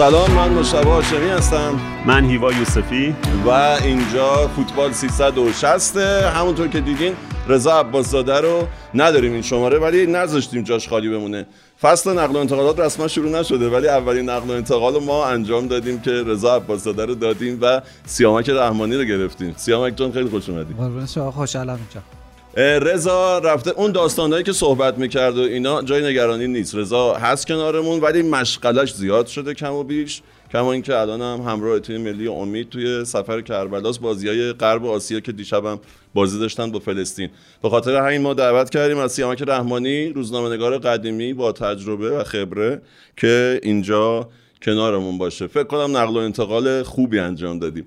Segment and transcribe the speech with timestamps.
[0.00, 1.80] سلام من مشتبه هاشمی هستم.
[2.06, 3.14] من هیوا یوسفی.
[3.46, 7.12] و اینجا فوتبال 360 همونطور که دیدین
[7.48, 11.46] رضا عباسزاده رو نداریم این شماره ولی نذاشتیم جاش خالی بمونه.
[11.80, 15.66] فصل نقل و انتقالات رسما شروع نشده ولی اولین نقل و انتقال رو ما انجام
[15.66, 19.54] دادیم که رضا عباسزاده رو دادیم و سیامک رحمانی رو گرفتیم.
[19.56, 22.19] سیامک جان خیلی خوش اومدید قربون شما خوشحالم اینجا.
[22.56, 26.74] رضا رفته اون داستانهایی که صحبت می‌کرد و اینا جای نگرانی نیست.
[26.74, 30.22] رضا هست کنارمون ولی مشغلش زیاد شده کم و بیش.
[30.52, 35.20] کما اینکه الان هم همراه تیم ملی امید توی سفر کربلاس بازی های غرب آسیا
[35.20, 35.80] که دیشبم
[36.14, 37.30] بازی داشتن با فلسطین.
[37.62, 42.82] به خاطر همین ما دعوت کردیم از سیامک رحمانی روزنامه‌نگار قدیمی با تجربه و خبره
[43.16, 44.28] که اینجا
[44.62, 45.46] کنارمون باشه.
[45.46, 47.86] فکر کنم نقل و انتقال خوبی انجام دادیم.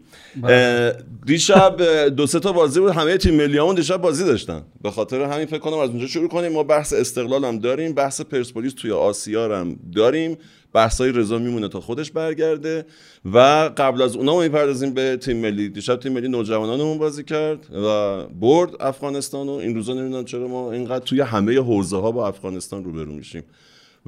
[1.25, 2.91] دیشب دو سه تا بازی بود.
[2.91, 4.61] همه تیم ملیامون دیشب بازی داشتن.
[4.81, 6.51] به خاطر همین فکر کنم از اونجا شروع کنیم.
[6.51, 7.93] ما بحث استقلال هم داریم.
[7.93, 10.37] بحث پرسپولیس توی آسیا هم داریم.
[10.73, 12.85] بحثای رضا میمونه تا خودش برگرده.
[13.33, 13.39] و
[13.77, 15.69] قبل از اونا می‌پردازیم به تیم ملی.
[15.69, 20.71] دیشب تیم ملی نوجوانانمون بازی کرد و برد افغانستان و این روزا نمی‌دونم چرا ما
[20.71, 23.43] اینقدر توی همه حوزه ها با افغانستان روبرو میشیم.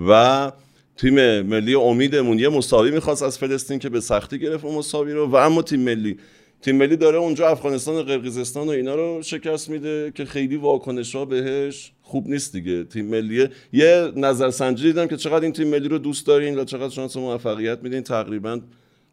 [0.07, 0.51] و
[0.97, 5.27] تیم ملی امیدمون یه مساوی می‌خواست از فلسطین که به سختی گرفت اون مساوی رو.
[5.27, 6.17] و اما تیم ملی
[6.61, 11.15] تیم ملی داره اونجا افغانستان و قرقیزستان و اینا رو شکست میده که خیلی واکنش
[11.15, 12.83] ها بهش خوب نیست دیگه.
[12.83, 16.89] تیم ملی یه نظرسنجی دیدم که چقدر این تیم ملی رو دوست دارین و چقدر
[16.89, 18.01] شانس موفقیت میدین.
[18.01, 18.59] تقریبا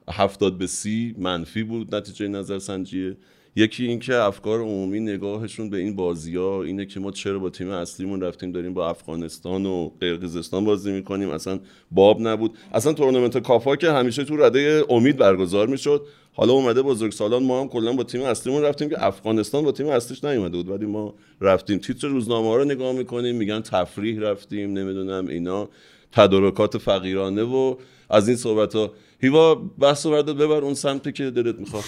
[0.08, 3.16] هفتاد به سی منفی بود نتیجه نظرسنجیه
[3.56, 7.68] یکی اینکه افکار عمومی نگاهشون به این بازی ها اینه که ما چرا با تیم
[7.68, 11.30] اصلیمون رفتیم داریم با افغانستان و قرقیزستان بازی می‌کنیم.
[11.30, 12.58] اصلا باب نبود.
[12.72, 16.06] اصلا تورنمنت کافا که همیشه تو رده امید برگزار می‌شد.
[16.34, 20.24] حالا اومده بزرگسالان ما هم کلا با تیم اصلیمون رفتیم که افغانستان با تیم اصلیش
[20.24, 20.68] نیومده بود.
[20.68, 21.78] ولی ما رفتیم.
[21.78, 25.68] تیتر روزنامه ها رو نگاه می‌کنیم میگن تفریح رفتیم نمی‌دونم اینا
[26.12, 27.76] تدارکات فقیرانه و
[28.10, 31.84] از این صحبت ها هیوا بحث رو ببر اون سمتی که دلت می‌خواد.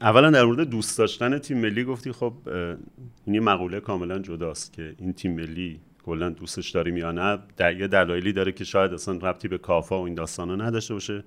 [0.00, 2.32] اولا در مورد دوست داشتن تیم ملی گفتی خب
[3.26, 7.38] این یه مقوله کاملا جداست که این تیم ملی کلا دوستش داریم یا نه.
[7.56, 11.24] در یه دلایلی داره که شاید اصلا ربطی به کافا و این داستانا نداشته باشه.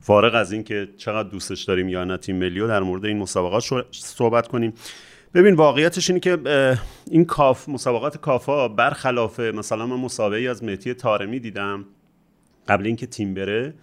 [0.00, 3.18] فارغ از این که چقدر دوستش داریم یا نه تیم ملی و در مورد این
[3.18, 4.72] مسابقات صحبت کنیم.
[5.34, 6.38] ببین واقعیتش اینه که
[7.10, 11.84] این کاف مسابقات کافا برخلاف مثلا من مسابقه از مهدی تارمی دیدم
[12.68, 13.74] قبل اینکه تیم بره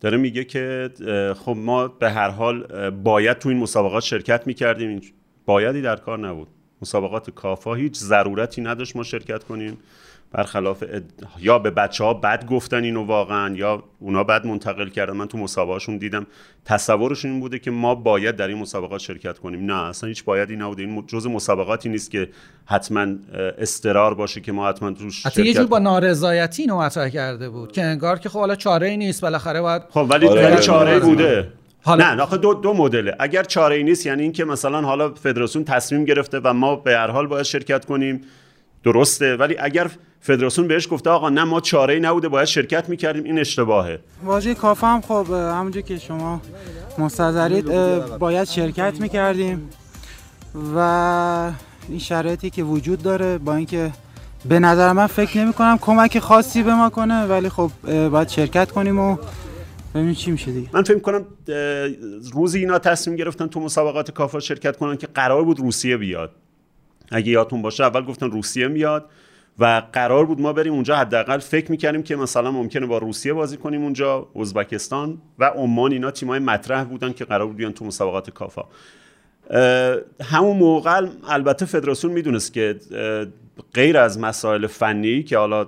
[0.00, 0.90] داره میگه که
[1.38, 5.00] خب ما به هر حال باید تو این مسابقات شرکت می‌کردیم.
[5.46, 6.48] بایدی در کار نبود.
[6.82, 9.78] مسابقات کافا هیچ ضرورتی نداشت ما شرکت کنیم.
[10.32, 10.84] برخلاف
[11.38, 15.12] یا به بچه ها بد گفتن اینو واقعا یا اونا بد منتقل کردن.
[15.12, 16.26] من تو مسابقاتشون دیدم
[16.64, 19.66] تصورشون این بوده که ما باید در این مسابقات شرکت کنیم.
[19.66, 20.82] نه اصلا هیچ بایدی نبوده.
[20.82, 22.28] این جز مسابقاتی نیست که
[22.66, 23.06] حتما
[23.58, 27.72] استرار باشه که ما حتما توش حتی یه جور با نارضایتی اینو مطرح کرده بود
[27.72, 30.56] که انگار که خب حالا چاره ای نیست بالاخره باید خب ولی آره.
[30.56, 31.52] چاره ای بوده.
[31.82, 33.16] حالا نه دو دو مدله.
[33.18, 37.10] اگر چاره ای نیست یعنی اینکه مثلا حالا فدراسیون تصمیم گرفته و ما به هر
[37.10, 38.20] حال باید شرکت کنیم.
[38.84, 39.36] درسته.
[39.36, 39.90] ولی اگر
[40.20, 44.00] فدراسیون بهش گفته آقا نه ما چاره ای نبوده باید شرکت می‌کردیم این اشتباهه.
[44.24, 46.40] واژه کافه هم خب همونجور که شما
[46.98, 47.66] مستظرید
[48.18, 49.70] باید شرکت می‌کردیم.
[50.76, 51.52] و
[51.88, 53.90] این شرایطی که وجود داره با اینکه
[54.48, 57.70] به نظر من فکر نمی کنم کمک خاصی به ما کنه ولی خب
[58.08, 59.16] باید شرکت کنیم و
[59.94, 60.68] ببینیم چی میشه دیگه.
[60.72, 61.24] من فکر کنم
[62.32, 66.30] روزی اینا تصمیم گرفتن تو مسابقات کافا شرکت کنن که قرار بود روسیه بیاد.
[67.10, 69.10] اگه یادتون باشه اول گفتن روسیه میاد
[69.58, 70.96] و قرار بود ما بریم اونجا.
[70.96, 75.92] حداقل فکر می‌کردیم که مثلا ممکنه با روسیه بازی کنیم اونجا ازبکستان و عمان.
[75.92, 78.64] اینا تیمای مطرح بودن که قرار بود بیان تو مسابقات کافا.
[80.22, 82.76] همون موقع البته فدراسیون می‌دونست که
[83.74, 85.66] غیر از مسائل فنی که حالا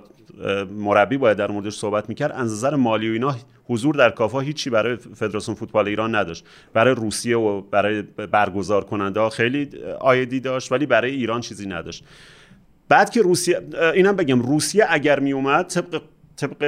[0.71, 2.31] مربی باید در موردش صحبت می‌کرد.
[2.31, 3.35] از نظر مالی و اینا
[3.65, 6.45] حضور در کافا هیچی برای فدراسیون فوتبال ایران نداشت.
[6.73, 8.01] برای روسیه و برای
[8.31, 9.69] برگزار کننده ها خیلی
[9.99, 12.03] آیدی داشت ولی برای ایران چیزی نداشت.
[12.89, 13.61] بعد که روسیه
[13.93, 16.01] اینم بگم روسیه اگر می اومد طبق
[16.35, 16.63] طبق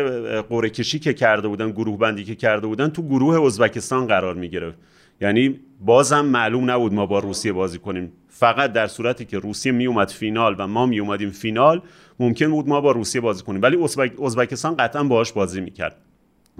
[0.49, 4.49] قرعه کشی که کرده بودن گروه بندی که کرده بودن تو گروه ازبکستان قرار می
[4.49, 4.77] گرفت
[5.21, 8.11] یعنی بازم معلوم نبود ما با روسیه بازی کنیم.
[8.27, 11.81] فقط در صورتی که روسیه می اومد فینال و ما می اومدیم فینال
[12.19, 13.61] ممکن بود ما با روسیه بازی کنیم.
[13.61, 13.77] ولی
[14.23, 15.95] ازبکستان قطعا باهاش بازی می‌کرد.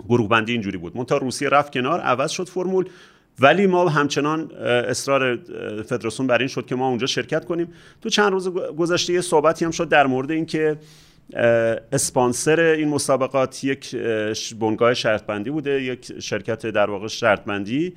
[0.09, 0.97] گروه بندی اینجوری بود.
[0.97, 2.85] منتها روسیه رفت کنار عوض شد فرمول.
[3.39, 5.35] ولی ما همچنان اصرار
[5.85, 7.67] فدراسیون بر این شد که ما اونجا شرکت کنیم.
[8.01, 10.77] تو چند روز گذشته یه صحبتی هم شد در مورد اینکه
[11.91, 13.95] اسپانسر این مسابقات یک
[14.59, 17.93] بنگاه شرط بندی بوده یک شرکت در واقع شرط بندی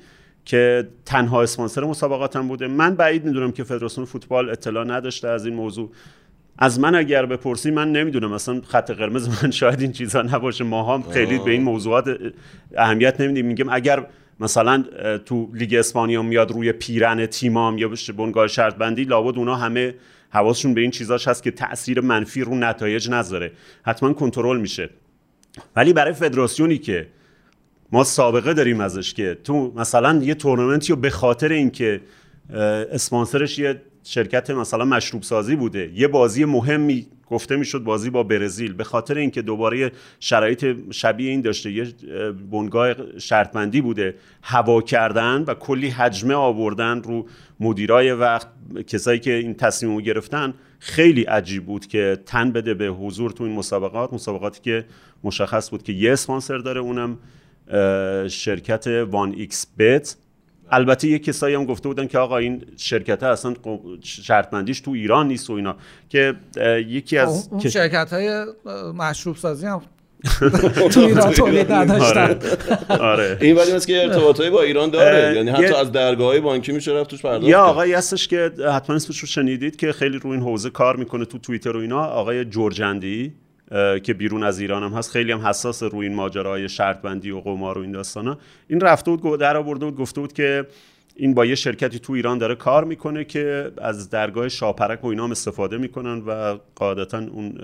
[0.49, 2.67] که تنها اسپانسر مسابقات هم بوده.
[2.67, 5.91] من بعید می‌دونم که فدراسیون فوتبال اطلاع نداشته از این موضوع.
[6.57, 8.31] از من اگر بپرسی من نمی‌دونم.
[8.31, 10.63] مثلا خط قرمز من شاید این چیزا نباشه.
[10.63, 12.17] ما هم خیلی به این موضوعات
[12.77, 13.45] اهمیت نمیدیم.
[13.45, 14.05] میگیم اگر
[14.39, 14.83] مثلا
[15.25, 19.95] تو لیگ اسپانیا میاد روی پیرن تیمام یا به بنگاه شرط بندی لابد اونا همه
[20.29, 23.51] حواسشون به این چیزاش هست که تاثیر منفی رو نتایج نذاره.
[23.83, 24.89] حتما کنترل میشه.
[25.75, 27.07] ولی برای فدراسیونی که
[27.91, 32.01] ما سابقه داریم ازش که تو مثلا یه تورنمنتی رو به خاطر اینکه
[32.91, 38.73] اسپانسرش یه شرکت مثلا مشروب سازی بوده یه بازی مهمی گفته می‌شد بازی با برزیل
[38.73, 41.93] به خاطر اینکه دوباره شرایط شبیه این داشته یه
[42.51, 47.25] بنگاه شرط‌بندی بوده هوا کردن و کلی هجمه آوردن رو
[47.59, 48.47] مدیرای وقت
[48.87, 53.43] کسایی که این تصمیم رو گرفتن خیلی عجیب بود که تن بده به حضور تو
[53.43, 54.85] این مسابقات مسابقاتی که
[55.23, 57.17] مشخص بود که یه اسپانسر داره اونم
[58.27, 60.15] شرکت 1xBet
[60.71, 63.53] البته یه کسایی هم گفته بودن که آقا این شرکت ها اصلا
[64.03, 65.75] شرط‌بندیش تو ایران نیست و اینا.
[66.09, 66.35] که
[66.87, 68.45] یکی از اون شرکت های
[68.97, 69.81] مشروب سازی هم
[70.91, 72.39] تو ایران تولید نداشتن
[72.89, 73.01] آره.
[73.01, 73.37] آره.
[73.41, 75.35] این ولی مثل که ارتباطایی با ایران داره.
[75.35, 78.95] یعنی حتی از درگاه های بانکی میشه رفت توش پرداخت یه آقایی هستش که حتما
[78.95, 82.03] اسمش رو شنیدید که خیلی رو این حوزه کار می‌کنه تو توییتر و اینا.
[82.05, 83.33] آقای جورجندی.
[84.03, 85.11] که بیرون از ایران هم هست.
[85.11, 88.37] خیلی هم حساس روی این ماجراهای شرط بندی و قمار و این داستانا.
[88.67, 90.67] این رفته بود در آورده بود گفته بود که
[91.15, 95.23] این با یه شرکتی تو ایران داره کار می‌کنه که از درگاه شاپرک و اینا
[95.23, 97.57] هم استفاده می‌کنن و قاعدتا اون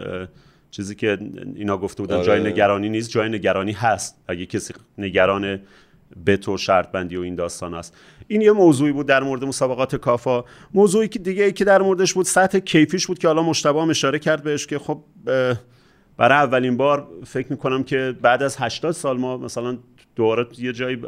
[0.72, 1.18] چیزی که
[1.56, 2.50] اینا گفته بودن جای آره.
[2.50, 4.24] نگرانی نیست جای نگرانی هست.
[4.28, 5.60] اگه کسی نگران
[6.26, 7.98] بت و شرط بندی و این داستان است
[8.28, 10.44] این یه موضوعی بود در مورد مسابقات کافا.
[10.74, 13.90] موضوعی که دیگه ای که در موردش بود سطح کیفیش بود که حالا مشتبه هم
[13.90, 15.04] اشاره کرد بهش که خب
[16.18, 19.78] برای اولین بار فکر می‌کنم که بعد از 80 سال ما مثلا
[20.16, 21.02] دوباره یه جایی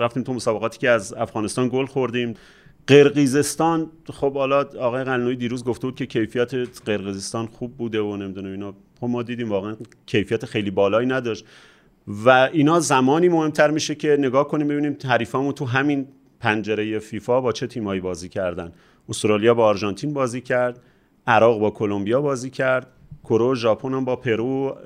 [0.00, 2.34] رفتیم تو مسابقاتی که از افغانستان گل خوردیم.
[2.86, 6.54] قرقیزستان خب حالا آقای قلعه‌نویی دیروز گفته بود که کیفیت
[6.84, 8.74] قرقیزستان خوب بوده و نمی‌دونم اینا.
[9.00, 9.76] خب ما دیدیم واقعا
[10.06, 11.44] کیفیت خیلی بالایی نداشت.
[12.24, 16.06] و اینا زمانی مهمتر میشه که نگاه کنیم ببینیم حریفامون تو همین
[16.40, 18.72] پنجره فیفا با چه تیمایی بازی کردن.
[19.08, 20.80] استرالیا با آرژانتین بازی کرد.
[21.26, 22.86] عراق با کلمبیا بازی کرد.
[23.30, 24.76] کره و ژاپن هم با پرو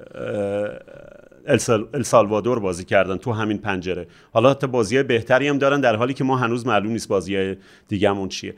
[1.94, 4.06] السالوادور بازی کردن تو همین پنجره.
[4.32, 7.56] حالا حتی بازی بهتری هم دارن در حالی که ما هنوز معلوم نیست بازی
[7.88, 8.54] دیگه همون چیه.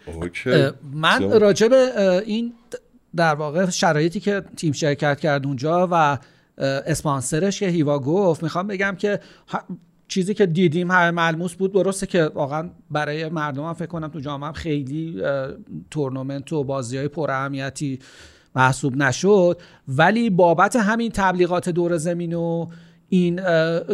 [0.94, 1.92] من راجع به
[2.26, 2.52] این
[3.16, 6.18] در واقع شرایطی که تیم شرکت کرد اونجا و
[6.58, 9.20] اسپانسرش که هیوا گفت می‌خوام بگم که
[10.08, 11.72] چیزی که دیدیم همه ملموس بود.
[11.72, 15.22] درسته که واقعا برای مردم هم فکر کنم تو جامعه خیلی
[15.90, 17.98] تورنمنت و بازی های پر اهمیتی
[18.56, 22.66] محسوب نشد ولی بابت همین تبلیغات دور زمین و
[23.08, 23.40] این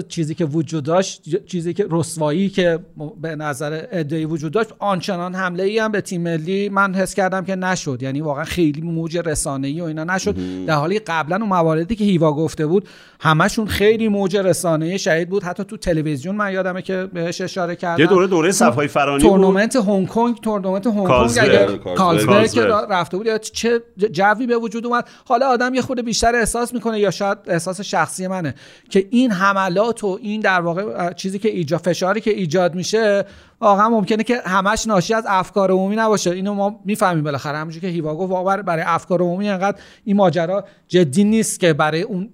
[0.09, 2.79] چیزی که وجود داشت چیزی که رسوایی که
[3.20, 7.44] به نظر ادعای وجود داشت آنچنان حمله ای هم به تیم ملی من حس کردم
[7.44, 8.03] که نشد.
[8.03, 10.37] یعنی واقعا خیلی موج رسانه ای و اینا نشد.
[10.67, 12.88] در حالی قبلا اون مواردی که هیوا گفته بود
[13.20, 15.43] همشون خیلی موج رسانه شهید بود.
[15.43, 18.03] حتی تو تلویزیون من یادمه که بهش اشاره کردم.
[18.03, 22.50] یه دوره دوره صفای فرانی تورنمنت هنگ کنگ تورنمنت هنگ کنگ اگر کالزبرگ.
[22.50, 23.81] که رفته بود یا چه
[24.12, 25.09] جوی به وجود اومد.
[25.25, 28.55] حالا آدم یه خورده بیشتر احساس می‌کنه یا شاید احساس شخصی منه
[28.91, 33.25] که این حملات و این در واقع چیزی که ایجاد فشاری که ایجاد میشه
[33.61, 36.31] واقعا ممکنه که همش ناشی از افکار عمومی نباشه.
[36.31, 37.59] اینو ما می‌فهمیم بالاخره.
[37.59, 42.28] همونجوری که هیوا گفت برای افکار عمومی انقدر این ماجرا جدی نیست که برای اون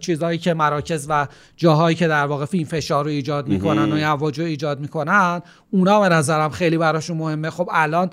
[0.00, 4.40] چیزهایی که مراکز و جاهایی که در واقع این فشار رو ایجاد می‌کنن و هواج
[4.40, 7.50] ایجاد می‌کنن اونا به نظرم خیلی براشون مهمه.
[7.50, 8.10] خب الان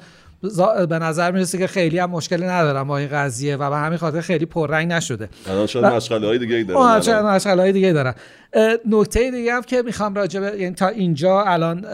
[0.90, 4.22] به نظر می‌رسه که خیلی هم مشکلی ندارم با این قضیه و به همین خاطر
[4.22, 5.30] خیلی پررنگ نشده.
[5.48, 8.14] الان شاید مشغله های دیگه دارن شاید مشغله های دیگه دارن
[8.90, 11.86] نکته دیگه هم که می‌خوام راجع به یعنی تا اینجا الان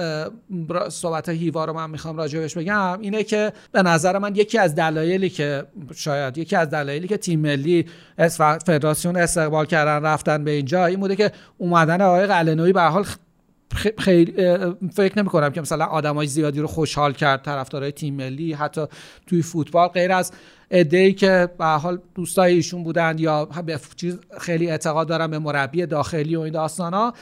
[0.89, 5.29] صحبت هیوا رو من می‌خوام راجع بگم اینه که به نظر من یکی از دلایلی
[5.29, 5.63] که
[5.95, 7.85] شاید یکی از دلایلی که تیم ملی
[8.65, 13.05] فدراسیون استقبال کردن رفتن به اینجا این بوده که اومدن آقای قلنوی به حال
[13.97, 14.33] خیلی
[14.93, 18.85] فکر نمی کنم که مثلا آدمای زیادی رو خوشحال کرد طرفدارای تیم ملی حتی
[19.27, 20.31] توی فوتبال غیر از
[20.71, 25.85] ای که به حال دوستای ایشون بودن یا به چیز خیلی اعتقاد دارم به مربی
[25.85, 27.13] داخلی و این داستانا.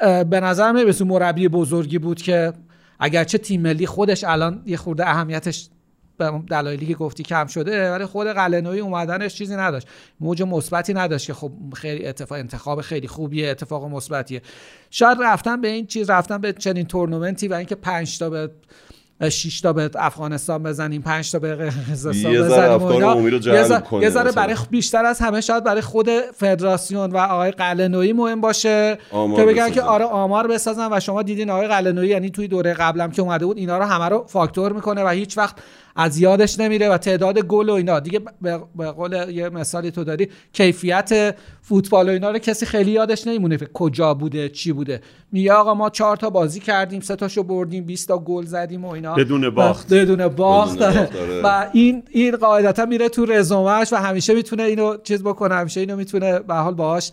[0.00, 2.52] به نظر می مربی بزرگی بود که
[3.00, 5.68] اگرچه تیم ملی خودش الان یه خورده اهمیتش
[6.16, 9.88] به دلایلی که گفتی کم شده ولی خود قلنوی اومدنش چیزی نداشت.
[10.20, 14.42] موج مثبتی نداشت که خب خیلی اتفاق انتخاب خیلی خوبیه اتفاق مثبتیه.
[14.90, 18.50] شاید رفتن به این چیز رفتن به چنین تورنمنتی و اینکه 5 تا به
[19.30, 23.28] 6 تا به افغانستان بزنیم 5 تا به قزاقستان بزنیم
[24.02, 28.98] یه ذره برای بیشتر از همه شاید برای خود فدراسیون و آقای قلنویی مهم باشه
[29.36, 33.10] که بگن که آره آمار بسازن و شما دیدین آقای قلنویی یعنی توی دوره قبلم
[33.10, 35.56] که اومده بود اینا رو همه رو فاکتور می‌کنه و هیچ وقت
[35.96, 38.00] از یادش نمیره و تعداد گل و اینا.
[38.00, 38.20] دیگه
[38.76, 43.56] به قول یه مثالی تو داری کیفیت فوتبال و اینا رو کسی خیلی یادش نمیمونه.
[43.56, 45.00] کجا بوده چی بوده.
[45.32, 48.88] میگه آقا ما چهار تا بازی کردیم سه تاشو بردیم 20 تا گل زدیم و
[48.88, 49.14] اینا.
[49.14, 49.92] بدون باخت.
[49.92, 50.78] بدون باخت.
[51.44, 55.96] و این این قاعدتا میره تو رزومش و همیشه می‌تونه اینو چیز بکنه همیشه اینو
[55.96, 57.10] می‌تونه به حال باهاش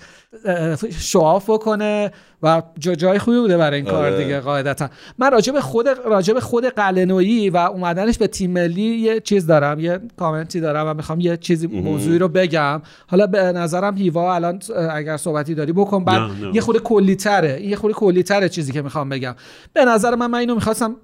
[1.00, 2.12] شواف بکنه.
[2.44, 4.24] و جای خوبی بوده برای این کار آره.
[4.24, 4.90] دیگه قاعدتا.
[5.18, 9.48] من راجع به خود راجع به خود قلنویی و اومدنش به تیم ملی یه چیز
[9.48, 12.82] دارم یه کامنتی دارم و می‌خوام یه چیزی موضوعی رو بگم.
[13.08, 14.60] حالا به نظرم هیوا الان
[14.92, 18.82] اگر صحبتی داری بکن بعد یه خود کلی تره یه خود کلی تره چیزی که
[18.82, 19.36] می‌خوام بگم.
[19.74, 20.96] به نظر من من اینو می‌خواستم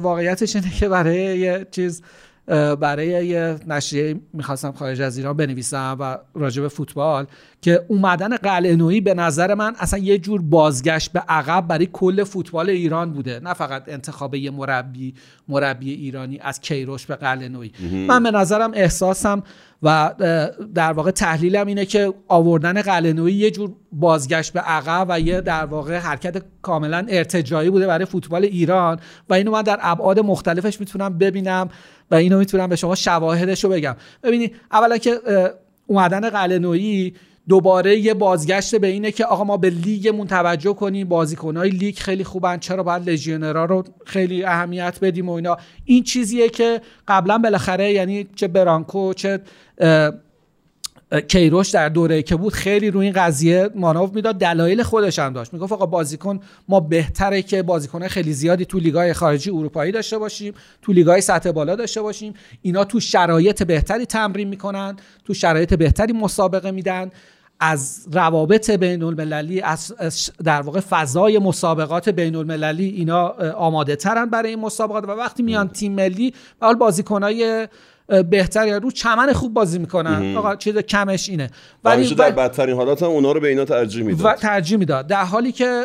[0.00, 2.02] واقعیتش اینه که برای یه چیز
[2.80, 7.26] برای یه نشریه می‌خواستم خارج از ایران بنویسم و راجع به فوتبال
[7.62, 12.70] که اومدن قلعه به نظر من اصلا یه جور بازگشت به عقب برای کل فوتبال
[12.70, 13.40] ایران بوده.
[13.40, 15.14] نه فقط انتخاب یه مربی
[15.48, 17.48] مربی ایرانی از کیروش به قلعه
[18.08, 19.42] من به نظرم احساسم
[19.82, 20.14] و
[20.74, 25.64] در واقع تحلیلم اینه که آوردن قلعه یه جور بازگشت به عقب و یه در
[25.64, 28.98] واقع حرکت کاملا ارتجایی بوده برای فوتبال ایران
[29.28, 31.68] و اینو من در ابعاد مختلفش می‌تونم ببینم
[32.10, 33.96] و اینو می‌تونم به شما شواهدش رو بگم.
[34.22, 35.20] ببینید اولا که
[35.86, 36.58] اومدن قلعه
[37.48, 41.08] دوباره یه بازگشت به اینه که آقا ما به لیگمون توجه کنیم.
[41.08, 42.58] بازیکنهای لیگ خیلی خوبن.
[42.58, 45.56] چرا باید لژیونرا رو خیلی اهمیت بدیم و اینا.
[45.84, 49.40] این چیزیه که قبلا بالاخره یعنی چه برانکو چه
[51.28, 54.38] کیروش در دوره که بود خیلی روی این قضیه مانو می‌داد.
[54.38, 55.52] دلایل خودش هم داشت.
[55.52, 60.54] می‌گفت آقا بازیکن ما بهتره که بازیکن خیلی زیادی تو لیگای خارجی اروپایی داشته باشیم
[60.82, 62.34] تو لیگای سطح بالا داشته باشیم.
[62.62, 67.10] اینا تو شرایط بهتری تمرین می‌کنن تو شرایط بهتری مسابقه میدن.
[67.64, 69.94] از روابط بین المللی از
[70.44, 75.04] در واقع فضای مسابقات بین المللی اینا آماده ترن برای این مسابقات.
[75.04, 77.68] و وقتی میان تیم ملی به حال بازیکنای
[78.30, 80.36] بهتر یا رو چمن خوب بازی می‌کنن.
[80.36, 81.50] آقا چیز کمش اینه.
[81.84, 85.06] ولی در بدترین حالات هم اونا رو به اینا ترجیح می‌داد و ترجیح می‌داد.
[85.06, 85.84] در حالی که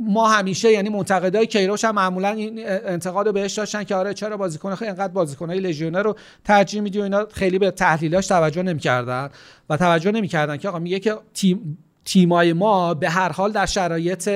[0.00, 4.36] ما همیشه یعنی منتقدای کیروش هم معمولا این انتقاد رو بهش داشتن که آره چرا
[4.36, 9.28] بازیکن خیلی انقدر بازیکنای لژیونر رو ترجیح میدی و اینا خیلی به تحلیلاش توجه نمی‌کردن
[9.70, 14.30] و توجه نمی‌کردن که آقا میگه که تیم تیمای ما به هر حال در شرایط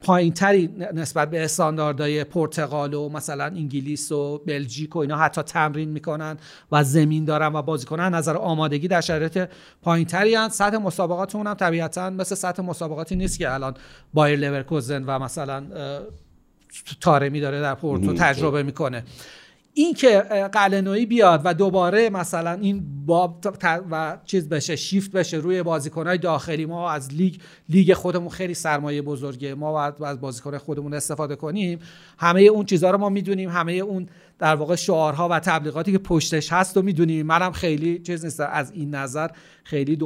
[0.00, 6.36] پایینتری نسبت به استانداردهای پرتغال و مثلا انگلیس و بلژیک و اینا حتی تمرین می‌کنن
[6.72, 9.48] و زمین دارن و بازی کنن نظر آمادگی در شرایط
[9.82, 13.74] پایینتری هست سطح مسابقاتمون هم طبیعتا مثل سطح مسابقاتی نیست که الان
[14.14, 15.64] بایر لورکوزن و مثلا
[17.00, 19.04] تارمی داره در پورتو تجربه می‌کنه.
[19.74, 20.18] این که
[20.52, 23.46] قلعه‌نویی بیاد و دوباره مثلا این باب
[23.90, 27.34] و چیز بشه شیفت بشه روی بازیکنهای داخلی ما از لیگ
[27.68, 29.54] لیگ خودمون خیلی سرمایه بزرگه.
[29.54, 31.78] ما باید از بازیکن خودمون استفاده کنیم.
[32.18, 33.50] همه اون چیزها رو ما می‌دونیم.
[33.50, 34.08] همه اون
[34.38, 38.40] در واقع شعارها و تبلیغاتی که پشتش هست و می‌دونیم منم خیلی چیز نیست.
[38.40, 39.28] از این نظر
[39.64, 39.98] خیلی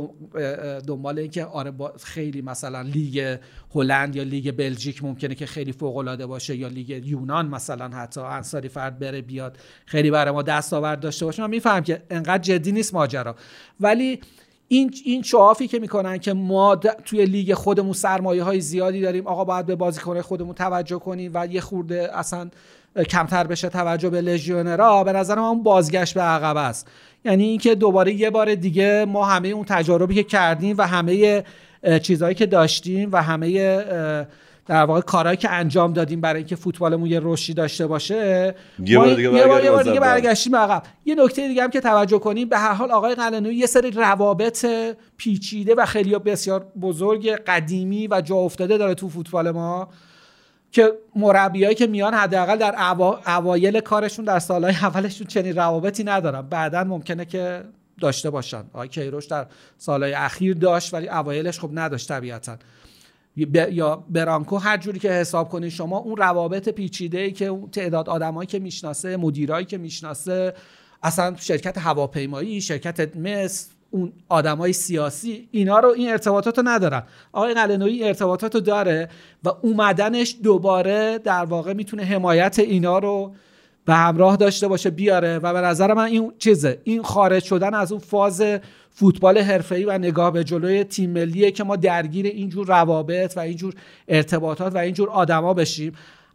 [0.86, 1.72] دنبال این که آره
[2.02, 3.38] خیلی مثلا لیگ
[3.74, 8.20] هلند یا لیگ بلژیک ممکنه که خیلی فوق العاده باشه یا لیگ یونان مثلا حتی
[8.20, 11.42] انصاری فرد بره بیاد خیلی برای ما دستاورد داشته باشه.
[11.42, 13.36] من میفهم که انقدر جدی نیست ماجرا.
[13.80, 14.20] ولی
[14.68, 19.44] این این شعافی که می‌کنن که ما توی لیگ خودمون سرمایه های زیادی داریم آقا
[19.44, 22.50] باید به بازیکن خودمون توجه کنیم و یه خورده اصلا
[23.08, 26.88] کمتر بشه توجه به لژیونرا به نظر من اون بازگشت به عقب است.
[27.24, 31.44] یعنی اینکه دوباره یه بار دیگه ما همه اون تجاربی که کردیم و همه
[32.02, 33.84] چیزهایی که داشتیم و همه
[34.66, 39.14] در واقع کارهایی که انجام دادیم برای اینکه فوتبالمون یه رشدی داشته باشه یه بار
[39.14, 40.82] دیگه, یه بار دیگه برگشتیم عقب.
[41.04, 44.66] یه نکته دیگه هم که توجه کنیم به هر حال آقای قلنوی یه سری روابط
[45.16, 49.88] پیچیده و خیلی بسیار بزرگ قدیمی و جا افتاده داره تو فوتبال ما.
[50.72, 52.74] که مربیایی که میان حداقل در
[53.26, 56.42] اوایل کارشون در سالهای اولشون چنین روابطی ندارن.
[56.42, 57.64] بعدا ممکنه که
[58.00, 58.64] داشته باشن.
[58.72, 59.46] آقای کیروش در
[59.78, 62.56] سالهای اخیر داشت ولی اوایلش خب نداشت طبیعتا.
[63.36, 68.46] یا برانکو هر جوری که حساب کنید شما اون روابط پیچیده ای که تعداد آدمایی
[68.46, 70.54] که می‌شناسه مدیرایی که می‌شناسه
[71.02, 77.02] اصلا شرکت هواپیمایی شرکت مس اون آدمای سیاسی اینا رو این ارتباطات رو ندارن.
[77.32, 79.08] آقای قلنوی ارتباطات رو داره
[79.44, 83.34] و اومدنش دوباره در واقع می‌تونه حمایت اینا رو
[83.84, 87.92] به همراه داشته باشه بیاره و به نظر من این چیزه این خارج شدن از
[87.92, 88.42] اون فاز
[88.90, 93.74] فوتبال حرفه‌ای و نگاه به جلوی تیم ملیه که ما درگیر اینجور روابط و اینجور
[94.08, 95.92] ارتباطات و اینجور آدما بشیم.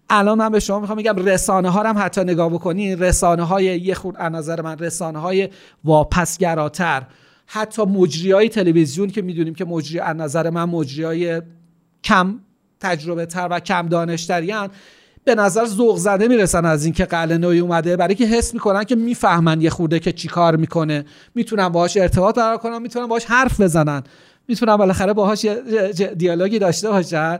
[0.10, 3.00] الان من به شما می‌خوام بگم رسانه ها هم حتی نگاه بکنین.
[3.00, 5.50] رسانه های یه از نظر من رسانه های
[5.84, 7.04] واپسگراتر.
[7.50, 11.42] حتی مجری های تلویزیون که می‌دونیم که مجری از نظر من مجری های
[12.04, 12.40] کم
[12.80, 14.70] تجربه تر و کم دانشتریان
[15.24, 17.98] به نظر ذوق زده می‌رسن از اینکه قلنوی اومده.
[17.98, 21.06] برای که حس می‌کنن که می‌فهمن یه خورده که چی کار می‌کنه.
[21.36, 24.04] می‌تونن باهاش ارتباط برقرار کنن می‌تونن باهاش حرف بزنن.
[24.48, 25.46] می‌تونن بالاخره باهاش
[26.18, 27.40] دیالوگی داشته باشن.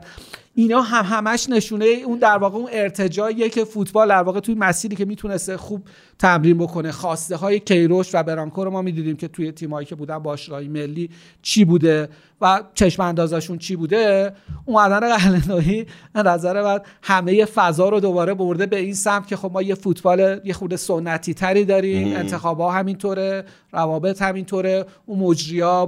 [0.58, 4.96] اینا هم همش نشونه اون در واقع اون ارتجاییه که فوتبال در واقع توی مسیری
[4.96, 5.82] که می‌تونسته خوب
[6.18, 6.92] تمرین بکنه.
[6.92, 11.10] خواسته های کیروش و برانکو رو ما می‌دیدیم که توی تیمایی که بودن باشگاهی ملی
[11.42, 12.08] چی بوده
[12.40, 14.32] و چشم اندازشون چی بوده.
[14.64, 19.62] اومدن قلنوی نظر بعد همه فضا رو دوباره برده به این سمت که خب ما
[19.62, 22.16] یه فوتبال یه خورده سنتی تری داریم.
[22.16, 24.86] انتخاب ها همینطوره روابط همینطوره.
[25.06, 25.86] اون مجریا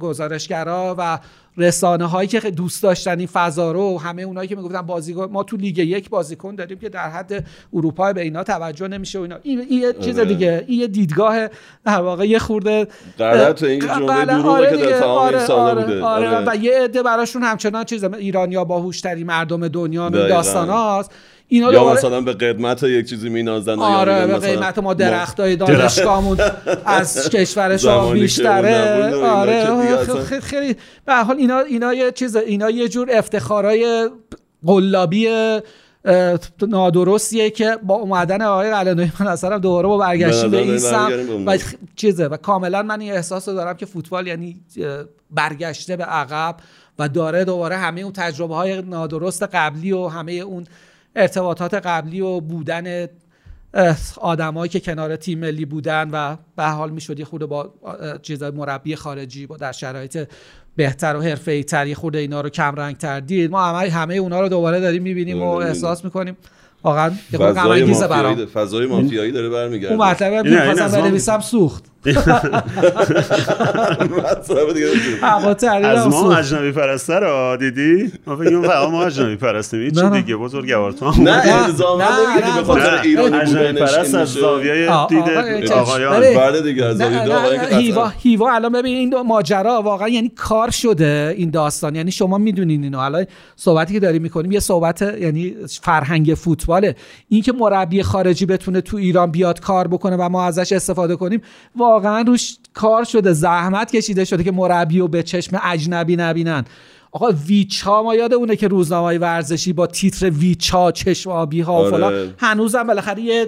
[0.00, 1.18] گزارشگرا و
[1.56, 5.56] رسانه هایی که دوست داشتن این فضا رو همه اونایی که می‌گفتن بازیکن ما تو
[5.56, 9.66] لیگ یک بازیکن داریم که در حد اروپا به اینا توجه نمیشه و اینا این
[9.70, 10.28] یه چیز آره.
[10.28, 11.48] دیگه این یه دیدگاه
[11.84, 12.86] در واقع یه خورده
[13.18, 16.28] غلط این جمله دروغه که در تمام آره آره بوده آره.
[16.28, 16.50] آره.
[16.50, 21.10] و یه عده براشون همچنان چیز ایرانیا باهوشترین مردم دنیا داستان هاست
[21.48, 26.38] اینا یا مثلا به قدمت یک چیزی مینازن آره به قیمت ما درختای دانشگاهمون
[26.84, 29.14] از کشور شما بیشتره.
[29.14, 34.10] آره خیلی به حال اینا اینا یه چیز اینا یه جور افتخارای
[34.66, 35.28] قلابی
[36.68, 41.10] نادرستیه که با اومدن آقای قلعه‌نویی من اصلا دوباره با برگشتی به این سم
[41.46, 41.58] و
[41.96, 44.56] چیزه و کاملا من این احساس دارم که فوتبال یعنی
[45.30, 46.56] برگشته به عقب
[46.98, 50.66] و داره دوباره همه اون تجربه های نادرست قبلی و همه اون
[51.16, 53.06] ارتباطات قبلی و بودن
[54.20, 57.74] آدمایی که کنار تیم ملی بودن و به حال می‌شد یه خورده با
[58.22, 60.28] چیزای مربی خارجی با در شرایط
[60.76, 63.50] بهتر و حرفه‌ای تر یه خورده اینا رو کم رنگ تر دید.
[63.50, 66.36] ما همه همه اونا رو دوباره داریم می‌بینیم و احساس می‌کنیم.
[66.82, 69.94] واقعا فضای مافیایی فضای مافیایی داره برمیگرده.
[69.94, 71.84] اون مطلب می‌خواستم بنویسم سوخت.
[75.84, 79.80] از ما اجنبی پرسته رو دیدی؟ ما بگیم فقط ما اجنبی پرستیم.
[79.80, 85.06] این چی دیگه بزرگوار تو نه الزاما نمیگی به خاطر ایرانی اجنبی پرست از زاویه
[85.08, 86.20] دید آقایان.
[86.20, 91.50] بله دیگه از زاویه هیوا هیوا الان ببین این ماجرا واقعا یعنی کار شده این
[91.50, 91.94] داستان.
[91.94, 92.98] یعنی شما می‌دونین اینو.
[92.98, 96.96] الان صحبتی که داریم می‌کنیم یه صحبت یعنی فرهنگ فوتباله.
[97.28, 101.42] این که مربی خارجی بتونه تو ایران بیاد کار بکنه و ما ازش استفاده کنیم
[101.76, 106.64] واقعا روش کار شده زحمت کشیده شده که مربی رو به چشم اجنبی نبینن.
[107.16, 111.76] آقا ویچا ما یاد اونه که روزنامه ورزشی با تیتر ویچا چشم آبی ها و
[111.76, 111.90] آره.
[111.90, 112.34] فلان.
[112.38, 113.46] هنوزم بالاخره یه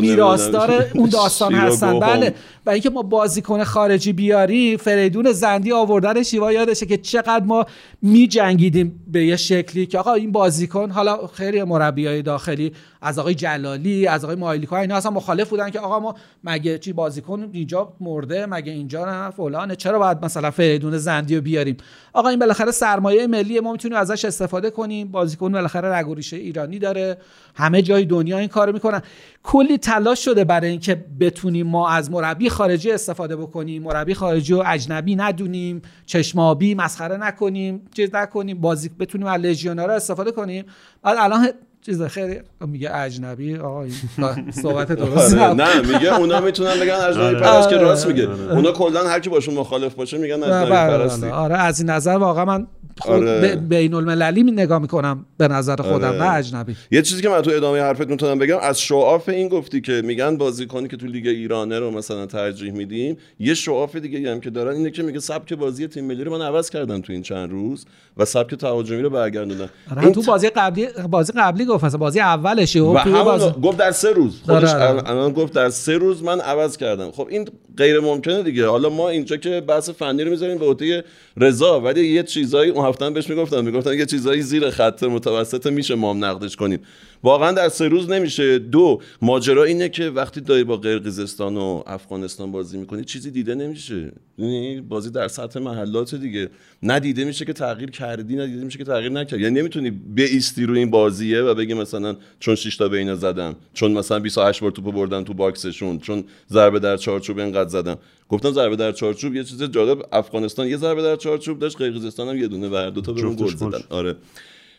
[0.00, 2.00] میراثدار اون داستان هستن.
[2.00, 2.34] بله.
[2.66, 7.66] و اینکه ما بازیکن خارجی بیاری فریدون زندی آوردن شیوا یادشه که چقدر ما
[8.02, 12.72] می جنگیدیم به یه شکلی که آقا این بازیکن حالا خیلی مربی های داخلی
[13.02, 16.92] از آقای جلالی از آقای مایلیکا اینا اصلا مخالف بودن که آقا ما مگه چی
[16.92, 19.76] بازیکن اینجا مرده مگه اینجا نه فلانه.
[19.76, 21.76] چرا باید مثلا فریدون زندی رو بیاریم؟
[22.12, 25.08] آقا این بالاخره سرمایه ملی ما می‌تونیم ازش استفاده کنیم.
[25.08, 27.16] بازیکن بالاخره رگوریشه ایرانی داره.
[27.54, 29.02] همه جای دنیا این کارو می‌کنن.
[29.42, 33.82] کلی تلاش شده برای اینکه بتونیم ما از مربی خارجی استفاده بکنیم.
[33.82, 35.82] مربی خارجی و اجنبی ندونیم.
[36.06, 38.60] چشمابی مسخره نکنیم چیز نکنیم.
[38.60, 40.64] بازی بتونیم از لژیونرها استفاده کنیم.
[41.02, 41.48] بعد الان
[41.86, 43.86] چیز خیلی میگه اجنبی آقا
[44.62, 47.40] صحبت درست آره، نه میگه اونا می‌تونن بگن اجنبی آره.
[47.40, 48.52] پرست که راست میگه آره.
[48.52, 52.44] اونا کلا هر کی باشون مخالف باشه میگن اجنبی پرستی آره از این نظر واقعا
[52.44, 52.66] من
[52.98, 53.56] خود آره.
[53.56, 56.22] بین المللی نگاه می‌کنم به نظر خودم آره.
[56.22, 56.76] نه اجنبی.
[56.90, 60.36] یه چیزی که من تو ادامه حرفت می‌تونم بگم از شعاف این گفتی که میگن
[60.36, 64.76] بازیکنی که تو لیگ ایرانه رو مثلا ترجیح میدیم یه شعاف دیگه هم که دارن
[64.76, 67.84] اینه که میگه سبک بازی تیم ملی رو من عوض کردم تو این چند روز
[68.16, 72.92] و سبک تهاجمی رو برگردوندن آره تو بازی قبلی بازی قبلی گفت بازی اولش و
[72.92, 73.50] بازی...
[73.62, 74.40] گفت در سه روز.
[74.46, 77.10] خودش الان گفت در سه روز من عوض کردم.
[77.10, 78.66] خب این غیر ممکنه دیگه.
[78.66, 81.04] حالا ما اینجا که بحث فنی رو می‌ذاریم به عهده
[81.36, 86.10] رضا ولی یه چیزایی هفته بهش می‌گفتن می‌گفتن یه چیزایی زیر خط متوسط میشه ما
[86.10, 86.80] هم نقدش کنیم.
[87.22, 88.58] واقعا در سه روز نمیشه.
[88.58, 94.12] دو ماجرا اینه که وقتی داری با قرقیزستان و افغانستان بازی می‌کنی چیزی دیده نمیشه.
[94.38, 96.48] یعنی بازی در سطح محلات دیگه.
[96.82, 99.42] ندیده میشه که تغییر کردی ندیده میشه که تغییر نکردی.
[99.42, 103.92] یعنی نمی‌تونی بیستی رو این بازیه و بگی مثلا چون 6 تا بین زدم چون
[103.92, 107.96] مثلا 28 بار توپو بردن تو باکسشون چون ضربه در چارچوب اینقدر زدم
[108.28, 112.36] گفتم ضربه در چارچوب یه چیز جالب افغانستان یه ضربه در چارچوب داشت قرقیزستان هم
[112.36, 113.80] یه دونه و دو تا بهمون گل زدن.
[113.90, 114.16] آره.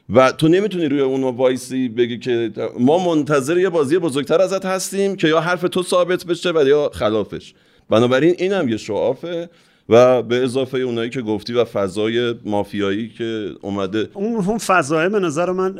[0.10, 5.16] و تو نمی‌تونی روی اون وایسی بگی که ما منتظر یه بازی بزرگتر ازت هستیم
[5.16, 7.54] که یا حرف تو ثابت بشه و یا خلافش.
[7.90, 9.50] بنابراین این هم یه شعافه
[9.90, 14.10] و به اضافه اونایی که گفتی و فضای مافیایی که اومده.
[14.14, 15.76] اون فضای به نظر من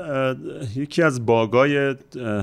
[0.76, 1.96] یکی از باگای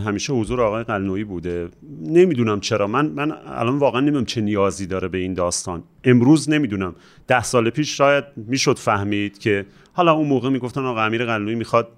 [0.06, 1.68] همیشه حضور آقای قلنویی بوده.
[2.02, 2.86] نمی‌دونم چرا.
[2.86, 5.82] من من الان واقعا نمی‌دونم چه نیازی داره به این داستان.
[6.04, 6.94] امروز نمی‌دونم.
[7.26, 11.88] ده سال پیش شاید می‌شد فهمید که حالا اون موقع می‌گفتن آقا امیر قلنویی می‌خواد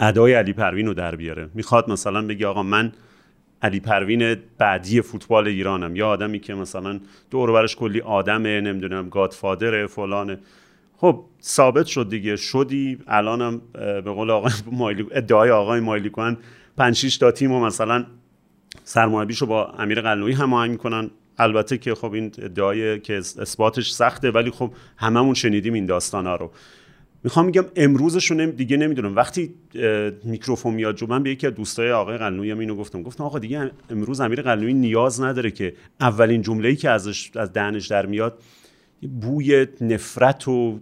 [0.00, 1.48] ادای علی پروین رو در بیاره.
[1.54, 2.92] می‌خواد مثلا بگه آقا من
[3.62, 5.96] علی پروین بعدی فوتبال ایرانم.
[5.96, 10.38] یا آدمی که مثلا دور برش کلی آدمه نمی‌دونم گادفادره فلانه.
[10.96, 12.36] خب ثابت شد دیگه.
[12.36, 12.98] شدی.
[13.06, 16.36] الانم به قول آقای مایلی ادعای آقای مایلی کن
[16.76, 18.06] 5 6 تا تیم و مثلا
[18.84, 21.10] سرمربیشو با امیر قلنوی هماهنگ می‌کنن.
[21.38, 26.50] البته که خب این ادعای که اثباتش سخته ولی خب هممون شنیدیم این داستانا رو.
[27.24, 29.16] می‌خوام میگم امروزشون دیگه نمی‌دونم.
[29.16, 29.54] وقتی
[30.24, 33.02] میکروفون میاد جو من به یکی از دوستای آقای قلنوی هم اینو گفتم.
[33.02, 37.86] گفتم آقا دیگه امروز امیر قلنوی نیاز نداره که اولین جمله‌ای که ازش از دهنش
[37.86, 38.38] در میاد
[39.20, 40.78] بوی نفرت و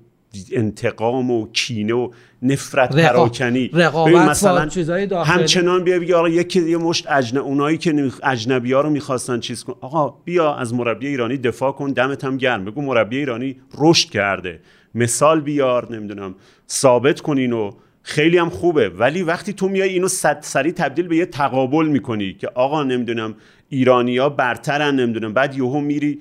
[0.52, 2.10] انتقام و کینه و
[2.42, 3.02] نفرت رقا...
[3.02, 3.70] پراکنی.
[3.72, 5.34] رقابت مثلا چیزای داخلی.
[5.34, 7.36] همچنان بیا بگی آقا یکی یه مشت اجن...
[7.36, 9.74] اونایی که اجنبی ها رو می‌خواستن چیز کن.
[9.80, 12.64] آقا بیا از مربی ایرانی دفاع کن دمت هم گرم.
[12.64, 14.60] بگو مربی ایرانی رشد کرده.
[14.94, 16.34] مثال بیار نمی‌دونم
[16.70, 18.88] ثابت کن اینو خیلی هم خوبه.
[18.88, 23.34] ولی وقتی تو میای اینو صد سری تبدیل به یه تقابل می‌کنی که آقا نمی‌دونم
[23.68, 26.20] ایرانیا برترن نمی‌دونم بعد یهو میری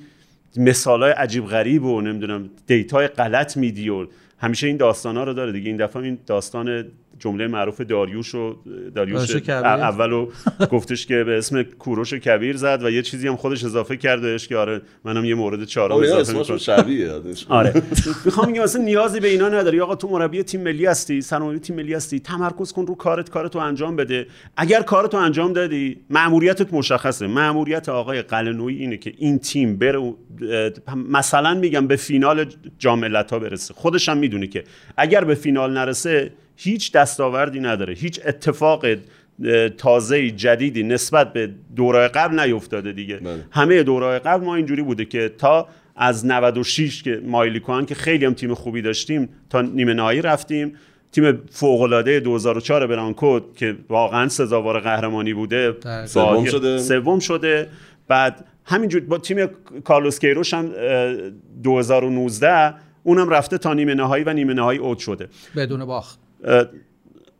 [0.57, 4.07] مثالای عجیب غریب و نمی‌دونم دیتای غلط میدی و
[4.39, 5.67] همیشه این داستان ها رو داره دیگه.
[5.67, 6.85] این دفعه این داستان
[7.21, 8.55] جمله معروف داریوش و
[8.95, 10.27] داریوش اولو
[10.71, 14.57] گفتش که به اسم کوروش کبیر زد و یه چیزی هم خودش اضافه کردش که
[14.57, 16.57] آره منم یه مورد چهارم اضافه می‌کنم.
[16.57, 17.11] شبیه
[17.49, 17.83] آره.
[18.25, 19.81] می‌خوام میگم اصلا نیازی به اینا نداری.
[19.81, 23.59] آقا تو مربی تیم ملی هستی سرمربی تیم ملی هستی تمرکز کن رو کارت کارتو
[23.59, 24.27] انجام بده.
[24.57, 27.27] اگر کارتو انجام دادی ماموریتت مشخصه.
[27.27, 30.13] ماموریت آقای قلنویی اینه که این تیم بره
[31.09, 32.45] مثلا میگم به فینال
[32.79, 33.73] جام ملت‌ها برسه.
[33.73, 34.63] خودش هم می‌دونه که
[34.97, 36.31] اگر به فینال نرسه
[36.63, 37.93] هیچ دستاوردی نداره.
[37.93, 38.85] هیچ اتفاق
[39.77, 43.15] تازه جدیدی نسبت به دورای قبل نیفتاده دیگه.
[43.17, 43.43] بله.
[43.51, 48.33] همه دورای قبل ما اینجوری بوده که تا از 96 که مایلی که خیلی هم
[48.33, 50.73] تیم خوبی داشتیم تا نیمه نهایی رفتیم.
[51.11, 56.77] تیم فوق العاده 2004 برانکو که واقعا سزاوار قهرمانی بوده سوم شده.
[56.77, 57.67] سوم شده.
[58.07, 59.47] بعد همینجور با تیم
[59.83, 60.71] کارلوس کیروش هم
[61.63, 65.27] 2019 اونم رفته تا نیمه نهایی و نیمه نهایی اوت شده.
[65.55, 66.19] بدون باخت.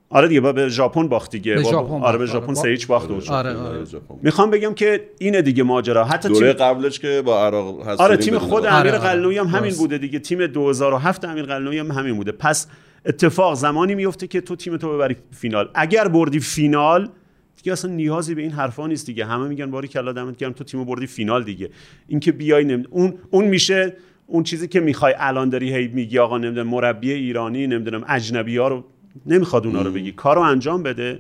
[0.10, 1.56] آره دیگه با به ژاپن باخت دیگه.
[1.56, 3.86] به ژاپن آره به ژاپن سه هیچ باخت آره, آره, آره.
[4.22, 6.06] می‌خوام بگم که اینه دیگه ماجرا.
[6.06, 6.66] حتی دوره تیم...
[6.66, 8.98] قبلش که با عراق هست آره تیم خود امیر آره.
[8.98, 10.20] قلنوی هم همین بوده دیگه.
[10.20, 12.32] تیم 2007 امیر قلنوی هم همین بوده.
[12.32, 12.68] پس
[13.06, 15.70] اتفاق زمانی میفته که تو تیم تو ببری فینال.
[15.74, 17.10] اگر بردی فینال
[17.56, 19.26] دیگه اصلا نیازی به این حرفا نیست دیگه.
[19.26, 21.70] همه میگن باری کلا دمت گرم تو تیم بردی فینال دیگه.
[22.08, 22.84] اینکه بیای نم...
[22.90, 23.94] اون اون میشه
[24.32, 28.68] اون چیزی که می‌خوای الان داری هی میگی آقا نمی‌دونم مربی ایرانی نمی‌دونم اجنبی ها
[28.68, 28.84] رو
[29.26, 30.12] نمی‌خواد اونا رو بگی.
[30.12, 31.20] کارو انجام بده.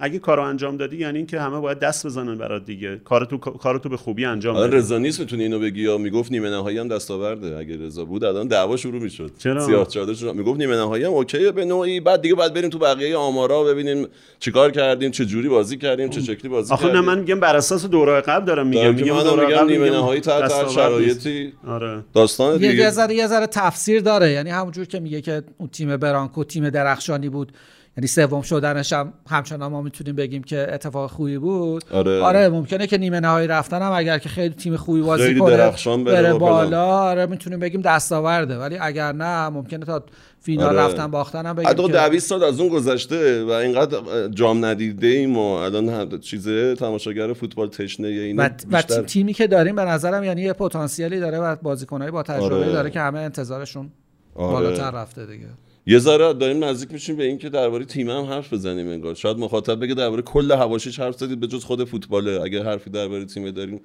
[0.00, 3.00] اگه کارو انجام دادی یعنی اینکه همه باید دست بزنن برات دیگه.
[3.04, 6.32] کار تو کار تو به خوبی انجام بده رضا نیست می‌تونی اینو بگی یا می‌گفت
[6.32, 7.56] نیمه نهایی هم دستاورده.
[7.56, 9.32] اگه رضا بود الان دعوا شروع می‌شد.
[9.38, 12.00] سیاه چاده شد می‌گفت نیمه نهایی هم اوکیه به نوعی.
[12.00, 14.06] بعد دیگه بعد بریم تو بقیه آمارا ببینیم
[14.40, 17.00] چیکار کردیم چه جوری بازی کردیم چه شکلی بازی آخه کردیم.
[17.00, 18.94] آخه من میگم بر اساس دوره قبل دارم میگم.
[18.94, 22.04] میگم من میگم نیمه نهایی تحت شرایطی آره.
[22.14, 24.30] داستان دیگه یه ذره یه ذره تفسیر داره.
[24.30, 27.52] یعنی همونجور که میگه که اون تیم برانکو تیم درخشانی بود.
[27.98, 32.86] یعنی سوم شدنش هم همچنان ما می‌تونیم بگیم که اتفاق خوبی بود آره, آره ممکنه
[32.86, 36.86] که نیمه نهایی رفتن هم اگر که خیلی تیم خوبی بازی کنه درخشان بره بالا
[36.86, 40.04] آره می‌تونیم بگیم دستاورده ولی اگر نه ممکنه تا
[40.40, 40.78] فینال آره.
[40.78, 45.38] رفتن باختن هم بگیم که 20 سال از اون گذشته و اینقدر جام ندیده ایم
[45.38, 50.42] و الان چیزه تماشاگر فوتبال تشنه اینه و, و تیمی که داریم به نظرم یعنی
[50.42, 52.72] یه پتانسیلی داره و بازیکنایی با تجربه آره.
[52.72, 53.90] داره که همه انتظارشون
[54.34, 54.52] آره.
[54.52, 55.46] بالاتر رفته دیگه
[55.90, 59.14] یه ذره داریم نزدیک میشیم به اینکه درباره تیم هم حرف بزنیم انگار.
[59.14, 62.40] شاید مخاطب بگه درباره کل حواشیش حرف زدید به جز خود فوتباله.
[62.40, 63.80] اگه حرفی درباره تیم داریم.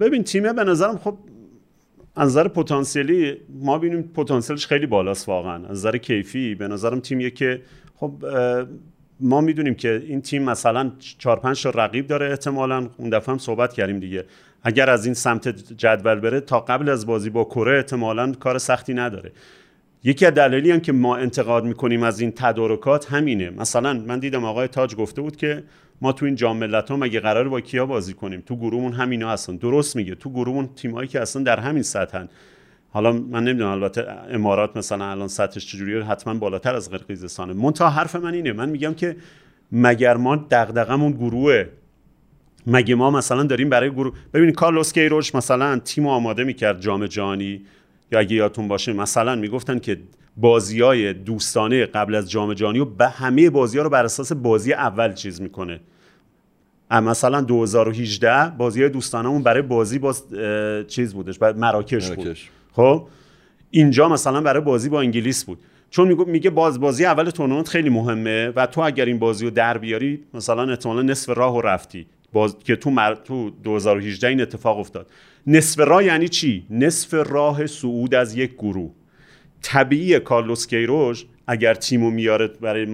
[0.00, 1.18] ببین تیمه به نظرم خب
[2.16, 5.66] از نظر پتانسیلی ما ببینیم پتانسیلش خیلی بالاست واقعا.
[5.66, 7.62] از نظر کیفی به نظرم تیمیه که
[7.96, 8.12] خب
[9.20, 12.88] ما می‌دونیم که این تیم مثلا 4 5 تا رقیب داره احتمالا.
[12.96, 14.24] اون دفعه هم صحبت کردیم دیگه.
[14.62, 18.94] اگر از این سمت جدول بره تا قبل از بازی با کره احتمالا کار سختی
[18.94, 19.32] نداره.
[20.04, 23.50] یکی از دلایلی هم که ما انتقاد می‌کنیم از این تدارکات همینه.
[23.50, 25.64] مثلا من دیدم آقای تاج گفته بود که
[26.00, 29.30] ما تو این جام ملت ها مگه قرار با کیا بازی کنیم؟ تو گروهمون همینا
[29.30, 29.56] هستن.
[29.56, 30.14] درست میگه.
[30.14, 32.28] تو گروهمون تیمایی که اصلا در همین سطحن.
[32.90, 37.52] حالا من نمی‌دونم البته امارات مثلا الان سطحش چجوریه حتما بالاتر از قرقیزستانه.
[37.52, 38.52] منتها حرف من اینه.
[38.52, 39.16] من میگم که
[39.72, 41.68] مگر ما دغدغمون گروهه
[42.66, 47.64] مگه ما مثلا داریم برای گروه ببینید کارلوس کیروش مثلا تیم آماده می‌کرد جام جهانی.
[48.12, 50.00] یا اگه یادتون باشه مثلا می‌گفتن که
[50.36, 54.32] بازی های دوستانه قبل از جام جهانی و به همه بازی ها رو بر اساس
[54.32, 55.80] بازی اول چیز می‌کنه.
[56.90, 60.24] مثلا 2018 بازی های دوستانه برای بازی باز
[60.88, 62.38] چیز بودش بعد مراکش, بود.
[62.72, 63.06] خب؟
[63.70, 65.58] اینجا مثلا برای بازی با انگلیس بود.
[65.90, 69.50] چون میگه میگه باز بازی اول تورنمنت خیلی مهمه و تو اگر این بازی رو
[69.50, 72.06] در بیاری مثلا احتمالا نصف راه و رفتی.
[72.32, 73.14] باز که تو مر...
[73.14, 75.10] تو 2018 این اتفاق افتاد.
[75.46, 78.90] نصف راه یعنی چی؟ نصف راه صعود از یک گروه.
[79.62, 82.86] طبیعی کارلوس کیروش اگر تیمو میاره برای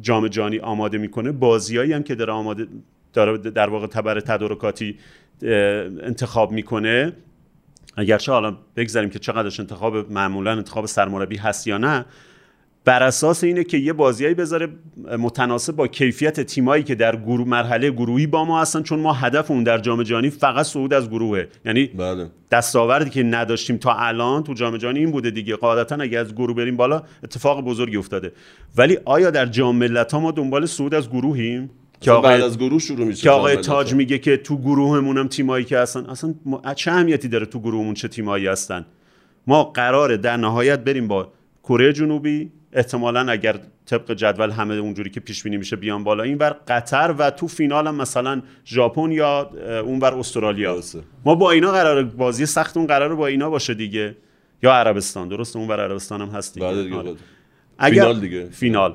[0.00, 2.66] جام جهانی آماده می‌کنه بازیایی هم که داره آماده
[3.12, 4.98] داره در واقع تبر تدارکاتی
[5.42, 7.12] انتخاب می‌کنه
[7.96, 12.04] اگرچه حالا بگذاریم که چقدرش انتخاب معمولا انتخاب سرمربی هست یا نه
[12.86, 14.68] بر اساس اینه که یه بازیایی بذاره
[15.18, 19.50] متناسب با کیفیت تیمایی که در گروه مرحله گروهی با ما هستن چون ما هدف
[19.50, 21.48] اون در جام جهانی فقط صعود از گروهه.
[21.64, 22.26] یعنی بله.
[22.50, 25.56] دستاوردی که نداشتیم تا الان تو جام جهانی این بوده دیگه.
[25.56, 28.32] قاعدتا اگه از گروه بریم بالا اتفاق بزرگی افتاده.
[28.76, 31.70] ولی آیا در جام ملت‌ها ما دنبال صعود از گروهیم؟
[32.00, 35.28] که آقای بعد از گروه شروع میشه که آقای تاج میگه که تو گروهمون هم
[35.28, 36.06] تیمایی که هستن.
[36.06, 36.34] اصلا
[36.76, 38.86] چه اهمیتی داره تو گروهمون چه تیمایی هستن؟
[39.46, 41.32] ما قراره در نهایت بریم با
[41.64, 46.38] کره جنوبی احتمالا اگر طبق جدول همه اونجوری که پیش بینی میشه بیان بالا این
[46.38, 49.50] بر قطر و تو فینال هم مثلا ژاپن یا
[49.84, 50.80] اون بر استرالیا.
[51.24, 54.16] ما با اینا قرار بازی سختمون قرار با اینا باشه دیگه.
[54.62, 55.28] یا عربستان.
[55.28, 56.96] درست اون بر عربستان هم هست دیگه, دیگه.
[56.96, 57.14] آره.
[57.78, 58.44] اگر فینال دیگه.
[58.44, 58.94] فینال.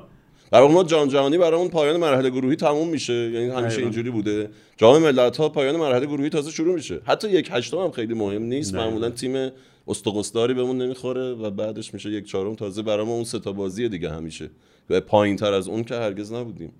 [0.52, 3.12] در ما جام جهانی برامون پایان مرحله گروهی تموم میشه.
[3.12, 4.50] یعنی همیشه اینجوری بوده.
[4.76, 7.00] جام ملت ها پایان مرحله گروهی تازه شروع میشه.
[7.06, 8.74] حتی یک هشتم هم خیلی مهم نیست.
[8.74, 9.50] معمولا تیم
[9.88, 12.54] استقصداری بهمون نمی‌خوره و بعدش میشه یک چهارم.
[12.54, 14.50] تازه برای ما اون سه تا بازی دیگه همیشه.
[14.90, 16.72] و پایین تر از اون که هرگز نبودیم.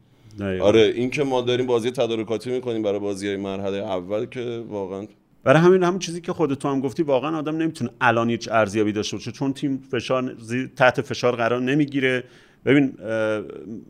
[0.61, 5.07] آره این که ما داریم بازی تدارکاتی می‌کنیم برای بازی های مرحله اول که واقعا
[5.45, 9.17] برای همین همون چیزی که خودت هم گفتی واقعا آدم نمی‌تونه الان هیچ ارزیابی داشته
[9.17, 10.37] باشه چون تیم فشار
[10.77, 12.25] تحت فشار قرار نمی‌گیره.
[12.65, 12.95] ببین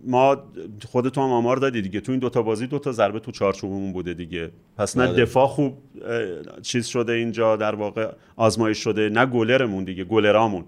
[0.06, 0.42] ما
[0.88, 2.00] خودت هم آمار دادی دیگه.
[2.00, 4.50] تو این دوتا بازی دوتا ضربه تو چارچوبمون بوده دیگه.
[4.76, 5.22] پس نه بله.
[5.22, 5.78] دفاع خوب
[6.62, 10.64] چیز شده اینجا در واقع آزمایش شده نه گلرمون دیگه گلرامون.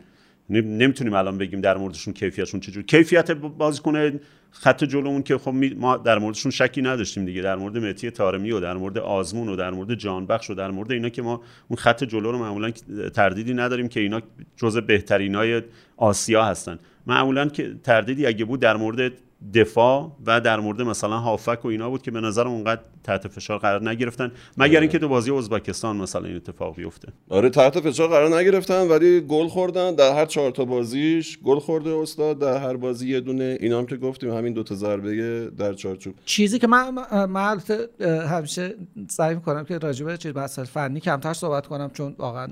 [0.48, 2.86] نمی‌تونیم الان بگیم در موردشون کیفیتشون چجوری.
[2.86, 7.42] کیفیت بازیکن خط جلومون که خب ما در موردشون شکی نداشتیم دیگه.
[7.42, 10.92] در مورد مهدی تارمی و در مورد آزمون و در مورد جانبخش و در مورد
[10.92, 12.70] اینا که ما اون خط جلو رو معمولا
[13.14, 14.20] تردیدی نداریم که اینا
[14.56, 15.62] جزء بهترینای
[15.96, 16.78] آسیا هستن.
[17.06, 19.12] معمولا که تردیدی اگه بود در مورد
[19.54, 23.58] دفاع و در مورد مثلا هافک و اینا بود که به نظر اونقدر تحت فشار
[23.58, 24.80] قرار نگرفتن مگر.
[24.80, 29.48] اینکه تو بازی ازبکستان مثلا این اتفاق بیفته آره تحت فشار قرار نگرفتن ولی گل
[29.48, 33.78] خوردن در هر چهار تا بازیش گل خورده استاد در هر بازی یه دونه اینا
[33.78, 36.90] هم که گفتیم همین دو تا ضربه در چارچوب چیزی که من
[37.26, 37.60] من
[38.00, 38.74] همیشه
[39.08, 42.48] سعی می‌کنم که راجبه چیز بحث فنی کمتر صحبت کنم چون واقعا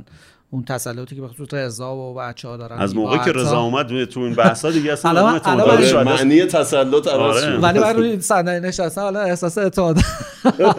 [0.53, 4.21] اون تسلطی که بخصوص رضا و بچه ها دارن از موقعی که رضا اومد تو
[4.21, 7.63] این بحثا دیگه اصلا آره معنی تسلط عوض شد.
[7.63, 9.97] ولی من روی صندلی نشستم حالا احساس اعتماد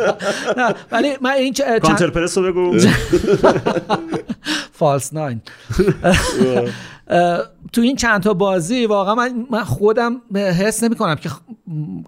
[0.91, 2.77] ولی من این کانتر پرس رو بگو.
[4.79, 5.41] فالس ناین.
[7.71, 11.29] تو این چند تا بازی واقعا من, من خودم حس نمی کنم که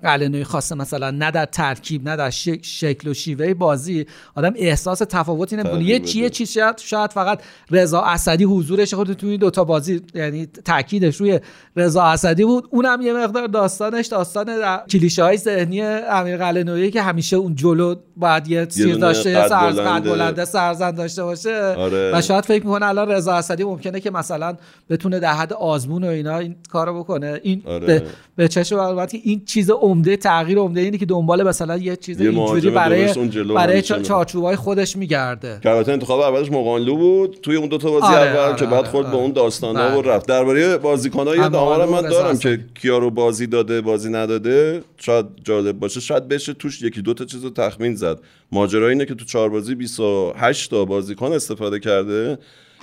[0.03, 2.29] قلنوی خواسته مثلا نه در ترکیب نه در
[2.61, 4.05] شکل و شیوه بازی.
[4.35, 5.83] آدم احساس تفاوتی نمی‌کنه.
[5.83, 7.41] یه چیه چی شاید, شاید فقط
[7.71, 11.39] رضا اسدی حضورش خود تو این دوتا بازی یعنی تاکیدش روی
[11.75, 12.67] رضا اسدی بود.
[12.71, 18.47] اونم یه مقدار داستانش داستان کلیشه های ذهنی امیر قلنویی که همیشه اون جلو باید
[18.47, 21.75] یه سیر داشته یه سرز بلنده سرزن داشته باشه.
[21.77, 22.11] آره.
[22.13, 24.55] و شاید فکر می‌کنه الان رضا اسدی ممکنه که مثلا
[24.89, 27.39] بتونه در حد آزمون و اینا این کارو بکنه.
[27.43, 27.86] این آره.
[27.86, 28.03] به,
[28.36, 33.13] به چشم این چیز عمده تغییر عمده اینه که دنبال مثلا یه چیز اینجوری برای
[33.55, 35.60] برای چارچوبای خودش میگرده.
[35.63, 38.65] که البته انتخاب اولش مقانلو بود توی اون دو تا بازی آره، اول آره، که
[38.65, 40.12] بعد آره، خورد به اون داستانا و بله.
[40.12, 40.27] رفت.
[40.27, 41.49] درباره بازیکن‌ها یه
[41.86, 45.99] من دارم که کیارو بازی داده بازی نداده شاید جالب باشه.
[45.99, 48.19] شاید بشه توش یکی دو تا چیزو تخمین زد.
[48.51, 52.38] ماجرا اینه که تو چهار بازی 28 تا بازیکن استفاده کرده.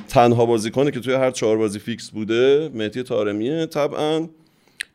[0.09, 4.29] تنها بازیکنی که توی هر چهار بازی فیکس بوده مهدی تارمیه طبعا.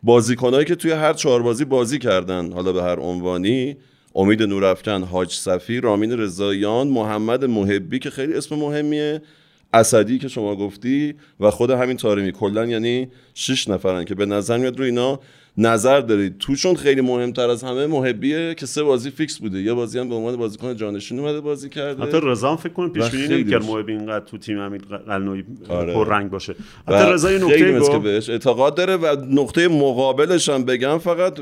[0.03, 3.77] بازیکنایی که توی هر چهار بازی بازی کردن حالا به هر عنوانی
[4.15, 9.21] امید نورافکن حاج صفی رامین رضاییان محمد محبی که خیلی اسم مهمیه
[9.73, 14.57] اسدی که شما گفتی و خود همین تارمی کلا یعنی 6 نفرن که به نظر
[14.57, 15.19] میاد رو اینا
[15.57, 16.37] نظر دارید.
[16.37, 19.61] توشون خیلی مهمتر از همه محبیه که سه بازی فیکس بوده.
[19.61, 22.03] یه بازی هم به عنوان بازیکن جانشین اومده بازی کرده.
[22.03, 25.93] حتی رضا فکر کنم پیش بینی نمی‌کرد محبی اینقدر تو تیم امید قلنوی آره.
[25.93, 26.55] پر رنگ باشه.
[26.87, 31.39] حتی رضا یه نکته که بهش اعتقاد داره و نقطه مقابلش هم بگم فقط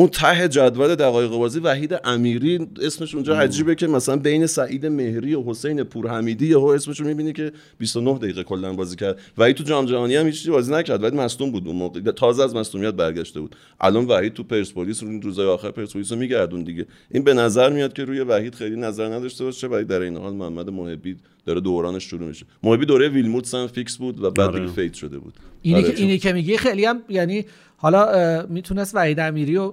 [0.00, 5.34] اون ته جدول دقایق بازی وحید امیری اسمش اونجا عجیبه که مثلا بین سعید مهری
[5.34, 9.18] و حسین پورحمیدی ها اسمش رو می‌بینی که 29 دقیقه کلا بازی کرد.
[9.38, 12.00] وحید تو جام جهانی هم هیچ بازی نکرد ولی مصدوم بود اون موقع.
[12.00, 13.56] تازه از مصدومیت برگشته بود.
[13.80, 16.86] الان وحید تو پرسپولیس رو این روزای آخر پرسپولیس رو میگردون دیگه.
[17.10, 20.32] این به نظر میاد که روی وحید خیلی نظر نداشته باشه ولی در این حال
[20.32, 22.46] محمد محبی داره دورانش شروع میشه.
[22.62, 24.60] محبی دوره ویلموتس هم فیکس بود و بعد آره.
[24.60, 25.34] دیگه fade شده بود.
[25.62, 27.44] اینی که اینی که میگی خیلی هم یعنی
[27.76, 29.72] حالا می‌تونست وحید امیری و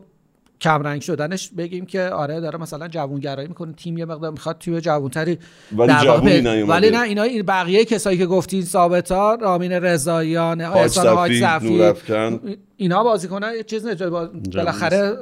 [0.62, 5.38] کمرنگ شدنش بگیم که آره داره مثلا جوونگرایی می‌کنه تیم یه مقدار می‌خواد تیم جوونتری
[5.72, 6.62] ولی جوونی.
[6.62, 11.94] ولی نه اینا این بقیه کسایی که گفتین ثابتا رامین رضاییان احسان حاج صفی،.
[12.78, 13.88] اینا بازیکنان یه چیز
[14.54, 15.18] بالاخره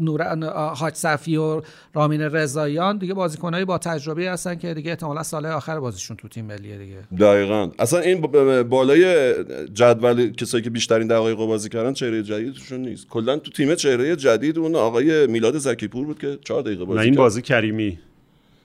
[0.00, 1.62] نور حاج صفی و
[1.94, 6.44] رامین رضاییان دیگه بازیکنایی با تجربه هستن که دیگه احتمالاً سال آخر بازیشون تو تیم
[6.44, 8.20] ملیه دیگه دقیقا اصلا این
[8.62, 9.34] بالای
[9.74, 14.16] جدول کسایی که بیشترین دقایق رو بازی کردن چهره جدیدشون نیست کلا تو تیم چهره
[14.16, 17.98] جدید اون آقای میلاد زکیپور بود که چهار دقیقه و بازی این کرد بازی کریمی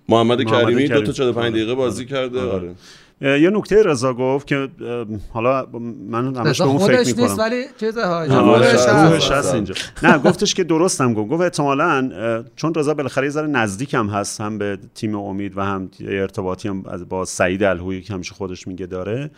[0.09, 1.13] محمد, محمد کریمی دو تا کریمی.
[1.13, 1.49] 45 آره.
[1.49, 2.09] دقیقه بازی آره.
[2.09, 2.75] کرده آره.
[3.21, 4.69] آره یه نکته رضا گفت که
[5.29, 5.67] حالا
[6.09, 9.53] من همش به اون فکر خودش نیست می‌کنم ولی چیز ها روحش روحش هست.
[9.53, 9.75] اینجا.
[10.03, 11.29] نه گفتش که درستم گفت.
[11.29, 15.61] گفت احتمالاً چون رضا بالاخره یه ذره نزدیک هم هست هم به تیم امید و
[15.61, 19.31] هم ارتباطی هم از- با سعید الهویی که همیشه خودش میگه داره.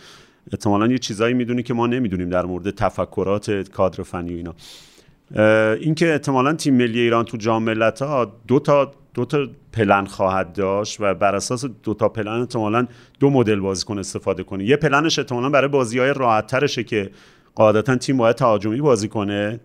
[0.52, 4.54] احتمالاً یه چیزایی می‌دونی که ما نمی‌دونیم در مورد تفکرات کادر فنی و اینا.
[5.76, 10.98] اینکه احتمالاً تیم ملی ایران تو جام ملت‌ها دو تا دو تا پلن خواهد داشت
[11.00, 12.88] و بر اساس دو تا پلن احتمالاً
[13.20, 14.64] دو مدل بازیکن استفاده کنه.
[14.64, 17.10] یه پلنش احتمالاً برای بازی‌های راحت‌ترشه که
[17.56, 19.60] قاعدتا تیم باید تهاجمی بازی کنه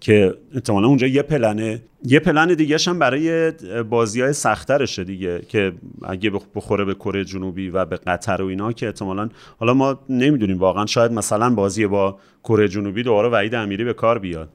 [0.00, 1.82] که احتمالا اونجا یه پلنه.
[2.04, 3.52] یه پلن دیگه هم برای
[3.90, 8.46] بازی های سخترشه دیگه که اگه بخ- بخوره به کره جنوبی و به قطر و
[8.46, 9.28] اینا که احتمالا
[9.58, 14.18] حالا ما نمی‌دونیم واقعا شاید مثلا بازی با کره جنوبی دوباره وحید امیری به کار
[14.18, 14.48] بیاد.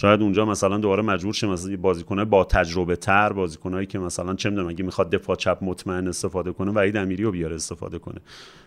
[0.00, 4.50] شاید اونجا مثلا دوباره مجبور شه مثلا بازیکنای با تجربه تر بازیکنایی که مثلا چه
[4.50, 8.20] می‌دونم اگه می‌خواد دفاع چپ مطمئن استفاده کنه وحید امیری رو بیاره استفاده کنه.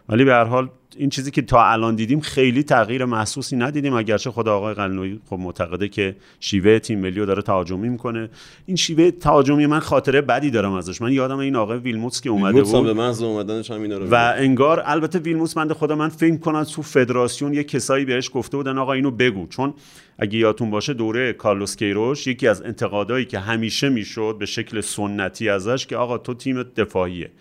[0.10, 3.94] ولی به هر حال این چیزی که تا الان دیدیم خیلی تغییر محسوسی ندیدیم.
[3.94, 8.30] اگرچه خود آقای قلنویی خب معتقده که شیوه تیم ملی رو داره تهاجمی می‌کنه.
[8.66, 11.02] این شیوه تهاجمی من خاطره بدی دارم ازش.
[11.02, 14.08] من یادم این آقای ویلموتس که اومده ویلموتس بود به محض اومدنش هم اینا رو
[14.10, 14.34] و.
[14.38, 18.78] انگار البته ویلموس بنده خدا من فکر کنم تو فدراسیون یه کسایی بهش گفته بودن
[18.78, 19.48] آقا اینو بگو.
[19.48, 19.74] چون
[20.20, 25.50] اگه یادتون باشه دوره کارلوس کیروش یکی از انتقادایی که همیشه می‌شد به شکل سنتی
[25.50, 27.32] ازش که آقا تو تیم دفاعیه.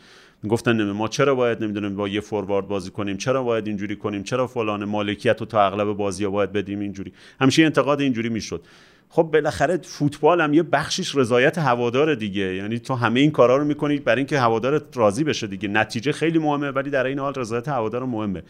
[0.48, 4.46] گفتن ما چرا باید نمی‌دونم با یه فوروارد بازی کنیم؟ چرا باید اینجوری کنیم؟ چرا
[4.46, 8.62] فلان مالکیت رو تا اغلب بازی باید بدیم اینجوری؟ همیشه انتقاد اینجوری می‌شد.
[9.08, 12.54] خب بالاخره فوتبال هم یه بخشیش رضایت هوادار دیگه.
[12.54, 15.68] یعنی تو همه این کارا رو می‌کنی برای اینکه هوادارت راضی بشه دیگه.
[15.68, 18.42] نتیجه خیلی مهمه ولی در این حال رضایت هوادار مهمه.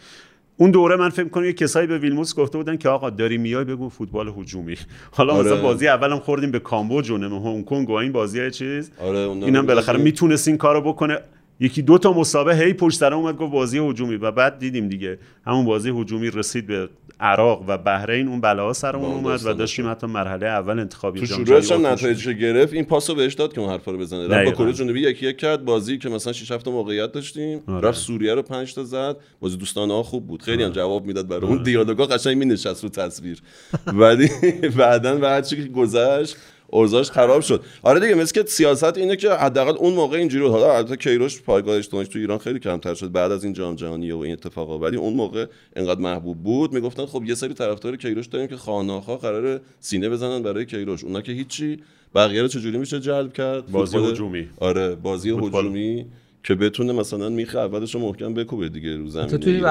[0.61, 3.63] اون دوره من فکر کنم یه کسایی به ویلموس گفته بودن که آقا داری میای
[3.63, 4.77] بگو فوتبال هجومی
[5.17, 5.51] حالا آره.
[5.51, 8.91] مثلا بازی اولم خوردیم به کامبوج و نمی‌دونم هنگ کنگ و این بازی های چیز
[8.99, 9.97] آره اینم بالاخره.
[9.97, 11.19] می‌تونست این کارو بکنه
[11.61, 14.15] یکی دو تا مسابقه هی پشت سر اومد گفت بازی هجومی.
[14.15, 19.11] و بعد دیدیم دیگه همون بازی هجومی رسید به عراق و بحرین اون بلا سرمون
[19.11, 21.93] اومد و داشتیم حتی مرحله اول انتخابی تو جام شروعش هم جهانی بود.
[21.93, 22.73] نتایج گرفت.
[22.73, 24.27] این پاسو بهش داد که اون حرفا رو بزنه.
[24.27, 24.63] رفت با.
[24.63, 25.65] کره جنوبی یکی یک کرد.
[25.65, 27.61] بازی که مثلا 6 7 موقعیت داشتیم.
[27.67, 27.87] آره.
[27.87, 29.17] رفت سوریه رو 5 تا زد.
[29.39, 30.41] بازی دوستانه ها خوب بود.
[30.41, 32.05] خیلی هم جواب می‌داد برای اون دیالوگا.
[32.05, 33.41] قشنگ مینشست رو تصویر.
[34.01, 34.29] ولی
[34.77, 36.35] بعدا بعد چی که گذشت
[36.71, 37.63] اوضاعش خراب شد.
[37.83, 40.51] آره دیگه مثل که سیاست اینه که حداقل اون موقع اینجوری بود.
[40.51, 44.11] حالا البته کیروش پایگاه اجتماعیش تو ایران خیلی کمتر شد بعد از این جام جهانی
[44.11, 46.73] و این اتفاقا ولی اون موقع انقدر محبوب بود.
[46.73, 51.03] می‌گفتن خب یه سری طرفدار کیروش داریم که خاناخا قرار سینه بزنن برای کیروش.
[51.03, 51.79] اونا که هیچی.
[52.15, 54.47] بقیه رو چجوری میشه جلب کرد؟ بازی هجومی.
[54.59, 55.29] آره بازی.
[55.29, 56.05] هجومی.
[56.43, 59.61] که بتونه مثلا میخ اولش رو محکم بکوبه دیگه رو زمین تو توی.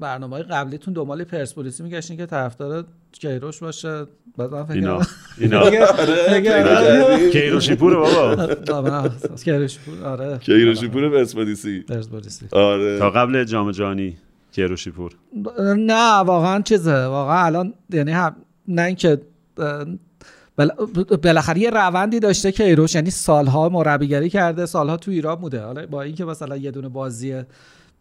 [0.00, 4.04] برنامه های قبلیتون دنبال پرسپولیسی میگشتین که طرفدار کیروش باشه.
[4.36, 5.00] بعد من فکر اینا.
[5.38, 5.60] اینا.
[6.00, 8.54] آره،؟ کیروشی پور بابا.
[8.72, 9.10] آره،
[9.44, 10.38] کیروش بود، آره.
[10.38, 11.80] کیروشی پور پرسپولیسی.
[11.80, 12.46] پرسپولیسی.
[12.52, 12.98] آره.
[12.98, 14.16] تا قبل جام جهانی
[14.52, 15.12] کیروشی پور
[15.76, 17.06] نه واقعا چیزه.
[17.06, 18.14] واقعا الان یعنی
[18.68, 19.20] نه اینکه
[21.22, 25.64] بالاخره یه روندی داشته که ایروش یعنی سالها مربیگری کرده سالها تو ایران بوده.
[25.64, 27.34] حالا با اینکه مثلا یه دونه بازی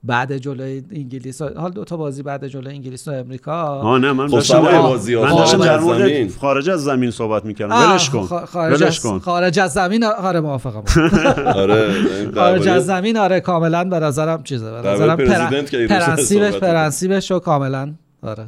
[0.03, 3.63] بعد جلوی انگلیس حالا دو تا بازی بعد جلوی انگلیس و امریکا.
[3.63, 6.33] آه نه من خب داشتم بازی ها، من داشتم خارج در از مورد زمین.
[6.41, 7.75] خارج از زمین صحبت می‌کردم.
[7.75, 8.25] ولش کن.
[8.45, 9.19] خارج کن.
[9.19, 10.83] خارج از زمین آره موافقم.
[11.61, 11.93] آره
[12.35, 17.31] خارج از زمین آره کاملا به نظرم چیزه به نظرم پرزیدنت که ایروش پرنسیبش پرنسیبش
[17.31, 18.45] رو کاملا آره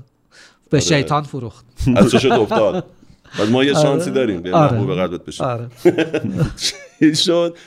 [0.69, 1.65] به شیطان فروخت.
[1.95, 2.85] از چشت افتاد.
[3.39, 4.41] بعد ما یه شانسی داریم.
[4.41, 4.73] به آره.
[4.73, 5.67] محبوب قلبت بشیم آره.
[6.99, 7.57] چی شد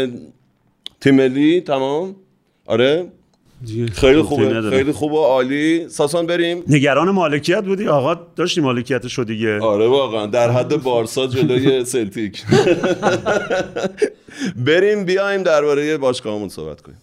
[1.00, 2.16] تیم ملی تمام؟
[2.66, 3.06] آره.
[3.92, 4.70] خیلی خوبه.
[4.70, 5.88] خیلی خوبه عالی.
[5.88, 6.62] ساسان بریم.
[6.68, 9.60] نگران مالکیت بودی؟ آقا داشتی مالکیتشو دیگه.
[9.60, 10.26] آره واقعا.
[10.26, 12.44] در حد بارسا جلوی سلتیک.
[14.66, 16.98] بریم بیایم درباره باشگاهمون صحبت کنیم.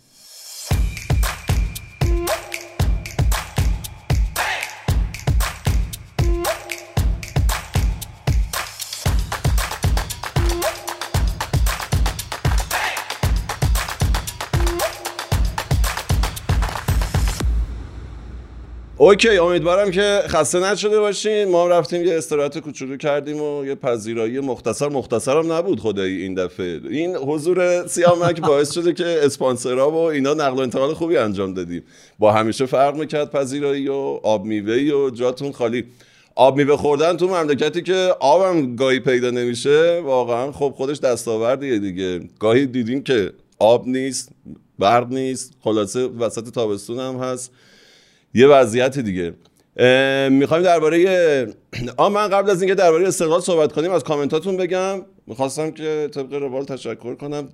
[19.06, 21.46] اوکی امیدوارم که خسته نشده باشین.
[21.46, 24.90] ما رفتیم یه استراحت کوچولو کردیم و یه پذیرایی مختصر.
[24.90, 26.82] مختصرم نبود خدایی این دفعه.
[26.90, 31.84] این حضور سیامک باعث شده که اسپانسرها و اینا نقل و انتقال خوبی انجام دادیم.
[32.20, 35.86] با همیشه فرق می‌کرد پذیرایی و آب میوه و جاتون خالی.
[36.36, 42.20] آب میوه خوردن تو مملکتی که آبم گاهی پیدا نمیشه واقعا خب خودش دستاوردیه دیگه.
[42.40, 44.30] گاهی دیدیم که آب نیست
[44.80, 45.54] برق نیست.
[45.64, 47.52] خلاصه وسط تابستون هم هست.
[48.36, 49.34] یه وضعیت دیگه.
[50.30, 51.56] می‌خوایم درباره
[51.98, 55.02] آ من قبل از اینکه درباره استقلال صحبت کنیم از کامنتاتون بگم.
[55.28, 57.50] می‌خواستم که طبق روال تشکر کنم.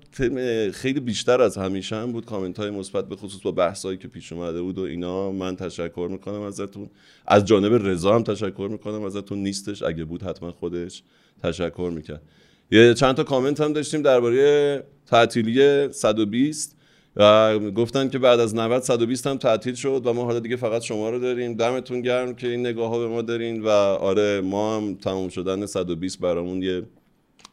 [0.72, 2.26] خیلی بیشتر از همیشه هم بود.
[2.26, 5.32] کامنت های مثبت به خصوص با بحثایی که پیش اومده بود و اینا.
[5.32, 6.90] من تشکر می‌کنم ازتون.
[7.26, 9.38] از جانب رضا هم تشکر می‌کنم ازتون.
[9.38, 9.82] نیستش.
[9.82, 11.02] اگه بود حتما خودش
[11.42, 12.22] تشکر می‌کرد.
[12.70, 16.76] یه چند تا کامنت هم داشتیم درباره تعطیلی 120
[17.16, 20.82] و گفتن که بعد از 90 120 هم تعطیل شد و ما حالا دیگه فقط
[20.82, 21.54] شما رو داریم.
[21.54, 25.66] دمتون گرم که این نگاه ها به ما دارین و آره ما هم تموم شدن
[25.66, 26.82] 120 برامون یه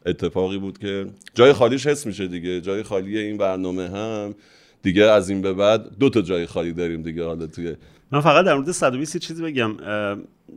[0.06, 2.60] اتفاقی بود که جای خالیش حس میشه دیگه.
[2.60, 4.34] جای خالی این برنامه هم.
[4.82, 7.76] دیگه از این به بعد دو تا جای خالی داریم دیگه حالا توی
[8.10, 9.76] من فقط در مورد 120 چیزی بگم.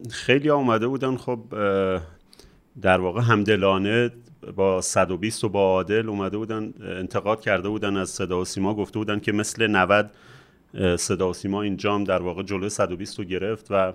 [0.09, 1.39] خیلی اومده بودن خب
[2.81, 4.11] در واقع همدلانه
[4.55, 8.73] با 120 و با عادل اومده بودن انتقاد کرده بودن از صدا و سیما.
[8.75, 10.11] گفته بودن که مثل 90
[10.97, 13.93] صدا و سیما این جام در واقع جلوی 120 رو گرفت و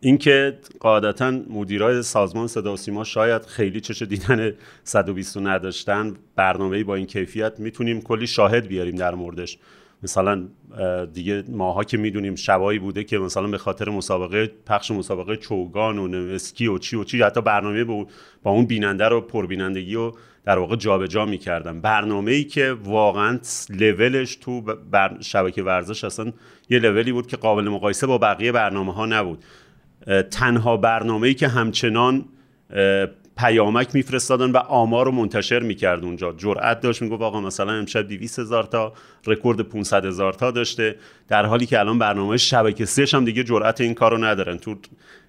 [0.00, 4.52] اینکه قاعدتا مدیرای سازمان صدا و سیما شاید خیلی چش دیدن
[4.84, 9.58] 120 رو نداشتن برنامه‌ای با این کیفیت می‌تونیم کلی شاهد بیاریم در موردش.
[10.02, 10.48] مثلا
[11.12, 16.34] دیگه ماها که می‌دونیم شبایی بوده که مثلا به خاطر مسابقه پخش مسابقه چوگان و
[16.34, 18.06] اسکی و چی و چی حتی برنامه با,
[18.50, 20.12] اون بیننده رو پربینندگی و
[20.44, 21.80] در واقع جابجا می‌کردن.
[21.80, 23.38] برنامه ای که واقعا
[23.70, 26.32] لولش تو بر شبکه ورزش اصلا
[26.70, 29.44] یه لولی بود که قابل مقایسه با بقیه برنامه ها نبود
[30.30, 32.24] تنها برنامه ای که همچنان
[33.38, 36.32] پیامک میفرستادن و آمار رو منتشر می‌کرد اونجا.
[36.32, 38.92] جرأت داشت می‌گفت آقا مثلا امشب 200 هزار تا
[39.26, 40.96] رکورد 500 هزار تا داشته.
[41.28, 44.56] در حالی که الان برنامه شبکه سهش هم دیگه جرأت این کارو ندارن.
[44.56, 44.74] تو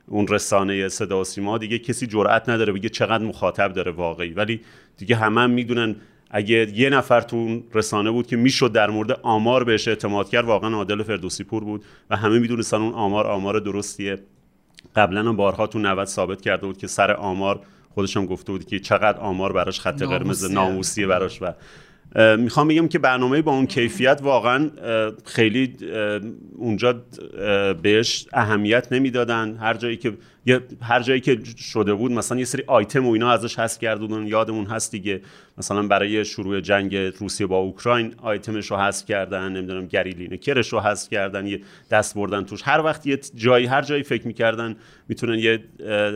[0.08, 4.34] اون رسانه صدا و سیما دیگه کسی جرأت نداره بگه چقدر مخاطب داره واقعی.
[4.34, 4.62] ولی
[4.98, 5.96] دیگه همه هم می‌دونن
[6.32, 10.46] اگه یه نفر تو اون رسانه بود که می‌شد در مورد آمار بهش اعتماد کرد
[10.46, 14.18] واقعا عادل فردوسی پور بود و همه می‌دونستن اون آمار آمار درستیه.
[14.96, 18.66] قبلا هم بارها تو 90 ثابت کرده بود که سر آمار خودش هم گفته بود
[18.66, 21.54] که چقدر آمار براش خط قرمز ناموسیه براش و
[22.16, 24.72] می‌خوام بگم که برنامه با اون کیفیت واقعا
[25.26, 25.76] خیلی
[26.56, 27.04] اونجا
[27.82, 29.58] بهش اهمیت نمی‌دادن.
[29.62, 30.14] هر جایی که
[30.82, 34.66] هر جایی که شده بود مثلا یه سری آیتم و اینا ازش حذف کردن یادمون
[34.66, 35.22] هست دیگه.
[35.58, 40.80] مثلا برای شروع جنگ روسیه با اوکراین آیتمش رو حذف کردن نمی‌دونم گریلینه کرش رو
[40.80, 42.62] حذف کردن یه دست بردن توش.
[42.64, 44.76] هر وقت یه جایی هر جایی فکر می‌کردن
[45.08, 45.64] می‌تونن یه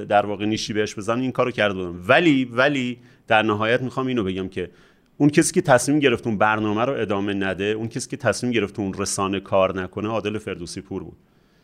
[0.06, 4.50] در واقع نیشی بهش بزنن این کارو کردن ولی ولی در نهایت می‌خوام اینو بگم
[4.50, 4.70] که
[5.18, 8.80] اون کسی که تصمیم گرفت اون برنامه رو ادامه نده اون کسی که تصمیم گرفت
[8.80, 11.18] اون رسانه کار نکنه عادل فردوسی پور بود.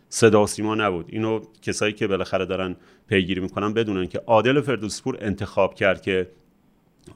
[0.10, 1.06] صدا سیما نبود.
[1.10, 2.76] اینو کسایی که بالاخره دارن
[3.08, 6.28] پیگیری می‌کنن بدونن که عادل فردوسی پور انتخاب کرد که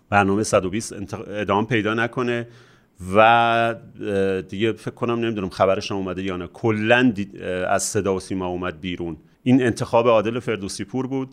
[0.09, 0.93] برنامه 120
[1.27, 2.47] ادامه پیدا نکنه
[3.15, 3.75] و
[4.49, 6.47] دیگه فکر کنم نمی‌دونم خبرش هم اومده یا نه.
[6.47, 7.13] کلا
[7.67, 9.17] از صدا و سیما اومد بیرون.
[9.43, 11.29] این انتخاب عادل فردوسی پور بود.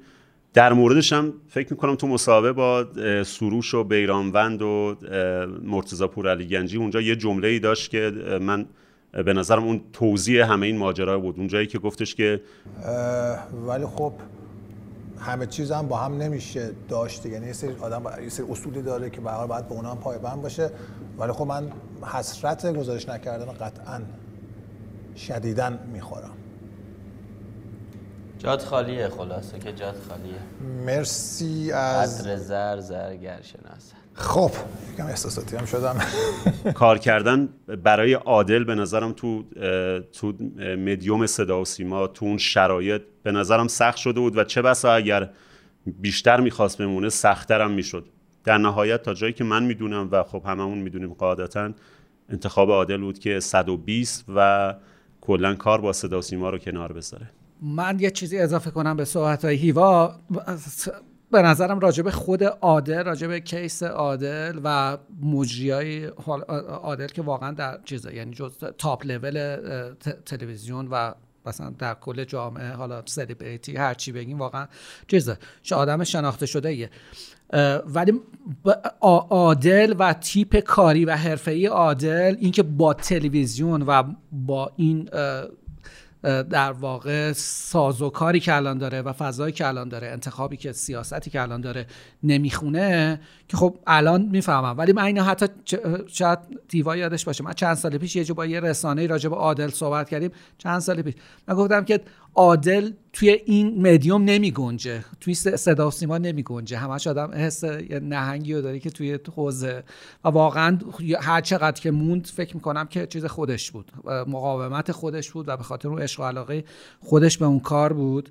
[0.54, 2.86] در موردش هم فکر می‌کنم تو مصاحبه با
[3.24, 4.96] سروش و بیرانوند و
[5.62, 8.66] مرتضی پور علی گنجی اونجا یه جمله ای داشت که من
[9.12, 11.38] به نظرم اون توضیح همه این ماجرا بود.
[11.38, 12.40] اونجایی که گفتش که
[13.66, 14.12] ولی خب
[15.18, 17.28] همه چیز هم با هم نمیشه داشته.
[17.28, 20.42] یعنی یه سری آدم یه سری اصولی داره که به باید به اونها هم پایبند
[20.42, 20.70] باشه.
[21.18, 21.70] ولی خب من
[22.02, 24.00] حسرت گزارش نکردن قطعا
[25.16, 26.36] شدیدن می‌خورم.
[28.42, 30.34] جاد خالیه خلاصه که جاد خالیه.
[30.86, 34.50] مرسی از قدر زر زرگر شناسه خب
[34.94, 35.96] یکم احساساتی هم شدم.
[36.74, 37.48] کار کردن
[37.84, 39.44] برای عادل به نظرم تو
[40.12, 40.32] تو
[40.76, 44.92] مدیوم صدا و سیما تو اون شرایط به نظرم سخت شده بود و چه بسا
[44.92, 45.30] اگر
[45.86, 48.04] بیشتر می‌خواست بمونه سختتر هم می‌شد.
[48.44, 51.70] در نهایت تا جایی که من می‌دونم و خب هممون می‌دونیم قاعدتا
[52.28, 54.74] انتخاب عادل بود که 120 و
[55.20, 57.30] کلا کار با صدا و سیما رو کنار بذاره.
[57.62, 60.14] من یه چیزی اضافه کنم به صحبت های هیوا.
[61.32, 66.04] به نظرم راجب خود عادل راجب case عادل و مجری های
[66.68, 69.56] عادل که واقعا در چیزه یعنی جز top level
[70.26, 71.12] تلویزیون و
[71.46, 74.66] مثلا در کل جامعه حالا سلیبریتی هر چی بگیم واقعا
[75.08, 75.38] چیزه.
[75.62, 76.90] چه آدم شناخته شده ایه
[77.86, 78.20] ولی
[79.30, 84.02] عادل و تیپ کاری و حرفه‌ای عادل اینکه با تلویزیون و
[84.32, 85.08] با این
[86.22, 91.42] در واقع سازوکاری که الان داره و فضایی که الان داره انتخابی که سیاستی که
[91.42, 91.86] الان داره
[92.22, 94.78] نمی‌خونه که خب الان می‌فهمم.
[94.78, 95.46] ولی من اینو حتی
[96.06, 96.38] شاید
[96.68, 97.44] دیوا یادش باشه.
[97.44, 100.30] من چند سال پیش یه جو با یه رسانه راجع به عادل صحبت کردیم.
[100.58, 101.14] چند سال پیش.
[101.48, 102.00] من گفتم که
[102.34, 105.04] عادل توی این مدیوم نمی گنجه.
[105.20, 106.76] توی صدا و سیما نمی گنجه.
[106.76, 107.64] همش آدم حس
[108.02, 109.82] نهنگی رو داره که توی حوزه.
[110.24, 110.78] و واقعا
[111.20, 113.92] هر چقدر که موند فکر می‌کنم که چیز خودش بود.
[114.06, 116.64] مقاومت خودش بود و به خاطر اون عشق و علاقه
[117.00, 118.28] خودش به اون کار بود.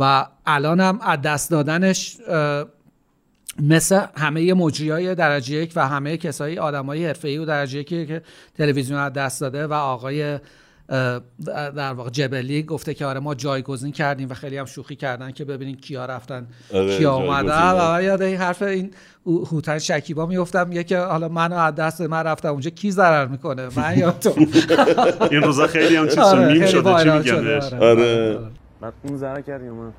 [0.00, 2.16] و الان هم از دست دادنش
[3.58, 8.06] مثل همه مجری های درجه یک و همه کسایی آدم های حرفه و درجه یکی
[8.06, 8.22] که
[8.54, 10.38] تلویزیون از دست داده و آقای
[11.52, 15.44] در واقع جبلی گفته که آره ما جایگزین کردیم و خیلی هم شوخی کردن که
[15.44, 17.96] ببینین کیا رفتن آره، کیا اومدن.
[17.96, 18.90] و یاد این حرف این
[19.26, 23.68] هوتن شکیبا میفتم یه که حالا منو از دست من رفتم اونجا کی ضرر می‌کنه؟
[23.76, 24.34] من یا تو؟
[25.30, 27.86] این روزا خیلی هم چیز آره، میم شده چی وایرال میگن شده، بهش؟ آره.
[27.86, 28.38] آره.
[28.80, 29.92] بعد اون ضرر کرد یا من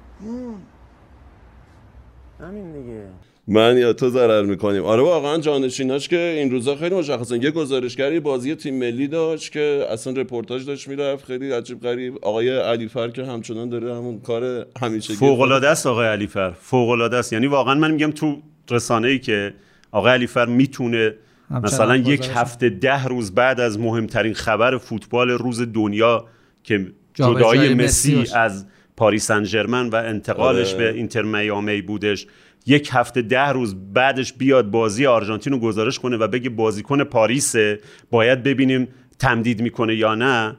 [2.40, 3.04] همین دیگه.
[3.50, 4.84] من یا تو ضرر می‌کنیم.
[4.84, 7.44] آره واقعا جانشیناش که این روزا خیلی مشخصه.
[7.44, 11.26] یه گزارشگری بازی تیم ملی داشت که اصلا رپورتاج داشت می‌رفت.
[11.26, 12.18] خیلی عجیب غریب.
[12.22, 17.18] آقای علیفر که همچنان داره همون کار همیشه فوق العاده است آقای علیفر فوق العاده
[17.18, 17.34] است.
[17.34, 18.42] یعنی واقعا من میگم تو
[18.72, 19.54] رسانه ای که
[19.92, 21.16] آقای علیفر می‌تونه
[21.64, 26.26] مثلا یک هفته ده روز بعد از مهمترین خبر فوتبال روز دنیا
[26.64, 28.26] که جدایی مسی.
[28.36, 28.66] از
[28.98, 30.92] پاریس سن ژرمن و انتقالش آره.
[30.92, 32.28] به اینتر میامی بودش.
[32.70, 37.80] یک هفته ده روز بعدش بیاد بازی آرژانتین رو گزارش کنه و بگه بازیکن پاریسه
[38.12, 38.88] باید ببینیم
[39.20, 40.56] تمدید می‌کنه یا نه.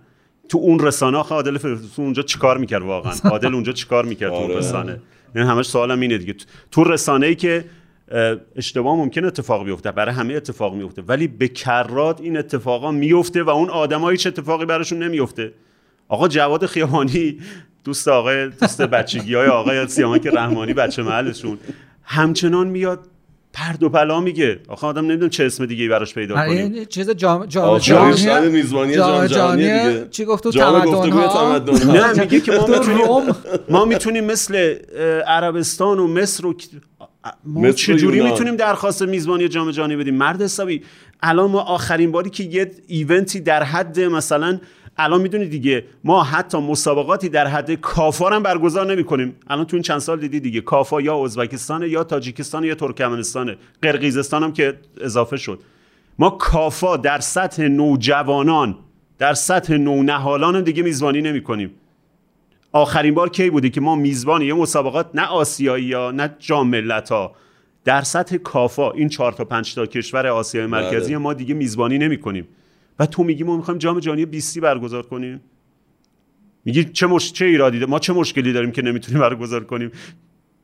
[0.48, 4.36] تو اون رسانه آخه عادل فرستون اونجا چیکار می‌کرد واقعا؟ عادل اونجا چیکار می‌کرد تو
[4.36, 4.56] آره.
[4.56, 5.00] رسانه؟
[5.34, 6.34] این همش سوالم اینه دیگه.
[6.70, 7.64] تو رسانه ای که
[8.10, 13.42] اه، اشتباه ممکن اتفاق بیفته برای همه اتفاق میفته ولی به کرات این اتفاقا میفته
[13.42, 15.52] و اون آدمایی هیچ اتفاقی براشون نمیفته
[16.08, 17.38] آقا جواد خیابانی
[17.84, 21.58] دوست آقای دوست بچگی های آقای سیامک رحمانی بچه محلشون.
[22.12, 22.98] همچنان میاد
[23.52, 24.60] پرد و پلا میگه.
[24.68, 28.44] آخه آدم نمی‌دونم چه اسم دیگه ای براش پیدا کنیم این چیز جام جام شب
[28.44, 30.84] میزبانی جام جهانی چی گفت؟ تو جام
[31.28, 31.92] تمدن ها.
[31.92, 33.34] نه میگه که ما تو می‌تونیم
[33.68, 34.74] ما می‌تونیم مثل
[35.26, 36.54] عربستان و مصر و
[37.44, 38.22] ما چجوری.
[38.22, 40.82] می‌تونیم درخواست میزبانی جام جهانی بدیم؟ مرد حسابی
[41.22, 44.58] الان ما آخرین باری که یه ایونتی در حد مثلا
[45.04, 49.36] الان می‌دونی دیگه ما حتی مسابقاتی در حد کافا هم برگزار نمی‌کنیم.
[49.50, 54.42] الان تو این چند سال دیدی دیگه کافا یا ازبکستان یا تاجیکستان یا ترکمنستان قرقیزستان
[54.42, 55.60] هم که اضافه شد.
[56.18, 58.76] ما کافا در سطح نوجوانان
[59.18, 61.70] در سطح نونهالان هم دیگه میزبانی نمی کنیم
[62.72, 66.74] آخرین بار کی بوده که ما میزبان یه مسابقات نه آسیایی یا نه جام
[67.10, 67.32] ها
[67.84, 71.18] در سطح کافا این چهار تا پنج تا کشور آسیای مرکزی بله.
[71.18, 72.48] ما دیگه میزبانی نمی کنیم
[73.00, 75.40] و تو میگی ما می‌خوایم جام جهانی 20 برگزار کنیم؟
[76.64, 77.32] میگی چه مش...
[77.32, 79.90] چه ایرادی داره؟ ما چه مشکلی داریم که نمی‌تونیم برگزار کنیم؟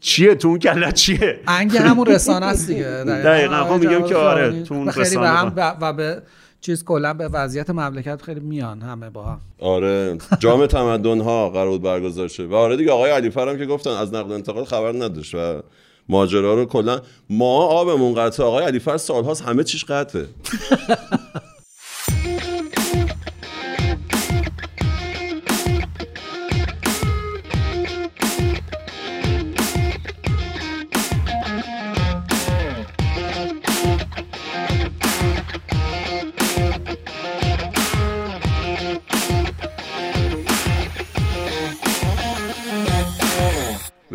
[0.01, 2.84] چیه تو اون کله چیه؟ انگ همون رسانه است دیگه.
[3.07, 3.64] دقیقاً.
[3.64, 6.22] خب میگم که آره، تو اون خیلی به رسانه هم با- و و به
[6.61, 9.41] چیز کلا به وضعیت مملکت خیلی میان همه با هم.
[9.61, 10.18] آره.
[10.39, 12.45] جام تمدن ها قرار بود برگزار شه.
[12.47, 15.62] و آره دیگه آقای علیفر هم که گفتن از نقل و انتقال خبر نداشت و
[16.09, 20.26] ماجرا رو کلا ما آبمون قطعه آقای علیفر سالهاست همه چیش قطعه.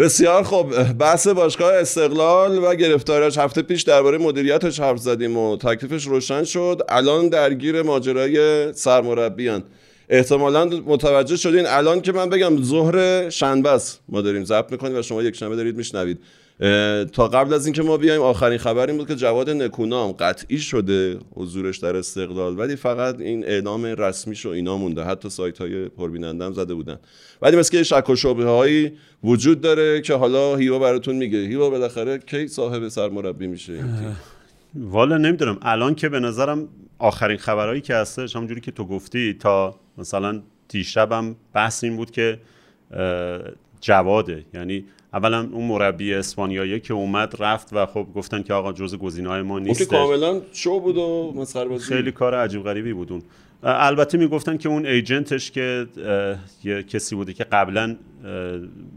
[0.01, 0.83] بسیار خوب.
[0.83, 6.81] بحث باشگاه استقلال و گرفتاریش هفته پیش درباره مدیریتش حرف زدیم و تکلیفش روشن شد.
[6.89, 9.63] الان درگیر ماجرای سرمربیان.
[10.09, 11.65] احتمالا متوجه شدین.
[11.67, 13.99] الان که من بگم ظهر شنبه است.
[14.09, 16.19] ما داریم ضبط می‌کنیم و شما یک شنبه دارید میشنوید.
[17.13, 21.19] تا قبل از اینکه ما بیایم آخرین خبر این بود که جواد نکونام قطعی شده
[21.35, 22.59] حضورش در استقلال.
[22.59, 25.03] ولی فقط این اعلام رسمیش و اینا مونده.
[25.03, 26.99] حتی سایت های پربیننده هم زده بودن.
[27.41, 28.91] ولی مثل که شک و شبهه هایی
[29.23, 31.37] وجود داره که حالا هیوا براتون میگه.
[31.37, 33.83] هیوا بالاخره کی صاحب سرمربی میشه؟
[34.75, 35.57] والا نمی‌دونم.
[35.61, 36.67] الان که به نظرم
[36.99, 42.39] آخرین خبرهایی که هستش همونجوری که تو گفتی تا مثلا دیشبم بحث این بود که
[43.81, 44.45] جواده.
[44.53, 49.41] یعنی اولا اون مربی اسپانیایی که اومد رفت و خب گفتن که آقا جز گزینه‌های
[49.41, 53.11] ما اون که نیست کاملا شو بود و مسخره بازی خیلی کار عجیب غریبی بود
[53.11, 53.21] اون.
[53.63, 55.87] البته می‌گفتن که اون ایجنتش که
[56.63, 57.95] یه کسی بوده که قبلا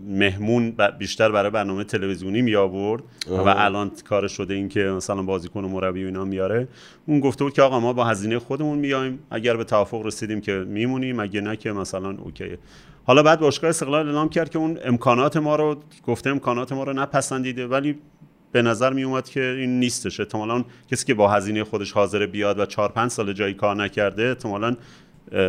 [0.07, 5.65] مهمون بیشتر برای برنامه تلویزیونی می آورد و الان کار شده این که مثلا بازیکن
[5.65, 6.69] و مربی و اینا میاره.
[7.07, 10.53] اون گفته بود که آقا ما با هزینه خودمون میایم اگر به توافق رسیدیم که
[10.53, 12.59] میمونیم اگه نه که مثلا اوکیه
[13.07, 16.93] حالا بعد باشگاه استقلال اعلام کرد که اون امکانات ما رو گفته امکانات ما رو
[16.93, 17.99] نپسندیده ولی
[18.55, 20.21] به نظر می اومد که این نیستش.
[20.21, 24.23] احتمالا کسی که با هزینه خودش حاضر بیاد و 4 5 سال جایی کار نکرده
[24.23, 24.77] احتمالا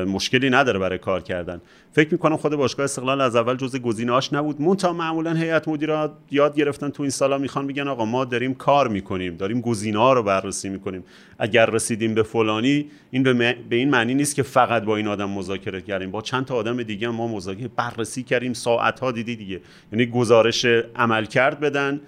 [0.08, 1.62] مشکلی نداره برای کار کردن.
[1.92, 4.62] فکر می‌کنم خود باشگاه استقلال از اول جزء گزینه‌هاش نبود.
[4.62, 8.88] مونتا معمولا هیئت مدیره یاد گرفتن تو این سالا می‌خوان بگن آقا ما داریم کار
[8.88, 11.04] می‌کنیم داریم گزینه‌ها رو بررسی می‌کنیم.
[11.40, 15.08] اگر رسیدیم به فلانی این به, م- به این معنی نیست که فقط با این
[15.08, 16.12] آدم مذاکره کردیم.
[16.12, 19.62] با چند تا آدم دیگه ما مذاکره بررسی کردیم ساعت‌ها دیدی دیگه.
[19.92, 22.00] یعنی گزارش عمل کرد بدن.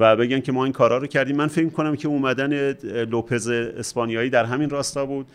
[0.00, 1.36] و بگن که ما این کارا رو کردیم.
[1.36, 2.72] من فکر کنم که اومدن
[3.04, 5.26] لوپز اسپانیایی در همین راستا بود.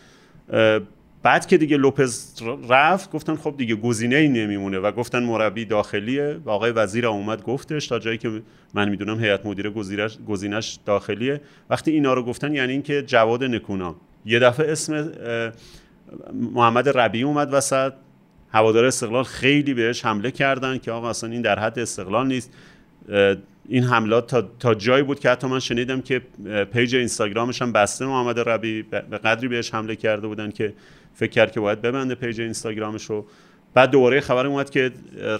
[1.23, 2.33] بعد که دیگه لوپز
[2.69, 6.39] رفت گفتن خب دیگه گزینه ای نمیمونه و گفتن مربی داخلیه.
[6.45, 8.41] و آقای وزیر اومد گفتش تا جایی که
[8.73, 9.69] من می‌دونم هیئت مدیره
[10.27, 11.41] گزینش داخلیه.
[11.69, 13.95] وقتی اینا رو گفتن یعنی اینکه جواد نکونام
[14.25, 15.11] یه دفعه اسم
[16.33, 17.93] محمد ربیعی اومد وسط.
[18.51, 22.51] هوادار استقلال خیلی بهش حمله کردن که آقا اصلا این در حد استقلال نیست.
[23.69, 26.21] این حملات تا, تا جایی بود که حتی من شنیدم که
[26.73, 30.73] page اینستاگرامش هم بسته محمد ربی به قدری بهش حمله کرده بودن که
[31.13, 33.25] فکر کرد که باید ببنده page اینستاگرامش رو.
[33.73, 34.91] بعد دوباره خبر اومد که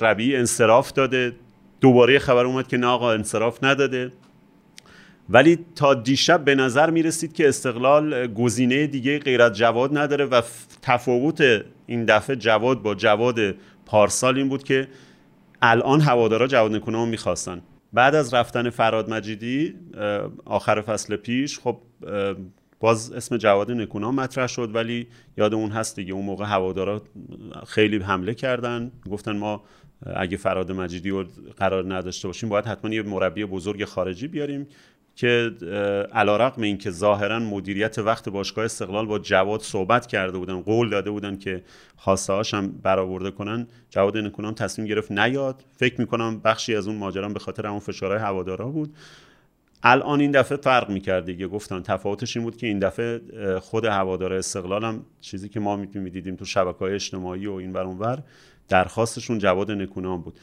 [0.01, 1.36] ربی انصراف داده.
[1.82, 4.11] دوباره خبر اومد که نه آقا انصراف نداده.
[5.30, 10.26] ولی تا دیشب به نظر می رسید که استقلال گزینه دیگه غیر از جواد نداره
[10.26, 10.41] و
[10.82, 13.39] تفاوت این دفعه جواد با جواد
[13.86, 14.88] پارسال این بود که
[15.61, 17.61] الان هوادارا جواد نکونام می‌خواستن.
[17.93, 19.75] بعد از رفتن فراد مجیدی
[20.45, 21.77] آخر فصل پیش خب
[22.79, 26.13] باز اسم جواد نکونام مطرح شد ولی یاد اون هست دیگه.
[26.13, 27.01] اون موقع هوادارا
[27.67, 28.91] خیلی حمله کردن.
[29.11, 29.63] گفتن ما
[30.15, 31.25] اگه فراد مجیدی رو
[31.57, 34.67] قرار نداشته باشیم باید حتما یه مربی بزرگ خارجی بیاریم.
[35.16, 35.51] که
[36.14, 40.89] علا رقم این که ظاهرا مدیریت وقت باشگاه استقلال با جواد صحبت کرده بودن قول
[40.89, 41.64] داده بودن که
[41.97, 45.64] خواسته هم برآورده کنن جواد نکونام تصمیم گرفت نیاد.
[45.78, 48.95] فکر می‌کنم بخشی از اون ماجرا به خاطر همون فشارهای هوادارا بود.
[49.84, 51.47] الان این دفعه فرق می‌کرد دیگه.
[51.47, 53.22] گفتن تفاوتش این بود که این دفعه
[53.59, 57.84] خود هوادار استقلال هم چیزی که ما می‌دیدیم تو شبکه های اجتماعی و این ور
[57.84, 58.24] اونور
[58.70, 60.39] درخواستشون جواد نکونام بود.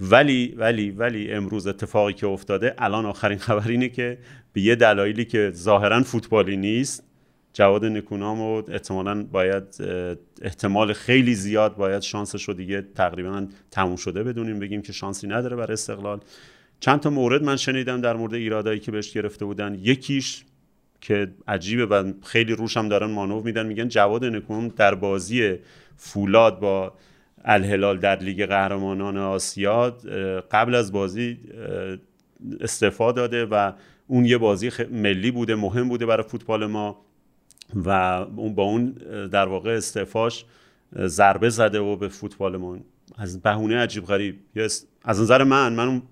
[0.00, 4.18] ولی ولی ولی امروز اتفاقی که افتاده الان آخرین خبر اینه که
[4.52, 7.04] به یه دلایلی که ظاهرا فوتبالی نیست
[7.52, 9.64] جواد نکونام و احتمالا باید
[10.42, 15.56] احتمال خیلی زیاد باید شانسش رو دیگه تقریبا تموم شده بدونیم بگیم که شانسی نداره
[15.56, 16.20] برای استقلال.
[16.80, 19.78] چند تا مورد من شنیدم در مورد ایرادایی که بهش گرفته بودن.
[19.82, 20.44] یکیش
[21.00, 25.54] که عجیبه و خیلی روش هم دارن مانور میدن میگن جواد نکونام در بازی
[25.96, 26.92] فولاد با
[27.44, 29.90] الهلال در لیگ قهرمانان آسیا
[30.50, 31.38] قبل از بازی
[32.60, 33.72] استعفا داده و
[34.06, 37.04] اون یه بازی ملی بوده مهم بوده برای فوتبال ما
[37.74, 37.90] و
[38.36, 38.90] اون با اون
[39.32, 40.44] در واقع استعفاش
[40.98, 42.78] ضربه زده و به فوتبال ما.
[43.16, 44.36] از بهونه عجیب غریب.
[45.04, 46.02] از نظر من من اون,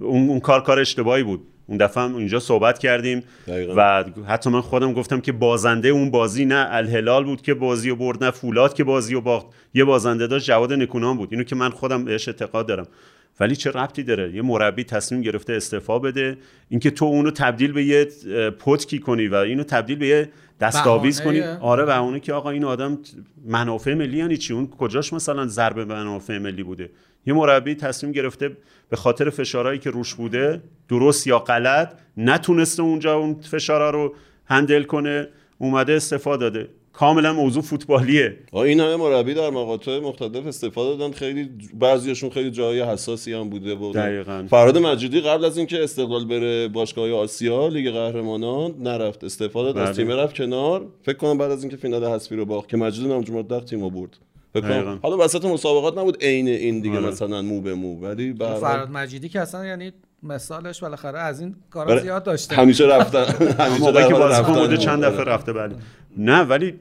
[0.00, 1.46] اون کار کار اشتباهی بود.
[1.66, 3.74] اون دفعه هم اینجا صحبت کردیم دقیقاً.
[3.76, 7.96] و حتی من خودم گفتم که بازنده اون بازی نه الهلال بود که بازی و
[7.96, 9.46] برد نه فولاد که بازی و باخت.
[9.74, 11.28] یه بازنده داشت جواد نکونام بود.
[11.32, 12.86] اینو که من خودم بهش اعتقاد دارم.
[13.40, 16.36] ولی چه ربطی داره؟ یه مربی تصمیم گرفته استعفا بده.
[16.68, 18.04] اینکه تو اونو تبدیل به یه
[18.58, 20.28] پتکی کنی و اینو تبدیل به یه
[20.60, 21.40] دستاویز کنی.
[21.40, 22.98] آره و اونه که آقا این آدم
[23.46, 26.90] منافع ملی یعنی چی؟ اون کجاش مثلا ضربه به منافع ملی بوده؟
[27.26, 28.56] یه مربی تصمیم گرفته
[28.88, 34.14] به خاطر فشارهایی که روش بوده درست یا غلط نتونسته اونجا اون فشارها رو
[34.46, 36.68] هندل کنه اومده استفاده داده.
[36.92, 38.36] کاملا موضوع فوتبالیه.
[38.52, 41.12] این همه مربی در مقاطع مختلف استفاده دادن.
[41.12, 44.46] خیلی بعضیاشون خیلی جای حساسی هم بوده بود دقیقاً.
[44.50, 49.88] فراد مجیدی قبل از اینکه استقلال بره باشگاه آسیا لیگ قهرمانان نرفت استفاده داد.
[49.88, 50.06] از بله.
[50.06, 50.86] تیم رفت کنار.
[51.02, 54.18] فکر کنم بعد از اینکه فینال حذفی رو باخت که مجیدی نامجو داخت تیمو برد.
[54.60, 54.98] کنم.
[55.02, 57.06] حالا وسط مسابقات نبود عین این دیگه آره.
[57.06, 59.92] مثلا مو به مو ولی حال فراد مجیدی که اصلا یعنی
[60.22, 62.56] مثالش بالاخره از این کارا زیاد داشته.
[62.56, 63.24] همیشه رفتن.
[63.64, 65.04] همیشه که بازیکن بوده چند.
[65.04, 65.74] دفعه رفته بله.
[66.16, 66.74] نه ولی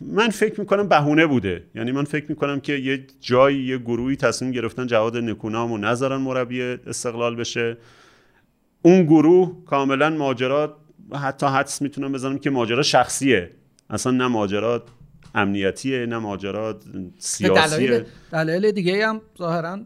[0.00, 1.64] من فکر می‌کنم بهونه بوده.
[1.74, 6.16] یعنی من فکر می‌کنم که یه جایی یه گروهی تصمیم گرفتن جواد نکونام و نذارن
[6.16, 7.76] مربی استقلال بشه.
[8.82, 10.76] اون گروه کاملا ماجرا
[11.14, 13.50] حتی حدس می‌تونم بزنم که ماجرا شخصیه.
[13.90, 14.82] اصلا نه ماجرا
[15.36, 16.78] امنیتیه نه ماجرا
[17.18, 19.80] سیاسیه دلایل دیگه هم ظاهرا؟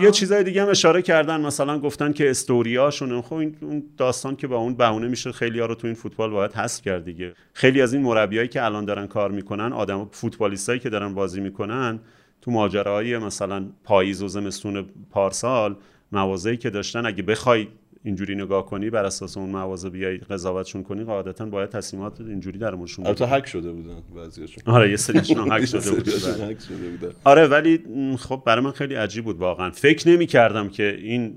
[0.00, 1.40] یه چیزای دیگه هم اشاره کردن.
[1.40, 5.66] مثلا گفتن که استوریاشون خب این اون داستان که با اون بهونه میشه خیلی ها
[5.66, 7.34] رو تو این فوتبال باید حذف کرد دیگه.
[7.52, 12.00] خیلی از این مربیایی که الان دارن کار می‌کنن آدم فوتبالیستایی که دارن بازی می‌کنن
[12.40, 15.76] تو ماجراهای مثلا پاییز و زمستون پارسال
[16.12, 17.68] موازهی که داشتن اگه بخوای
[18.04, 22.74] اینجوری نگاه کنی بر اساس اون مواضع بیای قضاوتشون کنی قاعدتا باید تصمیمات اینجوری در
[22.74, 23.26] موردشون البته.
[23.26, 24.62] هک شده بودن بعضیاشون.
[24.66, 26.46] آره یه سریشون هک شده بود بعضیاشون بله.
[26.46, 27.12] هک شده بودن.
[27.24, 27.84] آره ولی
[28.18, 29.70] خب برای من خیلی عجیب بود واقعا.
[29.70, 31.34] فکر نمی کردم که این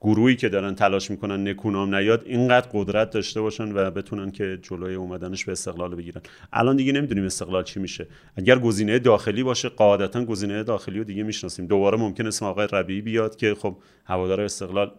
[0.00, 4.94] گروهی که دارن تلاش می‌کنن نکونام نیاد اینقدر قدرت داشته باشن و بتونن که جلوی
[4.94, 6.20] اومدنش به استقلال بگیرن.
[6.52, 8.06] الان دیگه نمی‌دونیم استقلال چی میشه.
[8.36, 11.66] اگر گزینه داخلی باشه قاعدتا گزینه داخلی رو دیگه می‌شناسیم.
[11.66, 14.92] دوباره ممکن اسم آقای ربیعی بیاد که خب هوادار استقلال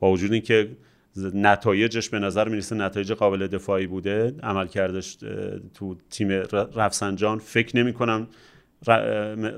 [0.00, 0.70] با وجود اینکه
[1.34, 5.18] نتایجش به نظر می‌رسه نتایج قابل دفاعی بوده عمل کردش
[5.74, 6.28] تو تیم
[6.74, 8.28] رفسنجان فکر نمی کنم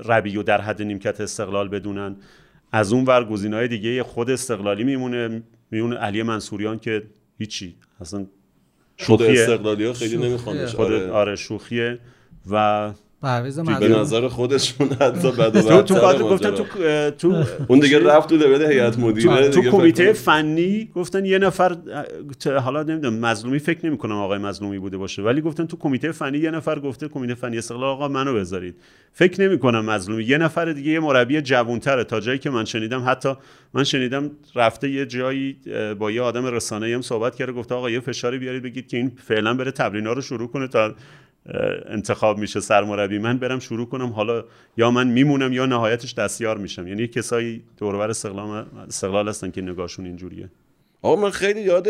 [0.05, 2.15] ربیو در حد نیمکت استقلال بدونن
[2.71, 7.03] از اون ور گزینه‌های دیگه خود استقلالی میمونه میمونه علی منصوریان که
[7.37, 8.25] هیچی اصلا
[8.99, 9.41] خود شوخیه.
[9.41, 11.11] استقلالی ها خیلی نمیخوانش خود آره.
[11.11, 11.99] آره شوخیه
[12.51, 12.91] و
[13.23, 16.29] پرویز به نظر خودشون حتی و تو تو.
[16.29, 16.63] گفتن تو
[17.11, 21.77] تو اون دیگه رفت تو لول هیئت مدیره تو کمیته فنی گفتن یه نفر
[22.63, 26.37] حالا نمی‌دونم مظلومی فکر نمی کنم آقای مظلومی بوده باشه ولی گفتن تو کمیته فنی
[26.37, 28.75] یه نفر گفته کمیته فنی استقلال آقا منو بذارید.
[29.13, 30.23] فکر نمی کنم مظلومی.
[30.23, 33.33] یه نفر دیگه یه مربی جوانتره تا جایی که من شنیدم حتی
[33.73, 35.57] من شنیدم رفته یه جایی
[35.99, 39.11] با یه آدم رسانه‌ای هم صحبت کرده گفته آقا یه فشاری بیارید بگید که این
[39.27, 40.95] فعلا بره تمرینا رو شروع کنه تا
[41.85, 44.43] انتخاب میشه سرمربی من برم شروع کنم حالا
[44.77, 46.87] یا من میمونم یا نهایتش دستیار میشم.
[46.87, 50.49] یعنی کسایی دوربر استقلال استقلال هستن که نگاهشون اینجوریه.
[51.01, 51.87] آقا من خیلی یاد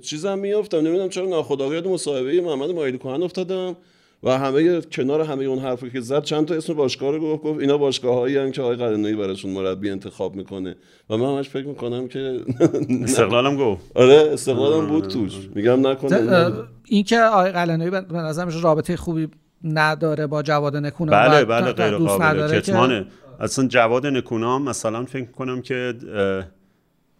[0.00, 3.76] چیزم میافتم نمی‌دونم چرا ناخودآگاه یاد مصاحبه محمد مایلی کهن افتادم.
[4.22, 7.60] و همه کنار همه اون حرفی که زد چند تا اسم باشگاه رو گفت گفت
[7.60, 10.76] اینا باشگاهایی که آقای قرنویی براشون مربی انتخاب می‌کنه.
[11.10, 12.40] و من همش فکر می‌کنم که
[13.04, 13.82] استقلالم گفت.
[13.96, 15.32] آره استقلالم بود توش.
[15.54, 16.52] میگم نکنه ت-
[16.84, 19.28] اینکه آقای قلنوی به به نظر میشه رابطه خوبی
[19.64, 23.04] نداره با جواد نکونام بله بله غیر قابل که-
[23.40, 25.94] اصلا جواد نکونام مثلا فکر کنم که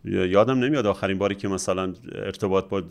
[0.07, 2.83] یادم نمیاد آخرین باری که مثلا ارتباط با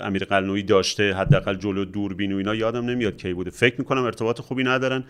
[0.00, 3.50] امیر قلنویی داشته حداقل جلو دوربین و اینا یادم نمیاد کی بوده.
[3.50, 5.04] فکر می‌کنم ارتباط خوبی ندارن.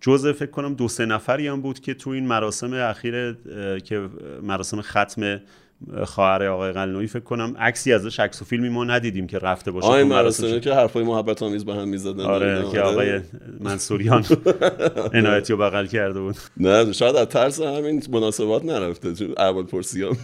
[0.00, 3.32] جزء فکر کنم دو سه نفری هم بود که تو این مراسم اخیر
[3.84, 4.08] که
[4.42, 5.40] مراسم ختم
[6.04, 9.86] خواهر آقای قلنویی فکر کنم عکسی ازش عکس و فیلمی ما ندیدیم که رفته باشه
[9.86, 12.24] آقای تو مراسم مراسمه که حرفای محبت آمیز به هم می‌زدن.
[12.24, 13.20] آره که آقای
[13.60, 14.24] منصوریان
[15.14, 16.36] عنایتی رو بغل کرده بود.
[16.56, 20.16] نه شاید از ترس همین مناسبات نرفته چون اول پرسی هم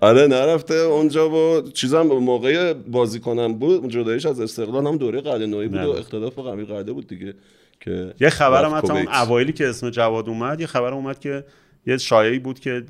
[0.00, 0.74] آره نرفته.
[0.74, 5.80] اونجا و چیزم موقع بازی کنم بود جدایش از استقلال هم دوره قلعه نوعی بود
[5.80, 5.98] و نه.
[5.98, 7.34] اختلاف با قمیر قلعه بود دیگه
[7.80, 9.08] که یه خبرم حتی اون.
[9.08, 11.44] اوایلی که اسم جواد اومد یه خبر اومد که
[11.86, 12.84] یه شایعی بود که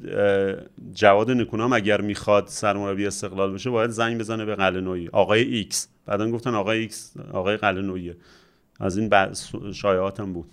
[0.95, 5.89] جواد نکونام اگر می‌خواد سرمربی استقلال بشه باید زنگ بزنه به قلعه‌نویی آقای ایکس.
[6.07, 8.17] بعدا گفتن آقای ایکس آقای قلعه‌نوییه
[8.81, 9.11] از این
[9.73, 10.51] شایعات هم بود.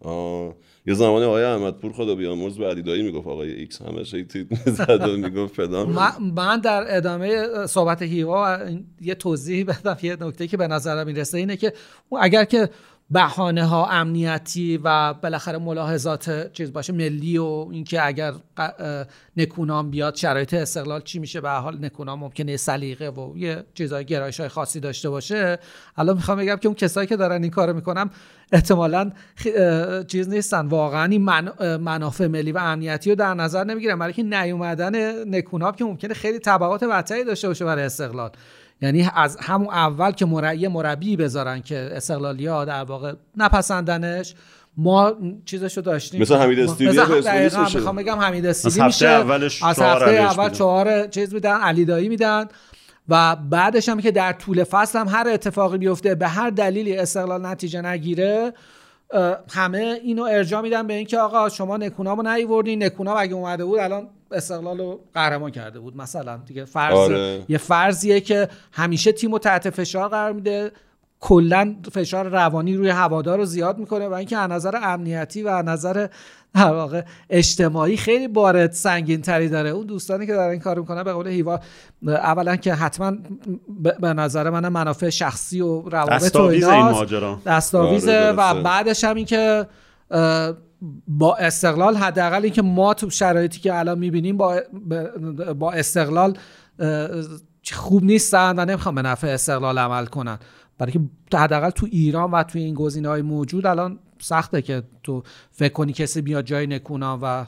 [0.00, 0.54] آه.
[0.86, 3.82] یه زمانی آقای احمدپور خدا بیامرز به علی دایی می‌گفت آقای ایکس.
[3.82, 6.12] همش هی تیتر می‌زد و می‌گفت فلان.
[6.36, 8.58] من, در ادامه صحبت هیوا
[9.00, 9.96] یه توضیح بدم.
[10.02, 11.72] یه نکته که به نظرم می‌رسه اینه که
[12.20, 12.70] اگر که
[13.12, 18.32] بهانه ها امنیتی و بالاخره ملاحظات چیز باشه ملی و اینکه اگر
[19.36, 24.40] نکونام بیاد شرایط استقلال چی میشه؟ به حال نکونام ممکنه سلیقه و یه چیزای گرایش
[24.40, 25.58] های خاصی داشته باشه.
[25.96, 28.10] الان می‌خوام بگم که اون کسایی که دارن این کارو می‌کنن
[28.52, 29.10] احتمالا
[30.06, 30.66] چیز نیستن.
[30.66, 31.22] واقعا این
[31.76, 34.12] منافع ملی و امنیتی رو در نظر نمی‌گیرن.
[34.12, 38.30] که نیومدن نکوناب که ممکنه خیلی تبعات بدتری داشته باشه برای استقلال.
[38.82, 44.34] یعنی از همون اول که مربی یه مربی بذارن که استقلالیا در واقع نپسندنش
[44.76, 45.12] ما
[45.44, 46.98] چیزش رو داشتیم مثل حمید استیلی.
[47.74, 50.50] می‌خوام بگم حمید از استیلی هفته میشه اولش از هفته اول.
[50.50, 52.48] چهار چیز میدن علی دایی میدن
[53.08, 57.46] و بعدش هم که در طول فصل هم هر اتفاقی بیفته به هر دلیلی استقلال
[57.46, 58.52] نتیجه نگیره
[59.50, 64.08] همه اینو ارجاع میدن به اینکه آقا شما نکونامو نیوردین نکونام اگه اومده بود الان
[64.32, 65.96] استقلال رو قهرمان کرده بود.
[65.96, 67.44] مثلا دیگه فرض آره.
[67.48, 70.70] یه فرضیه که همیشه تیم رو تحت فشار قرار میده.
[71.20, 75.64] کلا فشار روانی روی هوادار رو زیاد می‌کنه و اینکه از نظر امنیتی و از
[75.64, 76.06] نظر
[76.54, 79.70] در واقع اجتماعی خیلی بار سنگین تری داره.
[79.70, 81.60] اون دوستانی که دارن این کار می‌کنن به قول هیوا
[82.06, 83.12] اولا که حتما
[84.00, 88.62] به نظر من منافع شخصی و روابط و دستاویز آره، و.
[88.62, 89.66] بعدش هم این که
[91.08, 94.60] با استقلال حداقل اینکه ما تو شرایطی که الان می‌بینیم با
[95.58, 96.38] با استقلال
[97.72, 100.38] خوب نیستن و نمی‌خوام به نفع استقلال عمل کنن.
[100.78, 101.00] برای که
[101.34, 105.92] حداقل تو ایران و تو این گزینه های موجود الان سخته که تو فکر کنی
[105.92, 107.46] کسی بیاد جای نکونام و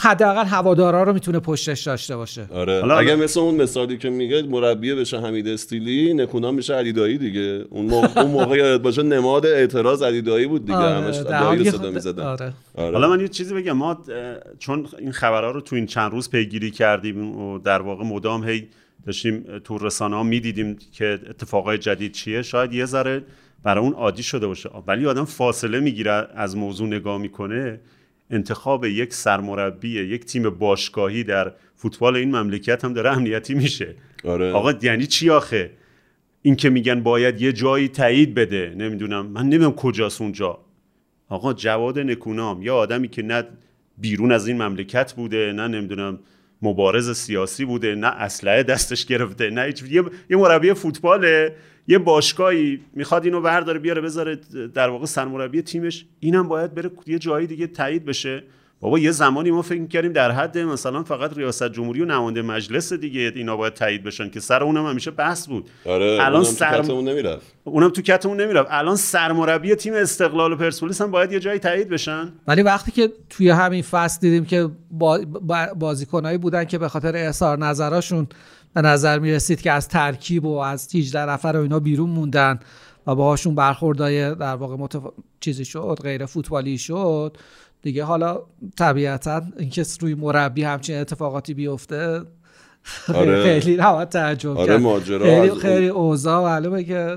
[0.00, 2.46] حداقل هوادارا رو می‌تونه پشتش داشته باشه.
[2.54, 2.80] آره.
[2.80, 7.64] حالا- اگه مثل اون مثالی که میگه مربی بشه حمید استیلی نکونام میشه علیدایی دیگه.
[7.70, 10.78] اون موقع, اون موقع یادت باشه نماد اعتراض علیدایی بود دیگه.
[10.78, 12.22] آره، همش دایی رو صدا می‌زدن.
[12.22, 12.52] آره.
[12.74, 12.92] آره.
[12.92, 13.72] حالا من یه چیزی بگم.
[13.72, 13.98] ما
[14.58, 18.68] چون این خبرها رو تو این چند روز پیگیری کردیم و در واقع مدام هی
[19.06, 22.42] داشتیم تو رسانه ها می‌دیدیم که اتفاقای جدید چیه.
[22.42, 23.22] شاید یه ذره
[23.62, 24.70] برای اون عادی شده باشه.
[24.86, 27.80] ولی آدم فاصله می‌گیره از موضوع نگاه می‌کنه.
[28.32, 33.94] انتخاب یک سرمربی یک تیم باشگاهی در فوتبال این مملکت هم داره امنیتی میشه.
[34.24, 34.52] آره.
[34.52, 35.70] آقا یعنی چی آخه؟
[36.42, 39.26] این که میگن باید یه جایی تایید بده نمی‌دونم.
[39.26, 40.58] من نمی‌دونم کجاست اونجا.
[41.28, 43.44] آقا جواد نکونام یا آدمی که نه
[43.98, 46.18] بیرون از این مملکت بوده نه نمی‌دونم
[46.62, 51.54] مبارز سیاسی بوده نه اسلحه دستش گرفته نه هیچ یه, یه مربی فوتباله.
[51.88, 54.38] یه باشگاهی می‌خواد اینو برداره بیاره بذاره
[54.74, 56.06] در واقع سرمربی تیمش.
[56.20, 58.42] اینم باید بره یه جایی دیگه تایید بشه.
[58.80, 62.92] بابا یه زمانی ما فکر کردیم در حد مثلا فقط ریاست جمهوری و نماینده مجلس
[62.92, 65.70] دیگه اینا باید تایید بشن که سر اونم همیشه بحث بود.
[65.86, 67.08] آره الان الان سرم- سرم...
[67.08, 67.46] نمی‌رفت.
[67.64, 68.68] اونم تو کتمون نمی‌رفت.
[68.70, 72.32] الان سرمربی تیم استقلال و پرسپولیس هم باید یه جایی تایید بشن.
[72.48, 77.12] ولی وقتی که توی همین فصل دیدیم که با با- بازیکنایی بودن که به خاطر
[77.16, 78.26] اظهار نظراشون
[78.74, 82.58] به نظر می رسید که از ترکیب و از 18 نفر و اینا بیرون موندن
[83.06, 85.02] و باهاشون برخوردای در واقع متف...
[85.40, 87.36] چیزی شد غیر فوتبالی شد
[87.82, 88.40] دیگه حالا
[88.78, 92.22] طبیعتا اینکه روی مربی همچین اتفاقاتی بیفته
[93.14, 93.42] آره.
[93.42, 94.80] خیلی نباید تعجب آره، کرد.
[94.80, 97.16] ماجرا خیلی خیلی اوضاع معلومه که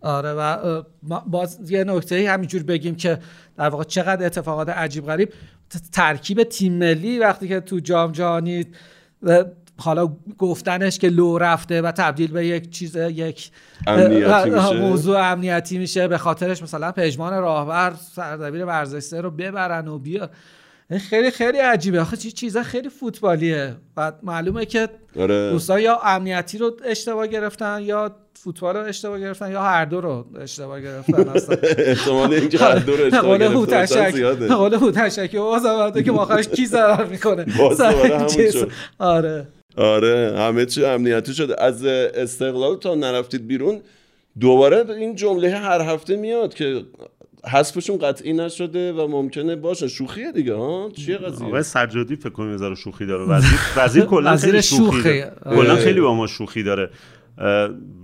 [0.00, 0.82] آره و
[1.26, 3.18] باز یه نکته همینجور بگیم که
[3.56, 5.32] در واقع چقدر اتفاقات عجیب غریب
[5.92, 8.64] ترکیب تیم ملی وقتی که تو جام جهانی
[9.80, 13.50] حالا گفتنش که لو رفته و تبدیل به یک چیز یک
[13.86, 14.50] امنیتی.
[14.80, 16.08] موضوع امنیتی میشه.
[16.08, 20.30] به خاطرش مثلا پژمان راهبر سردبیر ورزشسته رو ببرن و بیا.
[21.10, 22.00] خیلی خیلی عجیبه.
[22.00, 23.76] آخه چی چیزا خیلی فوتبالیه.
[23.96, 24.88] و معلومه که
[25.20, 25.50] آره.
[25.50, 30.26] دوستان یا امنیتی رو اشتباه گرفتن یا فوتبال رو اشتباه گرفتن یا هر دو رو
[30.40, 31.56] اشتباه گرفتن اصلا.
[31.78, 34.48] احتمال اینکه هر دو رو اشتباه هوتشک زیاده.
[34.48, 37.46] قول هوتشک که آخرش کی ضرر می‌کنه.
[38.98, 39.46] آره.
[39.78, 43.80] آره همه چی امنیتی شده از استقلال تا نرفتید بیرون
[44.40, 46.84] دوباره این جمله هر هفته میاد که
[47.52, 52.50] حذفشون قطعی نشده و ممکنه باشه شوخیه دیگه ها چیه قضیه آقای سجادی فکر کنم
[52.50, 55.02] یه ذره شوخی داره وزیر وزیر کلا وزیر خیلی شوخی.
[55.02, 55.32] داره.
[55.44, 55.56] آره.
[55.56, 56.90] کلا خیلی با ما شوخی داره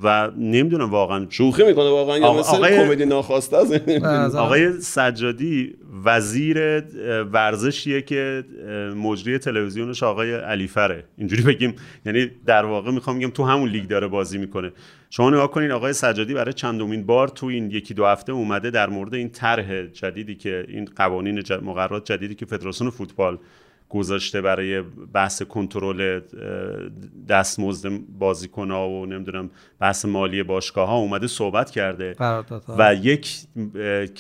[0.03, 3.73] و نمی‌دونم واقعا شوخی می‌کنه واقعا یا مثل آقای- کمدی ناخواسته است؟
[4.05, 5.75] از- آقای سجادی
[6.05, 6.81] وزیر
[7.33, 8.45] ورزشیه که
[8.97, 11.05] مجری تلویزیونش آقای علیفره.
[11.19, 11.75] اینجوری بگیم
[12.07, 14.73] یعنی در واقع می‌خوام بگم تو همون لیگ داره بازی می‌کنه.
[15.11, 18.89] شما نگاه کنین آقای سجادی برای چندمین بار تو این یکی دو هفته اومده در
[18.91, 23.39] مورد این طرح جدیدی که این قوانین جد- مقررات جدیدی که فدراسیون فوتبال
[23.89, 24.83] گذاشته برای
[25.13, 26.21] بحث کنترل
[27.29, 32.15] دستمزد بازیکن‌ها و نمی‌دونم بحث مالی باشگاه ها اومده صحبت کرده.
[32.79, 33.37] و یک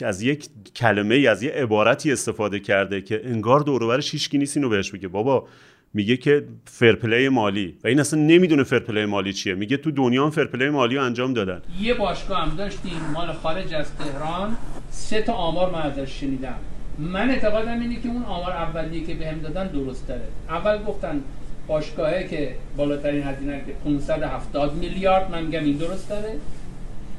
[0.03, 4.39] از یک کلمه ای، از یه عبارتی استفاده کرده که انگار دور و برش هیچکی
[4.39, 5.49] نیست اینو بهش بگه بابا
[5.95, 7.79] میگه که fair play مالی.
[7.85, 9.55] و این اصلا نمی‌دونه fair play مالی چیه.
[9.55, 11.62] میگه تو دنیا هم fair play مالی رو انجام دادن.
[11.81, 14.57] یه باشگاه هم داشتیم مال خارج از تهران.
[14.91, 16.59] سه تا آمار من ازش شنیدم.
[16.99, 21.20] من اعتقادم اینه که اون آمار اولیه که بهم دادن درست داره اول گفتن
[21.66, 25.30] باشگاهه که بالاترین هزینه که 570 میلیارد.
[25.30, 26.36] من میگم این درست داره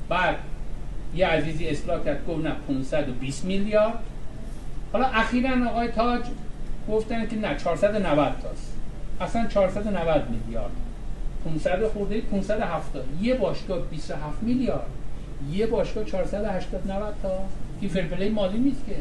[0.09, 0.36] بعد
[1.15, 3.99] یه عزیزی اصلاح کرد گفت نه 520 میلیارد.
[4.93, 6.21] حالا اخیرا آقای تاج
[6.89, 8.73] گفتن که نه 490 تاست.
[9.21, 10.71] اصلا 490 میلیارد.
[11.45, 14.88] 500 خورده 570 یه باشگاه 27 میلیارد.
[15.51, 17.30] یه باشگاه 480 90 تا.
[17.82, 18.95] که فرپلی مالی نیست که.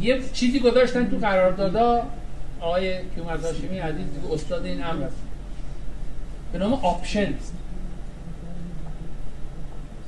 [0.00, 2.02] یه چیزی گذاشتن تو قراردادا
[2.60, 5.16] آقای کیومرد هاشمی عزیز دیگه استاد این امر است.
[6.52, 7.34] به نام option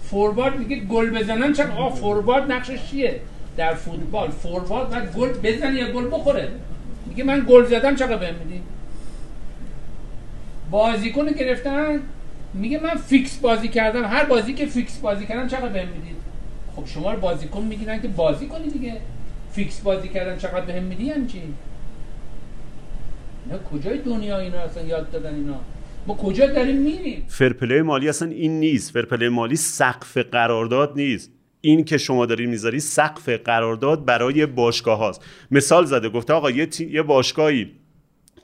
[0.03, 3.20] فوروارد میگه گل بزنن چرا؟ آقا فوروارد نقشش چیه؟
[3.57, 6.49] در فوتبال فوروارد باید گل بزنه یا گل بخوره.
[7.07, 8.62] میگه من گل زدم چقدر بهم میدی؟
[10.70, 12.01] بازیکن گرفتن
[12.55, 14.05] میگه من fix بازی کردم.
[14.05, 16.16] هر بازی که fix بازی کردم چقدر بهم می‌دید؟
[16.76, 18.97] خب شما رو بازیکن می‌گیرن که بازی کنی دیگه.
[19.53, 21.42] fix بازی کردم چقدر بهم میدی یعنی چی
[23.46, 25.61] اینا کجای دنیا اینا اصلا یاد دادن اینا؟
[26.07, 28.90] ما کجا داریم میریم؟ fair play مالی اصلا این نیست.
[28.92, 31.30] fair play مالی سقف قرارداد نیست.
[31.61, 35.24] این که شما دارین می‌ذاری سقف قرارداد برای باشگاه هاست.
[35.50, 37.70] مثال زده گفته آقا یه, تی- یه باشگاهی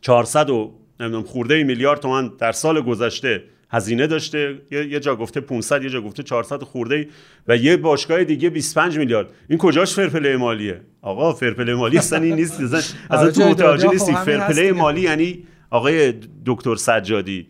[0.00, 5.82] 400 و نمی‌دونم خورده میلیارد تومن در سال گذشته هزینه داشته یه, جا گفته 500
[5.82, 7.08] یه جا گفته 400 خورده
[7.48, 9.28] و یه باشگاه دیگه 25 میلیارد.
[9.48, 12.60] این کجاش fair play مالیه؟ آقا fair play مالی اصلا این نیست.
[12.60, 12.80] اصلا
[13.20, 14.12] آره، تو متوجه نیستی.
[14.12, 14.72] خب هست فرپله.
[14.72, 16.14] مالی یعنی آقای
[16.46, 17.46] دکتر سجادی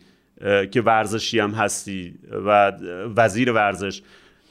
[0.70, 2.14] که ورزشی هم هستی
[2.46, 2.72] و
[3.16, 4.02] وزیر ورزش.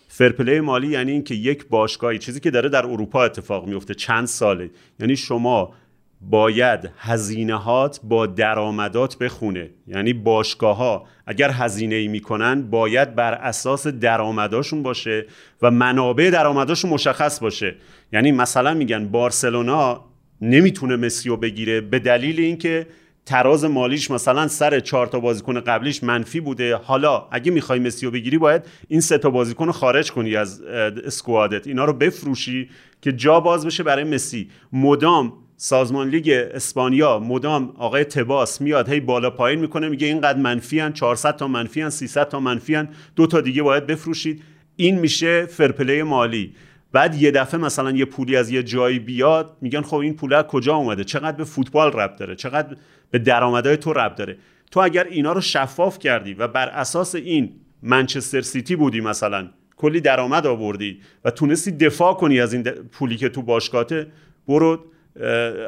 [0.08, 4.70] فرپلی مالی یعنی اینکه یک باشگاهی چیزی که داره در اروپا اتفاق میفته چند ساله.
[5.00, 5.74] یعنی شما
[6.22, 9.70] باید هزینهات با درآمدات بخونه.
[9.88, 15.26] یعنی باشگاه ها اگر هزینه ای می‌کنن باید بر اساس درآمداشون باشه
[15.62, 17.76] و منابع درآمداشون مشخص باشه.
[18.14, 20.06] یعنی مثلا میگن بارسلونا
[20.42, 22.88] نمی‌تونه مسی رو بگیره به دلیل اینکه
[23.26, 26.76] تراز مالیش مثلا سر چهار تا بازیکن قبلیش منفی بوده.
[26.76, 30.62] حالا اگه می‌خوای مسی رو بگیری باید این سه تا بازیکن رو خارج کنی از
[31.06, 31.68] اسکوادت.
[31.68, 32.70] اینا رو بفروشی
[33.02, 34.50] که جا باز بشه برای مسی.
[34.74, 40.80] مدام سازمان لیگ اسپانیا مدام آقای تباس میاد هی بالا پایین می‌کنه میگه اینقدر منفی
[40.80, 44.44] ان 400 تا منفی ان 300 تا منفی ان دو تا دیگه باید بفروشید.
[44.76, 46.54] این میشه فرپلی مالی.
[46.92, 50.76] بعد یه دفعه مثلا یه پولی از یه جایی بیاد میگن خب این پول کجا
[50.76, 52.78] اومده؟ چقدر به فوتبال ربط داره؟ چقدر
[53.12, 54.38] به درآمدهای تو ربط داره؟
[54.72, 57.52] تو اگر اینا رو شفاف کردی و بر اساس این
[57.84, 59.48] منچستر سیتی بودی مثلا
[59.78, 64.08] کلی درآمد آوردی و تونستی دفاع کنی از این پولی که تو باشگاهته
[64.48, 64.80] برو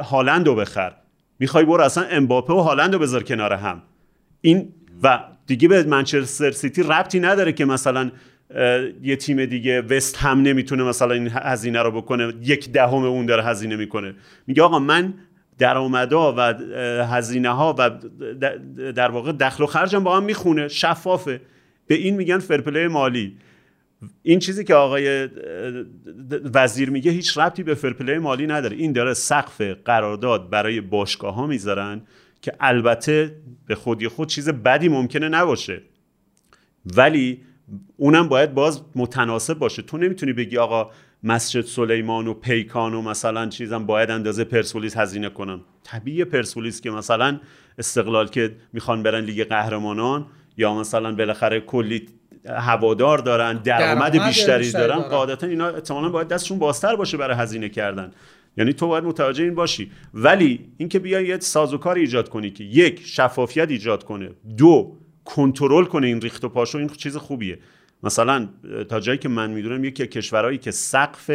[0.04, 0.93] هالند رو بخر.
[1.39, 3.82] می‌خوای برو اصلا امباپه و هالند رو بذار کنار هم.
[4.41, 4.74] این
[5.04, 8.12] و دیگه به منچستر سیتی ربطی نداره که مثلا
[9.02, 12.34] یه تیم دیگه West Ham نمی‌تونه مثلا این هزینه رو بکنه.
[12.41, 14.14] یک دهم اون داره هزینه می‌کنه.
[14.47, 15.14] میگه آقا من
[15.58, 16.39] درآمدا و
[17.04, 17.89] هزینه ها و
[18.91, 20.68] در واقع دخل و خرجم با هم می‌خونه.
[20.68, 21.41] شفافه.
[21.88, 23.38] به این میگن fair play مالی.
[24.22, 25.30] این چیزی که آقای
[26.54, 28.78] وزیر میگه هیچ ربطی به fair play مالی نداره.
[28.78, 32.02] این داره سقف قرارداد برای باشگاه ها می‌ذارن
[32.41, 33.36] که البته
[33.66, 35.82] به خودی خود چیز بدی ممکنه نباشه.
[36.86, 37.41] ولی
[37.97, 39.82] اونم باید باز متناسب باشه.
[39.82, 40.91] تو نمی‌تونی بگی آقا
[41.24, 45.62] مسجد سلیمان و پیکان و مثلا چیزم باید اندازه پرسپولیس هزینه کنم.
[45.84, 47.39] طبیعی پرسپولیس که مثلا
[47.78, 50.26] استقلال که می‌خوان برن لیگ قهرمانان
[50.58, 52.06] یا مثلا بالاخره کلی
[52.46, 55.00] هوادار دارن درآمد بیشتری دارن.
[55.00, 58.12] قاعدتا اینا احتمالاً باید دستشون بازتر باشه برای هزینه کردن.
[58.58, 59.92] یعنی تو باید متوجه این باشی.
[60.14, 64.30] ولی اینکه بیای یه سازوکار ایجاد کنی که یک شفافیت ایجاد کنه.
[64.58, 67.60] دو کنترل کنه این ریخت و پاشو این چیز خوبیه.
[68.04, 68.48] مثلا
[68.90, 71.32] تا جایی که من می‌دونم یکی از کشورهایی که سقف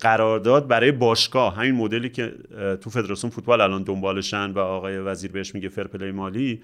[0.00, 2.34] قرارداد برای باشگاه همین مدلی که
[2.80, 6.62] تو فدراسیون فوتبال الان دنبالشن و آقای وزیر بهش میگه فرپلی مالی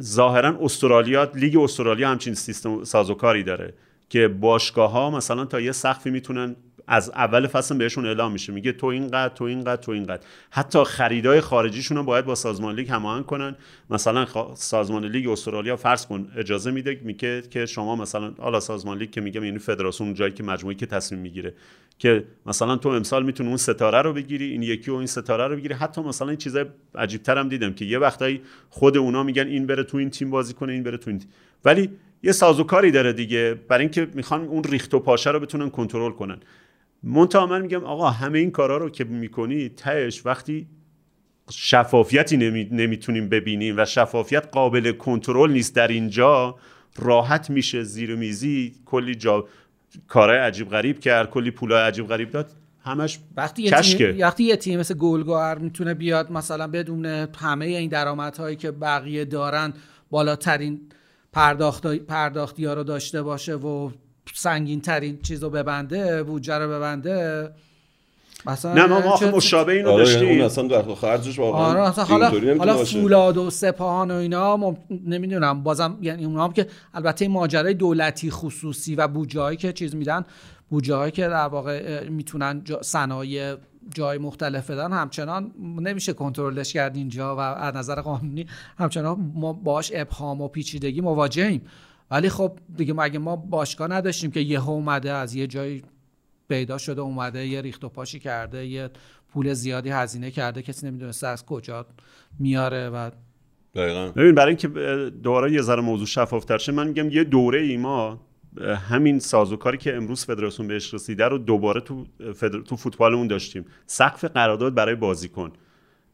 [0.00, 3.74] ظاهرا استرالیا لیگ استرالیا همچین سیستم سازوکاری داره
[4.08, 6.56] که باشگاه ها مثلا تا یه سقفی می‌تونن
[6.92, 8.52] از اول فصل بهشون اعلام میشه.
[8.52, 10.22] میگه تو اینقدر تو اینقدر تو اینقدر.
[10.50, 13.56] حتی خریدای خارجیشون رو باید با سازمان لیگ هماهنگ کنن.
[13.90, 19.10] مثلا سازمان لیگ استرالیا فرض کن اجازه میده میگه که شما مثلا حالا سازمان لیگ
[19.10, 21.54] که میگم یعنی فدراسیون جایی که مجموعی که تصمیم می‌گیره.
[21.98, 25.56] که مثلا تو امسال می‌تونی اون ستاره رو بگیری این یکی و این ستاره رو
[25.56, 25.74] بگیری.
[25.74, 26.64] حتی مثلا این چیزای
[26.94, 28.40] عجیب هم دیدم که یه وقتایی
[28.70, 31.28] خود اونا میگن این بره تو این تیم بازی کنه این بره تو این تیم.
[31.64, 31.90] ولی
[32.22, 33.54] یه سازوکاری داره دیگه.
[33.68, 36.38] برای اینکه می‌خوان اون ریخت و پاشه رو بتونن کنترل کنن.
[37.02, 40.66] منتها من میگم آقا همه این کارا رو که می‌کنی تهش وقتی
[41.50, 42.68] شفافیتی نمی...
[42.72, 46.56] نمی‌تونیم ببینیم و شفافیت قابل کنترل نیست در اینجا
[46.96, 49.44] راحت میشه زیر میزی کلی جا
[50.08, 52.50] کارهای عجیب غریب کرد کلی پولای عجیب غریب داد
[52.84, 53.70] همش وقتی یه.
[53.70, 57.06] تیم وقتی یه تیم مثل گلگهر می‌تونه بیاد مثلا بدون
[57.38, 59.72] همه این درآمدهایی که بقیه دارن
[60.10, 60.80] بالاترین
[61.32, 63.90] پرداخت پرداختی ها رو داشته باشه و
[64.34, 67.50] سنگین ترین چیز رو ببنده بودجه رو ببنده.
[68.46, 71.60] مثلا نه ما, آخه مشابه اینو آره یعنی اون داشتیم اصلا دخل و خرجش واقعا
[71.60, 72.84] آره مثلا حالا حالا.
[72.84, 74.76] فولاد و سپاهان و اینا مم...
[75.06, 79.94] نمی‌دونم بازم یعنی اونها هم که البته این ماجرای دولتی خصوصی و بودجه‌ای که چیز
[79.94, 80.24] میدن
[80.70, 82.82] بودجه‌ای که در واقع می‌تونن جا...
[82.82, 83.54] صنایع
[83.94, 85.50] جای مختلف بدن همچنان
[85.80, 88.46] نمیشه کنترلش کرد اینجا و از نظر قانونی
[88.78, 91.62] همچنان ما باش ابهام و پیچیدگی مواجهیم
[92.12, 95.82] ولی خب دیگه مگه ما باشگاه نداشتیم که یهو اومده از یه جایی
[96.48, 98.90] پیدا شده اومده یه ریخت و پاشی کرده یه
[99.32, 101.86] پول زیادی هزینه کرده کسی نمی‌دونسته از کجا
[102.38, 103.10] میاره و
[103.74, 104.12] دقیقاً.
[104.16, 104.68] ببین برای اینکه
[105.22, 108.20] دوباره یه ذره موضوع شفافتر شه من میگم یه دوره ای ما
[108.88, 112.60] همین سازوکاری که امروز فدراسیون بهش رسیده رو دوباره تو فدر...
[112.60, 113.64] تو فوتبالمون داشتیم.
[113.86, 115.52] سقف قرارداد برای بازیکن.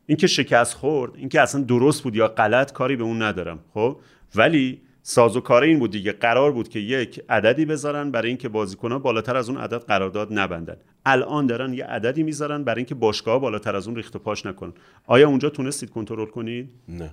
[0.07, 3.97] اینکه شکست خورد اینکه اصلا درست بود یا غلط کاری به اون ندارم خب؟
[4.35, 6.13] ولی سازوکار این بود دیگه.
[6.13, 10.77] قرار بود که یک عددی بذارن برای اینکه بازیکن‌ها بالاتر از اون عدد قرارداد نبندن.
[11.07, 14.73] الان دارن یه عددی می‌ذارن برای اینکه باشگاه بالاتر از اون ریخت و پاش نکنن.
[15.07, 17.11] آیا اونجا تونستید کنترل کنید؟ نه.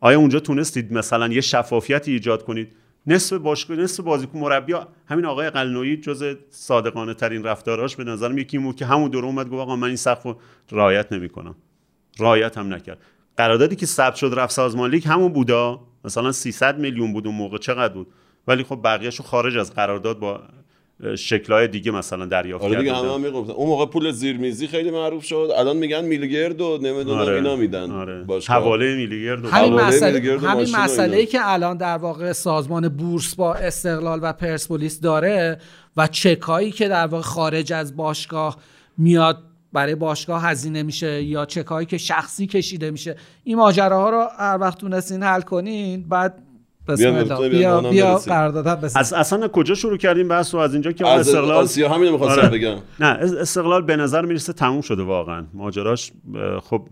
[0.00, 2.72] آیا اونجا تونستید مثلا یه شفافیتی ایجاد کنید؟
[3.06, 4.74] نصف باشگاه نصف بازیکن مربی
[5.06, 9.46] همین آقای قلنویی جز صادقانه ترین رفتاراش به نظرم یکی بود که همون دور اومد
[9.46, 10.36] گفت آقا من این سقف رو
[10.72, 11.54] رعایت نمی‌کنم.
[12.18, 12.98] رعایت هم نکرد.
[13.36, 15.80] قراردادی که ثبت شد رفت سازمان لیگ همون بودا.
[16.04, 18.06] مثلا 300 میلیون بود اون موقع چقدر بود؟
[18.48, 20.40] ولی خب بقیه‌شو خارج از قرارداد با
[21.18, 23.52] شکلهای دیگه مثلا دریافت آره دیگه همه هم می‌گفتن.
[23.52, 25.50] اون موقع پول زیرمیزی خیلی معروف شد.
[25.56, 27.90] الان میگن میلیگرد و نمی‌دونم آره، اینا میدن.
[27.90, 28.26] آره.
[28.48, 31.26] حواله میلیگرد و همین حواله مسئله همین مسئله.
[31.26, 35.58] که الان در واقع سازمان بورس با استقلال و پرسپولیس داره
[35.96, 38.56] و چکایی که در واقع خارج از باشگاه
[38.98, 39.38] میاد
[39.74, 44.78] برای باشگاه هزینه میشه یا چکایی که شخصی کشیده میشه این ماجراها رو هر وقت
[44.78, 46.42] تونستین حل کنین بعد
[46.86, 48.32] بیا بیا برسیم.
[48.32, 49.00] قرارداد بسیم.
[49.00, 52.40] از اصلا کجا شروع کردیم بحث رو از اینجا که از استقلال آسیا همین می‌خواستم
[52.40, 52.50] آره.
[52.50, 56.12] بگم نه اس- استقلال به نظر می‌رسه تموم شده واقعا ماجراش
[56.62, 56.88] خب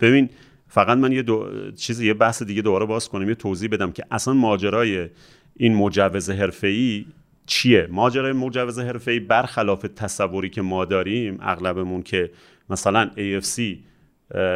[0.00, 0.28] ببین
[0.68, 1.46] فقط من یه دو...
[1.76, 5.08] چیزی یه بحث دیگه دوباره باز کنم یه توضیح بدم که اصلا ماجرای
[5.56, 7.04] این مجوز حرفه‌ای
[7.46, 12.30] چیه؟ ماجرای مجوز حرفه‌ای برخلاف تصوری که ما داریم اغلبمون که
[12.70, 13.60] مثلا AFC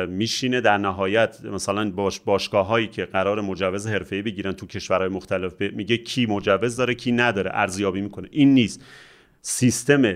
[0.09, 5.61] میشینه در نهایت مثلا باش باشگاه هایی که قرار مجوز حرفه‌ای بگیرن تو کشورهای مختلف
[5.61, 8.29] میگه کی مجوز داره کی نداره ارزیابی می‌کنه.
[8.31, 8.85] این نیست.
[9.43, 10.15] سیستم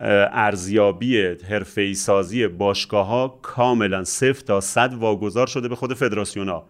[0.00, 6.68] ارزیابی حرفه‌ای سازی باشگاه ها کاملا صفر تا صد واگذار شده به خود فدراسیون ها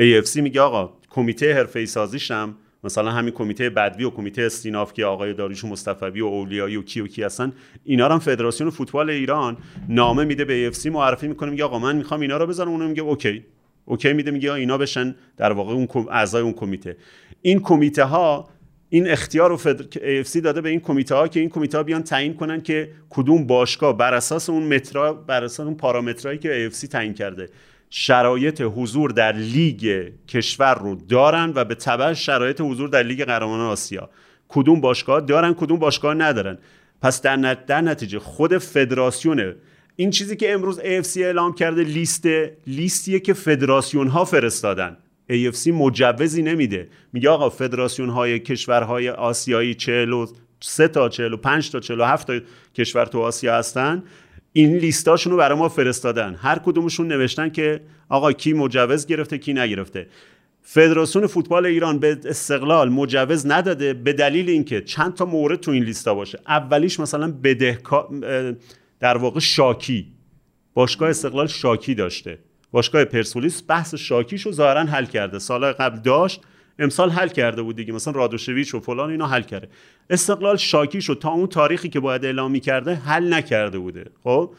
[0.00, 5.34] AFC میگه آقا کمیته حرفه‌ای سازیشم مثلا همین کمیته بدوی و کمیته استیناف که آقای
[5.34, 7.52] داریوش مصطفی و اولیایی و کی و کی هستن
[7.84, 9.56] اینا هم فدراسیون فوتبال ایران
[9.88, 13.02] نامه میده به AFC معرفی می‌کنه میگه آقا من می‌خوام اینا رو بذارم اونم میگه
[13.02, 13.44] okay.
[13.84, 16.96] okay میده میگه اینا بشن در واقع اون اعضای اون کمیته.
[17.42, 18.48] این کمیته ها
[18.88, 20.22] این اختیار رو فدر...
[20.22, 23.46] AFC داده به این کمیته ها که این کمیته ها بیان تعیین کنن که کدوم
[23.46, 27.48] باشگاه بر اساس اون مترا بر اساس اون پارامترایی که AFC تعیین کرده.
[27.90, 33.70] شرایط حضور در لیگ کشور رو دارن و به تبع شرایط حضور در لیگ قهرمانان
[33.70, 34.10] آسیا.
[34.48, 36.58] کدوم باشگاه دارن کدوم باشگاه ندارن.
[37.02, 37.66] پس در, نت...
[37.66, 39.54] در نتیجه خود فدراسیون
[39.96, 42.26] این چیزی که امروز AFC اعلام کرده لیست
[42.66, 44.96] لیستیه که فدراسیون ها فرستادن
[45.30, 46.88] AFC مجوزی نمیده.
[47.12, 52.40] میگه آقا فدراسیون های کشورهای آسیایی 43 تا 45 تا 47 تا
[52.74, 54.02] کشور تو آسیا هستن.
[54.52, 56.34] این لیستاشون رو برای ما فرستادن.
[56.34, 60.06] هر کدومشون نوشتن که آقا کی مجوز گرفته کی نگرفته.
[60.62, 65.84] فدراسیون فوتبال ایران به استقلال مجوز نداده به دلیل اینکه چند تا مورد تو این
[65.84, 66.38] لیستا باشه.
[66.48, 68.08] اولیش مثلا بدهکار
[69.00, 70.06] در واقع شاکی.
[70.74, 72.38] باشگاه استقلال شاکی داشته.
[72.70, 75.38] باشگاه پرسپولیس بحث شاکیش رو ظاهرا حل کرده.
[75.38, 76.40] سال قبل داشت.
[76.80, 77.92] امسال حل کرده بود دیگه.
[77.92, 79.68] مثلا رادوشویچ و فلان اینا حل کرده.
[80.10, 84.04] استقلال شاکیش رو تا اون تاریخی که باید اعلام می‌کرده حل نکرده بوده.
[84.24, 84.50] خب؟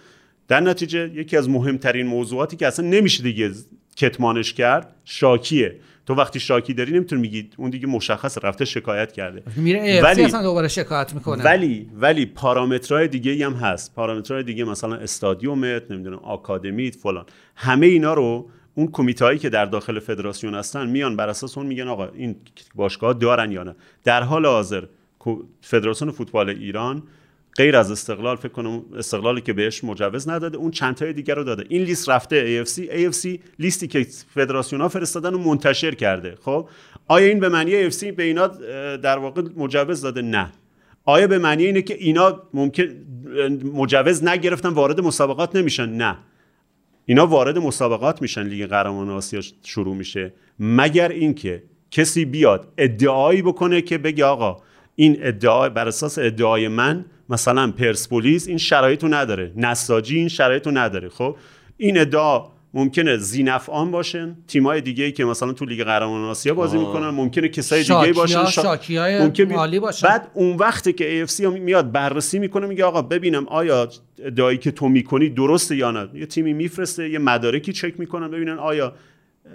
[0.47, 3.51] در نتیجه یکی از مهمترین موضوعاتی که اصلا نمیشه دیگه
[3.95, 5.76] کتمانش کرد شاکیه.
[6.05, 9.43] تو وقتی شاکی داری نمی‌تونی میگی اون دیگه مشخص رفته شکایت کرده.
[9.55, 11.43] میره ولی- اصلا دوباره شکایت می‌کنه.
[11.43, 13.95] ولی ولی پارامترهای دیگه هم هست.
[13.95, 17.26] پارامترهای دیگه مثلا استادیومت نمی‌دونم آکادمیت فلان.
[17.55, 21.67] همه اینا رو اون کمیته هایی که در داخل فدراسیون هستن میان بر اساس اون
[21.67, 22.36] میگن آقا این
[22.76, 23.76] باشگاه دارن یا نه.
[24.03, 24.84] در حال حاضر
[25.61, 27.03] فدراسیون فوتبال ایران
[27.57, 31.43] غیر از استقلال فکر کنم استقلالی که بهش مجوز نداده اون چند تای دیگر رو
[31.43, 31.65] داده.
[31.69, 36.38] این لیست رفته AFC AFC لیستی که فدراسیون ها فرستادن و منتشر کرده.
[36.41, 36.69] خب؟
[37.07, 38.47] آیا این به معنی AFC به اینا
[38.97, 40.51] در واقع مجوز داده؟ نه.
[41.05, 42.84] آیا به معنی اینه که اینا ممکن
[43.74, 46.17] مجوز نگرفتن وارد مسابقات نمیشن؟ نه.
[47.06, 50.34] اینا وارد مسابقات میشن لیگ قهرمانان آسیا شروع میشه.
[50.60, 54.58] مگر اینکه کسی بیاد ادعایی بکنه که بگه آقا
[54.95, 60.66] این ادعا بر اساس ادعای من مثلا پرسپولیس این شرایط رو نداره نساجی این شرایط
[60.66, 61.10] رو نداره.
[61.10, 61.36] خب
[61.78, 66.77] این ادعا ممکنه زینفعان باشن تیمای دیگه ای که مثلا تو لیگ قهرمانان آسیا بازی
[66.77, 66.88] آه.
[66.88, 70.07] می‌کنن ممکنه کسای دیگه شاکی‌ها- باشن شا- ممکن بی- مالی باشن.
[70.07, 73.89] بعد اون وقتی که AFC میاد بررسی می‌کنه میگه آقا ببینم آیا
[74.19, 78.57] ادعایی که تو می‌کنی درسته یا نه یه تیمی میفرسته یه مدارکی چک می‌کنن ببینن
[78.60, 78.93] آیا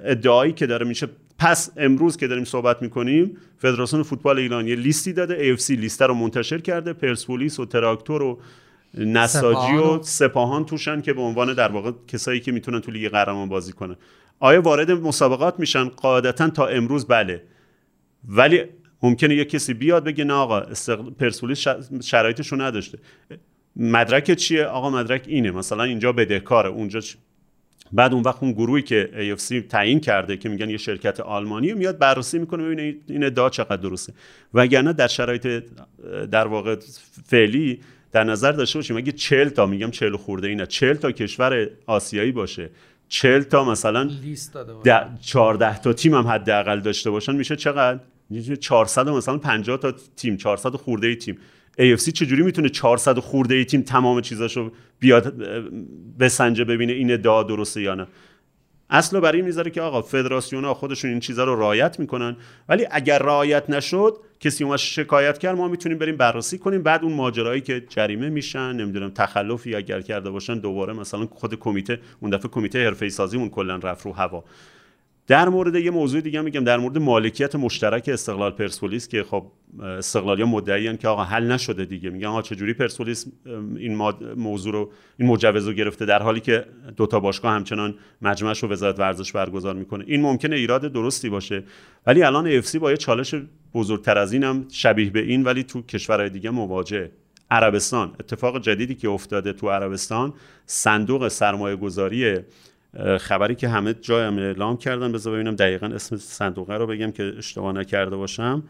[0.05, 5.13] ادعایی که داره میشه پس امروز که داریم صحبت می‌کنیم فدراسیون فوتبال ایران یه لیستی
[5.13, 8.39] داده AFC لیست رو منتشر کرده پرسپولیس و تراکتور و
[8.97, 13.09] نساجی سپاهان و سپاهان توشن که به عنوان در واقع کسایی که می‌تونن تو لیگ
[13.11, 13.97] قهرمان بازی کنن.
[14.41, 17.43] آیا وارد مسابقات میشن؟ قاعدتا تا امروز بله.
[18.29, 18.65] ولی
[19.03, 21.11] ممکنه یه کسی بیاد بگه نه آقا استقل...
[21.11, 21.65] پرسپولیس
[22.03, 22.99] شرایطش رو نداشته.
[23.77, 25.51] مدرک چیه؟ آقا مدرک اینه.
[25.51, 27.15] مثلا اینجا بدهکاره اونجا چ-
[27.93, 31.99] بعد اون وقت اون گروهی که AFC تعیین کرده که میگن یه شرکت آلمانی میاد
[31.99, 34.13] بررسی می‌کنه ببینه این ادعا چقدر درسته.
[34.55, 35.47] وگرنه در شرایط
[36.31, 36.77] در واقع
[37.25, 37.81] فعلی
[38.17, 42.33] در نظر داشته باشیم اگه 40 تا میگم 40 خورده اینا 40 تا کشور آسیایی
[42.33, 42.71] باشه
[43.09, 45.09] 40 تا مثلا لیست داده باشه.
[45.23, 49.95] 14 تا تیم هم حداقل داشته باشن میشه چقدر؟ میشه 400 و مثلا 50 تا
[50.17, 51.39] تیم 400 خورده ای تیم.
[51.79, 55.35] AFC چجوری می‌تونه 400 خورده ای تیم تمام چیزاشو بیاد
[56.19, 58.07] بسنجه ببینه این ادعا درسته یا نه؟
[58.91, 62.37] اصلا برای این می‌ذاره که آقا فدراسیون ها خودشون این چیزا رو رعایت می‌کنن.
[62.69, 66.83] ولی اگر رعایت نشد کسی اومد شکایت کرد ما می‌تونیم بریم بررسی کنیم.
[66.83, 72.01] بعد اون ماجرایی که جریمه میشن نمی‌دونم تخلفی اگر کرده باشن دوباره مثلا خود کمیته
[72.21, 74.45] اون دفعه کمیته حرفه سازی اون کلا رفت رو هوا.
[75.27, 80.49] در مورد یه موضوع دیگه میگم در مورد مالکیت مشترک استقلال پرسپولیس که خب استقلالیان
[80.49, 82.11] مدعیان که آقا حل نشده دیگه.
[82.11, 83.27] میگن آقا چجوری پرسپولیس
[83.77, 83.95] این
[84.37, 86.67] موضوع رو این مجوز رو گرفته در حالی که
[86.97, 90.05] دوتا باشگاه همچنان مجمعش رو وزارت ورزش برگزار می‌کنه.
[90.09, 91.65] این ممکنه ایراد درستی باشه
[92.07, 93.35] ولی الان AFC با یه چالش
[93.75, 97.11] بزرگتر از این هم شبیه به این ولی تو کشورهای دیگه مواجهه
[97.51, 100.35] عربستان اتفاق جدیدی که افتاده تو عربستان
[100.67, 102.39] صندوق سرمایه گذاری
[103.21, 105.13] خبری که همه جای هم اعلام کردن.
[105.13, 108.63] بذار ببینم دقیقا اسم صندوقه رو بگم که اشتباه نکرده باشم.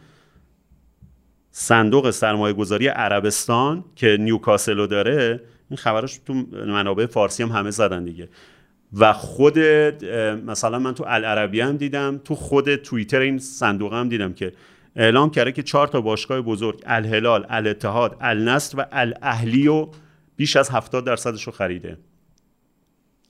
[1.51, 5.41] صندوق سرمایه گذاری عربستان که نیوکاسل رو داره
[5.71, 8.29] این خبرش تو منابع فارسی هم همه زدن دیگه.
[8.99, 9.59] و خود
[10.47, 14.53] مثلا من تو العربی هم دیدم تو خود توییتر این صندوق هم دیدم که
[14.97, 19.89] اعلام کرده که چهار تا باشگاه بزرگ الهلال، الاتحاد، النصر و الاهلی و
[20.37, 21.97] بیش از 70 درصدش رو خریده.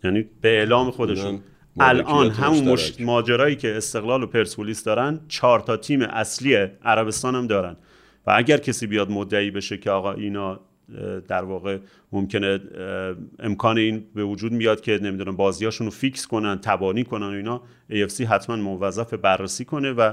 [0.05, 1.41] یعنی به اعلام خودشون.
[1.81, 3.01] الان همون مش...
[3.01, 6.55] ماجرایی که استقلال و پرسپولیس دارن چهار تا تیم اصلی
[6.85, 7.77] عربستان هم دارن.
[8.27, 10.61] و اگر کسی بیاد مدعی بشه که آقا اینا
[11.29, 11.79] در واقع
[12.13, 12.61] ممکنه
[13.39, 17.63] امکان این به وجود میاد که نمی‌دونم بازیاشون رو فیکس کنن تبانی کنن و اینا
[17.91, 20.13] AFC حتما موظف بررسی کنه و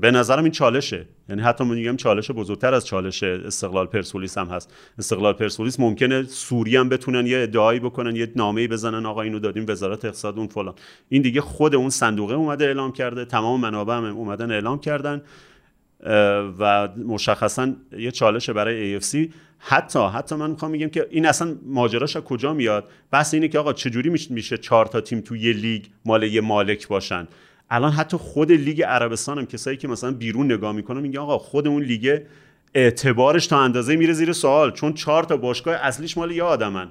[0.00, 1.06] به نظرم این چالشه.
[1.28, 4.74] یعنی حتی من میگم چالش بزرگتر از چالش استقلال پرسپولیس هم هست.
[4.98, 9.64] استقلال پرسپولیس ممکنه سوری هم بتونن یه ادعایی بکنن یه نامه‌ای بزنن آقا اینو دادیم
[9.68, 10.74] وزارت اقتصاد اون فلان.
[11.08, 15.22] این دیگه خود اون صندوقه اومده اعلام کرده تمام منابع هم اومدن اعلام کردن
[16.58, 19.16] و مشخصا یه چالش برای AFC
[19.58, 23.58] حتی حتی من می‌خوام میگم که این اصلا ماجراش از کجا میاد؟ بحث اینه که
[23.58, 27.28] آقا چجوری میشه چهار تا تیم تو یه لیگ مال یه مالک باشن؟
[27.70, 31.68] الان حتی خود لیگ عربستان هم کسایی که مثلا بیرون نگاه می‌کنن میگن آقا خود
[31.68, 32.20] اون لیگ
[32.74, 36.90] اعتبارش تا اندازه میره زیر سوال چون چهار تا باشگاه اصلیش مال یه آدمن.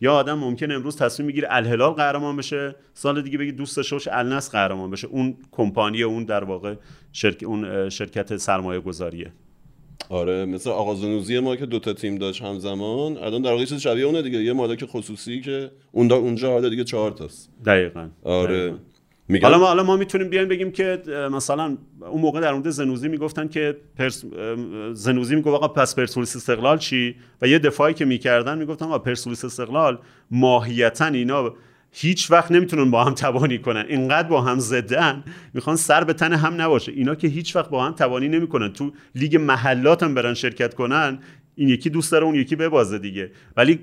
[0.00, 4.10] یا آدم ممکن امروز تصمیم می‌گیره الهلال قهرمان بشه سال دیگه بگه دوست داشته باشه
[4.14, 5.06] النصر قهرمان بشه.
[5.06, 6.74] اون کمپانی اون در واقع
[7.12, 9.32] شرک اون شرکت سرمایه گذاریه
[10.08, 14.04] آره مثل آقا زنوزی ما که دوتا تیم داشت همزمان الان در واقع چیز شبیه
[14.04, 14.38] اونه دیگه.
[14.42, 17.50] یه مالک خصوصی که اون دا اونجا حالا دیگه چهار تاست.
[17.64, 18.08] دقیقا.
[18.22, 18.58] آره.
[18.58, 18.76] دقیقاً.
[19.42, 23.48] حالا ما حالا ما می‌تونیم بیایم بگیم که مثلا اون موقع در مورد زنوزی می‌گفتن
[23.48, 24.24] که پرس
[24.92, 29.44] زنوزی می‌گفت آقا پس پرسپولیس استقلال چی؟ و یه دفاعی که می‌کردن می‌گفتن آقا پرسپولیس
[29.44, 29.98] استقلال
[30.30, 31.54] ماهیتا اینا
[31.90, 33.84] هیچ وقت نمی‌تونن با هم تبانی کنن.
[33.88, 35.24] اینقدر با هم ضدن
[35.54, 36.92] می‌خوان سر به تن هم نباشه.
[36.92, 38.72] اینا که هیچ وقت با هم تبانی نمی‌کنن.
[38.72, 41.18] تو لیگ محلات هم برن شرکت کنن
[41.54, 43.30] این یکی دوست داره اون یکی ببازه دیگه.
[43.56, 43.80] ولی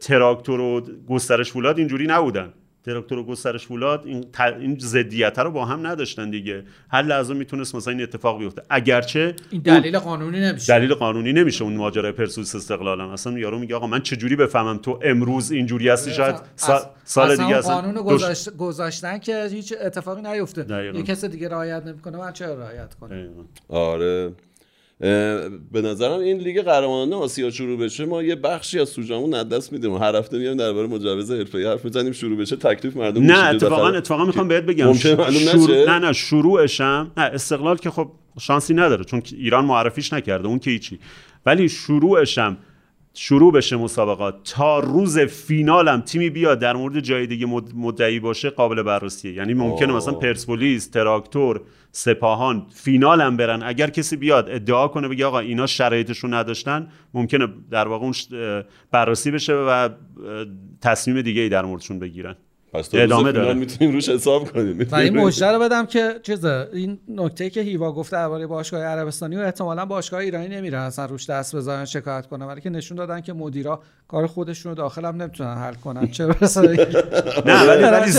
[0.00, 2.52] تراکتور و گسترش فولاد اینجوری نبودن.
[2.88, 4.40] تراکتور و گسترش فولاد این, ت...
[4.40, 6.64] این ضدیت رو با هم نداشتن دیگه.
[6.90, 8.62] هر لحظه می‌تونست مثلا این اتفاق بیفته.
[8.70, 10.78] اگرچه این دلیل قانونی نمیشه.
[10.78, 14.78] دلیل قانونی نمیشه اون ماجرای پرسپولیس استقلال هم اصلا یارو میگه آقا من چجوری بفهمم
[14.78, 19.18] تو امروز اینجوری هستی؟ شاید سال, از- سال اصلا دیگه اون اصلا قانون گذاشت- گذاشتن
[19.18, 20.92] که هیچ اتفاقی نیفته.
[20.94, 23.28] یه کس دیگه رعایت نمی‌کنه من چرا رعایت کنم.
[23.68, 24.32] آره.
[25.00, 29.72] به نظرم این لیگ قهرمانان آسیا شروع بشه ما یه بخشی از سوژمون از دست
[29.72, 29.94] میدیم.
[29.94, 33.44] هر هفته میایم درباره مجوز حرفه‌ای حرف می‌زنیم شروع بشه تکلیف مردم نه.
[33.44, 34.92] اتفاقا اتفاقا می‌خوام بهت بگم.
[34.92, 38.10] شروع-؟ نه نه شروعش هم نه استقلال که خب
[38.40, 40.98] شانسی نداره چون ایران معرفیش نکرده اون که هیچی.
[41.46, 42.56] ولی شروعش هم
[43.20, 44.34] شروع بشه مسابقات.
[44.44, 49.32] تا روز فینالم تیمی بیاد در مورد جای دیگه مد- مدعی باشه قابل بررسیه.
[49.32, 49.96] یعنی ممکنه آه.
[49.96, 51.60] مثلا پرسپولیس تراکتور
[51.92, 53.62] سپاهان فینالم برن.
[53.62, 58.14] اگر کسی بیاد ادعا کنه بگه آقا اینا شرایطش رو نداشتن ممکنه در واقع اون
[58.90, 59.88] بررسی بشه و
[60.80, 62.34] تصمیم دیگه ای در موردشون بگیرن.
[62.72, 63.54] پس تو ادامه داره.
[63.54, 67.92] می‌تونیم روش حساب کنیم و این مژده رو بدم که چیزه این نکته که هیوا
[67.92, 72.46] گفته درباره باشگاه عربستانی و احتمالا باشگاه ایرانی نمیرن اصلا روش دست بزنن شکایت کنن
[72.46, 76.26] ولی که نشون دادن که مدیرا کار خودشون رو داخل هم نمی‌تونن حل کنن چه
[76.26, 76.60] برسه
[77.46, 78.16] نه ولی.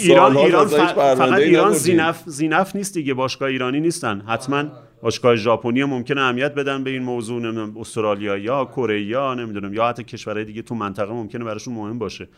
[0.00, 1.72] ایران ایران فقط ای ایران.
[1.72, 4.64] زینف زینف نیست دیگه باشگاه ایرانی نیستن حتما
[5.02, 9.74] باشگاه ژاپنی هم ممکنه اهمیت بدن به این موضوع نمی‌دونم استرالیا یا کره یا نمی‌دونم
[9.74, 12.28] یا حتی کشورهای دیگه تو منطقه ممکنه براشون مهم باشه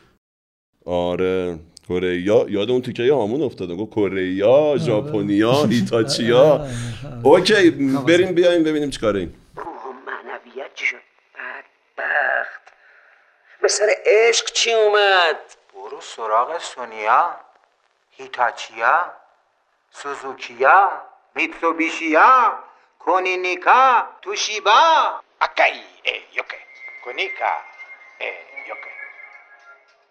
[0.89, 1.59] آره
[1.89, 2.17] کره
[2.51, 3.75] یاد اون تیکه هامون افتاده.
[3.75, 4.37] گفت کره
[4.79, 6.67] ژاپنیا هیتاچیا.
[7.25, 7.71] اوکی
[8.07, 9.35] بریم بیایم ببینیم چیکاره این.
[10.07, 10.97] معنویت چی شد؟
[11.35, 12.63] بدبخت.
[13.63, 15.37] به سر عشق چی اومد؟
[15.75, 17.37] برو سراغ سونیا
[18.11, 19.13] هیتاچیا
[19.91, 20.89] سوزوکیا
[21.35, 22.59] میتسوبیشیا
[22.99, 24.81] کونینیکا توشیبا.
[25.41, 26.57] اکای ای یوکه
[27.05, 27.55] کونیکا
[28.21, 28.27] ای
[28.69, 28.93] یوکه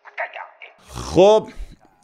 [0.07, 0.56] اکایا ای.
[0.89, 1.47] خب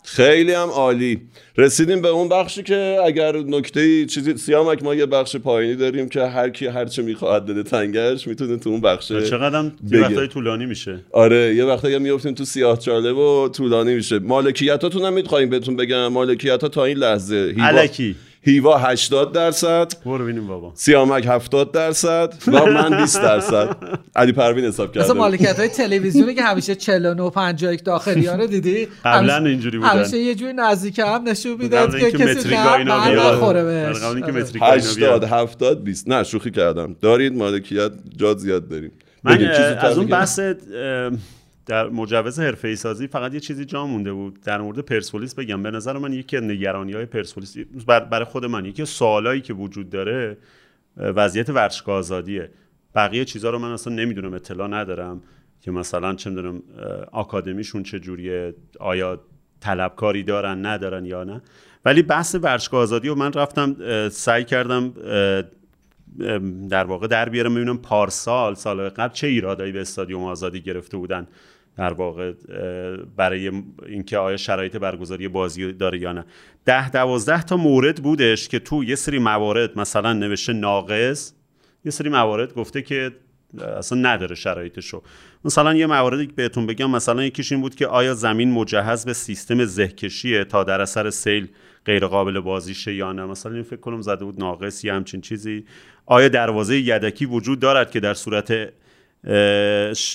[0.05, 1.21] خیلی هم عالی.
[1.57, 6.21] رسیدیم به اون بخشی که اگر نکته چیزی سیامک ما یه بخش پایینی داریم که
[6.21, 10.65] هر کی هر چه می‌خواهد بده تنگش می‌تونه تو اون بخش چقدر هم وقتای طولانی
[10.65, 10.99] میشه.
[11.11, 14.19] آره یه وقتا میفتیم تو سیاه چاله و طولانی میشه.
[14.19, 16.07] مالکیتاتون هم می‌خوایم بهتون بگم.
[16.07, 22.33] مالکیت تا این لحظه هیوا, الکی هیوا 80 درصد برو ببینیم بابا سیامک 70 درصد
[22.47, 23.75] و من 20 درصد
[24.15, 28.87] علی پروین حساب کرده مالکیت های تلویزیونی که همیشه 49 51 داخلی ها رو دیدی
[29.05, 29.89] قبلا همیشه- اینجوری بودن.
[29.89, 32.49] همیشه یه جوری نزدیک هم نشون می‌داد که کسی.
[33.15, 34.41] نخوره بهش قبل اینکه آره.
[34.41, 35.23] متریکا اینا 80 بیاد.
[35.23, 38.91] 70 20 نه شوخی کردم دارید مالکیت جا زیاد داریم
[39.23, 39.41] من
[39.79, 40.07] از اون.
[40.07, 40.39] بحث
[41.65, 44.41] در مجوز حرفه سازی فقط یه چیزی جا مونده بود.
[44.41, 45.63] در مورد پرسپولیس بگم.
[45.63, 47.57] به نظر من یکی از نگرانی های پرسپولیس
[47.87, 50.37] بر- برای خود من یکی سوالایی که وجود داره
[50.97, 52.49] وضعیت ورزشگاه آزادیه.
[52.95, 55.21] بقیه چیزها رو من اصلا نمی‌دونم اطلاع ندارم
[55.61, 56.63] که مثلا چه می‌دونم
[57.11, 59.21] آکادمیشون چه جوریه آیا
[59.59, 61.41] طلبکاری دارن ندارن یا نه.
[61.85, 63.75] ولی بحث ورزشگاه آزادی و من رفتم
[64.09, 64.93] سعی کردم
[66.69, 71.27] در واقع در بیارم ببینم پارسال سال قبل چه ایرادایی به استادیوم آزادی گرفته بودن.
[71.77, 72.33] در واقع
[73.15, 73.51] برای
[73.85, 76.25] اینکه آیا شرایط برگزاری بازی داره یا نه.
[76.65, 81.33] ده دوازده تا مورد بودش که تو یه سری موارد مثلا نوشته ناقص
[81.85, 83.11] یه سری موارد گفته که
[83.77, 85.01] اصلا نداره شرایطشو.
[85.45, 89.13] مثلا یه موردی که بهتون بگم مثلا یکیش این بود که آیا زمین مجهز به
[89.13, 91.47] سیستم زهکشیه تا در اثر سیل
[91.85, 95.65] غیر قابل بازیشه یا نه؟ مثلا این فکر کنم زده بود ناقص یا همچین چیزی.
[96.05, 98.73] آیا دروازه یدکی وجود دارد که در صورت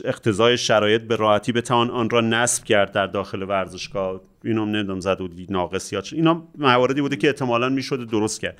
[0.04, 4.20] اقتضای شرایط به راحتی بتوان آن را نصب کرد در داخل ورزشگاه.
[4.44, 8.58] اینو نمی‌دونم زده بود ناقص یا اینا مواردی بوده که احتمالا می‌شده درست کرد.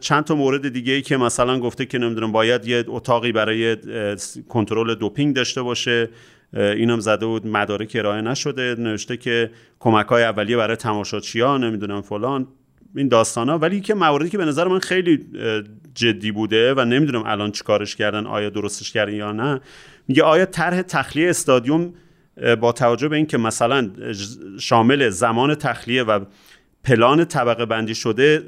[0.00, 3.76] چند تا مورد دیگه ای که مثلا گفته که نمی‌دونم باید یه اتاقی برای
[4.48, 6.08] کنترل دوپینگ داشته باشه.
[6.52, 8.74] اینم زده بود مدارک ارائه نشده.
[8.78, 12.46] نوشته که کمک های اولیه برای تماشاچیان نمی‌دونم فلان.
[12.96, 15.26] این داستان ها ولی که مواردی که به نظر من خیلی
[15.94, 19.60] جدی بوده و نمی‌دونم الان چیکارش کردن آیا درستش کردن یا نه
[20.08, 21.94] میگه آیا طرح تخلیه استادیوم
[22.60, 23.90] با توجه به اینکه مثلا
[24.60, 26.24] شامل زمان تخلیه و
[26.84, 28.42] پلان طبقه بندی شده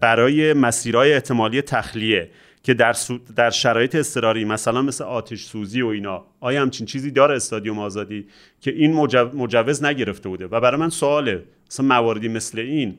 [0.00, 2.30] برای مسیرهای احتمالی تخلیه
[2.62, 2.96] که در,
[3.36, 8.26] در شرایط اضطراری مثلا مثل آتش سوزی و اینا آیا همچین چیزی داره استادیوم آزادی
[8.60, 12.96] که این مجو- مجوز نگرفته بوده؟ و برای من سواله مثلا مواردی مثل این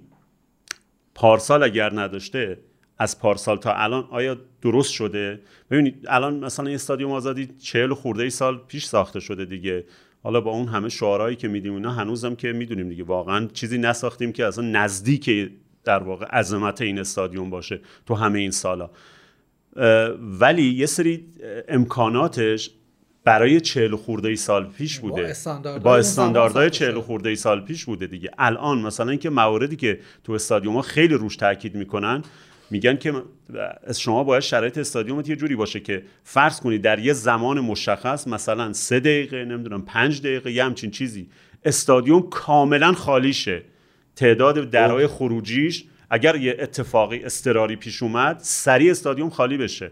[1.22, 2.58] پارسال اگر نداشته
[2.98, 5.42] از پارسال تا الان آیا درست شده؟
[5.72, 9.86] ببینید الان مثلا این استادیوم آزادی چهل خورده ای سال پیش ساخته شده دیگه.
[10.24, 13.04] حالا با اون همه شعارهایی که میدیم اینا هنوزم که می‌دونیم دیگه.
[13.04, 15.52] واقعا چیزی نساختیم که اصلا نزدیک
[15.84, 18.90] در واقع عظمت این استادیوم باشه تو همه این سالا.
[20.40, 21.26] ولی یه سری
[21.68, 22.70] امکاناتش
[23.24, 25.28] برای چهل خورده ای سال پیش بوده.
[25.28, 28.32] استانداردهای با استانداردهای چهل خورده ای سال پیش بوده دیگه.
[28.38, 32.24] الان مثلا اینکه مواردی که تو استادیوم ها خیلی روش تاکید می‌کنن
[32.70, 33.14] میگن که
[33.98, 38.74] شما باید شرایط استادیومت یه جوری باشه که فرض کنید در یه زمان مشخص مثلا
[38.74, 41.30] سه دقیقه نمی‌دونم پنج دقیقه یه همچین چیزی
[41.66, 43.62] استادیوم کاملا خالی شه
[44.16, 49.92] تعداد درهای خروجیش اگر یه اتفاقی اضطراری پیش اومد سریع استادیوم خالی بشه.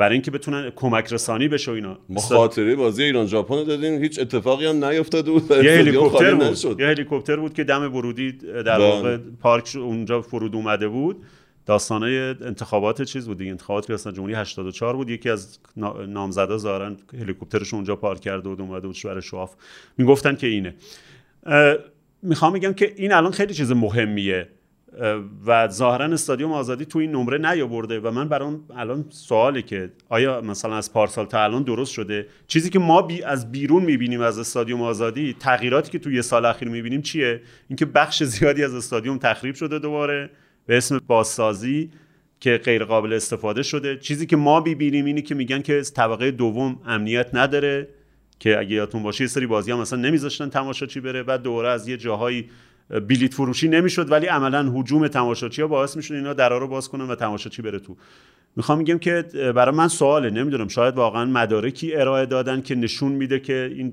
[0.00, 1.98] برای اینکه بتونن کمک رسانی بشه اینا.
[2.08, 5.50] ما خاطره بازی ایران ژاپن رو دادیم هیچ اتفاقی هم نیفتاده بود.
[5.50, 6.44] یه هلیکوپتر بود.
[6.44, 6.76] نشد.
[6.80, 8.78] یه هلیکوپتر بود که دم ورودی در بله.
[8.78, 11.16] واقع پارک اونجا فرود اومده بود.
[11.66, 13.50] داستانه انتخابات چیز بود دیگه.
[13.50, 15.10] انتخابات ریاست جمهوری 84 بود.
[15.10, 19.54] یکی از نا- نامزدا ظاهرا هلیکوپترش اونجا پارک کرده بود اومده بود برای شواف.
[19.98, 20.74] می‌گفتن که اینه.
[22.22, 24.48] می‌خوام بگم که این الان خیلی چیز مهمیه.
[25.46, 30.40] و ظاهرا استادیوم آزادی تو این نمره نیاورده و من برام الان سواله که آیا
[30.40, 34.38] مثلا از پارسال تا الان درست شده؟ چیزی که ما بی از بیرون می‌بینیم از
[34.38, 39.18] استادیوم آزادی تغییراتی که توی یه سال اخیر می‌بینیم چیه؟ اینکه بخش زیادی از استادیوم
[39.18, 40.30] تخریب شده دوباره
[40.66, 41.90] به اسم بازسازی
[42.40, 43.96] که غیر قابل استفاده شده.
[43.96, 47.88] چیزی که ما می‌بینیم اینه که میگن که طبقه دوم امنیت نداره
[48.38, 51.88] که اگه یادتون باشه یه سری بازی هم مثلا نمیذاشتن تماشاچی بره بعد دوره از
[51.88, 52.50] یه جاهایی
[52.90, 57.10] بلیت فروشی نمی‌شد ولی عملا هجوم تماشاچی ها باعث می‌شد اینا درا رو باز کنن
[57.10, 57.96] و تماشاچی بره تو.
[58.56, 59.22] می‌خوام میگم که
[59.56, 63.92] برای من سواله نمی‌دونم شاید واقعا مدارکی ارائه دادن که نشون میده که این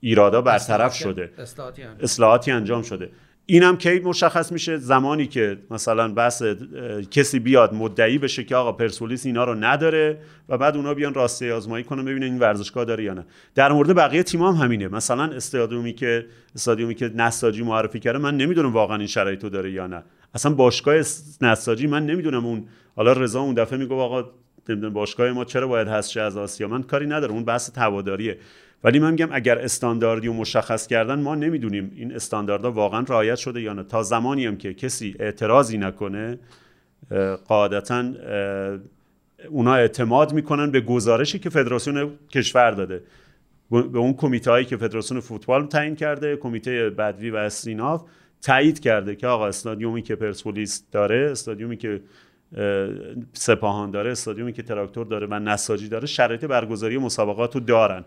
[0.00, 1.32] ایرادا برطرف شده.
[1.38, 2.04] اصلاحاتی انجام.
[2.04, 3.10] اصلاحاتی انجام شده.
[3.52, 9.26] اینم کی مشخص میشه؟ زمانی که مثلا اه، کسی بیاد مدعی بشه که آقا پرسپولیس
[9.26, 10.18] اینا رو نداره
[10.48, 13.24] و بعد اونا بیان راسته آزمایی کنن ببینن این ورزشگاه داره یا نه.
[13.54, 14.88] در مورد بقیه تیم هم همینه.
[14.88, 19.86] مثلا استادیومی که استادیومی که نساجی معرفی کرده من نمی‌دونم واقعا این شرایطو داره یا
[19.86, 20.02] نه.
[20.34, 20.94] اصلا باشگاه
[21.40, 22.64] نساجی من نمی‌دونم اون
[22.96, 24.24] حالا رضا اون دفعه میگه آقا
[24.92, 27.34] باشگاه ما چرا باید هست از آسیا؟ من کاری ندارم.
[27.34, 28.38] اون بحث هواداریه
[28.84, 33.60] ولی من میگم اگر استانداردی و مشخص کردن ما نمی‌دونیم این استانداردها واقعا رعایت شده
[33.60, 33.82] یا نه.
[33.82, 36.38] تا زمانی هم که کسی اعتراضی نکنه
[37.48, 38.12] قاعدتا
[39.48, 43.02] اونا اعتماد می‌کنن به گزارشی که فدراسیون کشور داده.
[43.70, 48.02] به اون کمیته هایی که فدراسیون فوتبال تعیین کرده کمیته بدوی و استیناف
[48.42, 52.00] تایید کرده که آقا استادیومی که پرسپولیس داره استادیومی که
[52.56, 52.88] اه،
[53.32, 58.04] سپاهان داره استادیومی که تراکتور داره و نساجی داره شرایط برگزاری مسابقات رو دارن.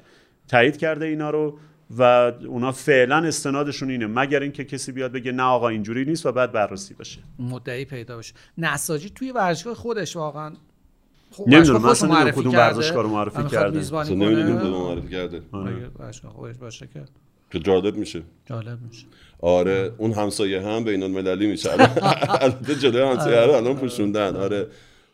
[0.47, 1.57] تایید کرده اینا رو
[1.97, 2.01] و
[2.47, 6.51] اونا فعلا استنادشون اینه مگر اینکه کسی بیاد بگه نه آقا اینجوری نیست و بعد
[6.51, 10.53] بررسی بشه مدعی پیدا بشه نساجی توی ورزشگاه خودش واقعا
[11.31, 12.75] خب نمی‌دونم، مثلا خودش نمی‌دونم کدوم کرده.
[12.75, 13.79] ورزشگاه رو معرفی کرده.
[13.79, 14.59] اصلا نمی‌دونیم کنه.
[14.59, 15.37] کدوم معرفی کرده.
[15.53, 17.03] اگه ورزشگاه خودش باشه که.
[17.51, 18.21] که جالب میشه.
[18.45, 19.05] جالب میشه.
[19.41, 21.89] آره اون همسایه هم بین المللی میشه الان-
[22.41, 24.35] البته جلوی همسایه رو الان پوشوندن.
[24.35, 24.67] آره.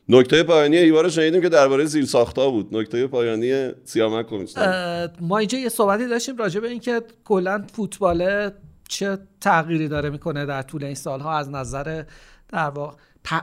[0.10, 4.34] نکته پایانی ایوار شنیدیم که درباره زیر ساختا بود نکته پایانی سیامک.
[4.58, 8.52] اه، ما اینجا یه صحبتی داشتیم راجع به اینکه کلا فوتبال
[8.88, 12.04] چه تغییری داره می‌کنه در طول این سالها از نظر
[12.50, 12.94] در واقع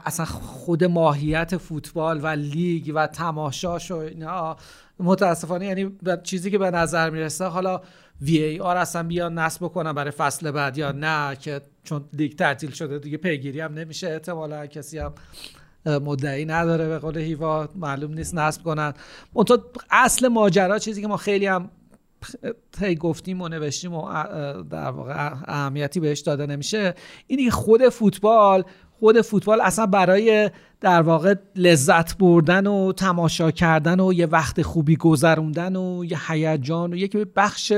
[0.05, 4.57] اصلا خود ماهیت فوتبال و لیگ و تماشاش و اینا
[5.01, 5.91] متاسفانه یعنی
[6.23, 7.81] چیزی که به نظر می‌رسه حالا
[8.23, 12.33] وی ای آر اصلا بیان نصب بکنن برای فصل بعد یا نه که چون لیگ
[12.37, 15.15] تعطیل شده دیگه پیگیری هم نمیشه احتمالا کسی هم
[15.87, 18.93] مدعی نداره به قول هیوا معلوم نیست نصب کنن.
[19.35, 19.59] منتها
[19.91, 21.71] اصل ماجرا چیزی که ما خیلی هم
[22.81, 24.13] هی گفتیم و نوشتیم و
[24.71, 26.95] در واقع اهمیتی بهش داده نمیشه
[27.27, 28.65] اینی خود فوتبال
[29.01, 30.51] خود فوتبال اصلا برای
[30.81, 36.93] در واقع لذت بردن و تماشا کردن و یه وقت خوبی گذروندن و یه هیجان
[36.93, 37.73] و یکی بخش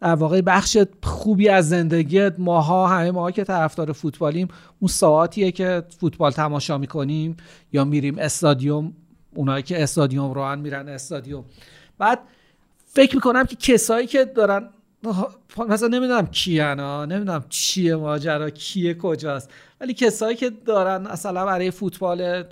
[0.00, 4.48] در واقع بخش خوبی از زندگی ماها همه ماها که طرفدار فوتبالیم
[4.80, 7.36] اون ساعتیه که فوتبال تماشا می‌کنیم
[7.72, 8.92] یا میریم استادیوم
[9.34, 11.44] اونایی که استادیوم رو میرن استادیوم.
[11.98, 12.18] بعد
[12.86, 14.68] فکر می‌کنم که کسایی که دارن
[15.68, 19.50] مثلا نمی‌دونم کیان ها نمی‌دونم چیه ماجرا کیه کجاست.
[19.80, 22.44] ولی کسایی که دارن مثلا برای فوتبال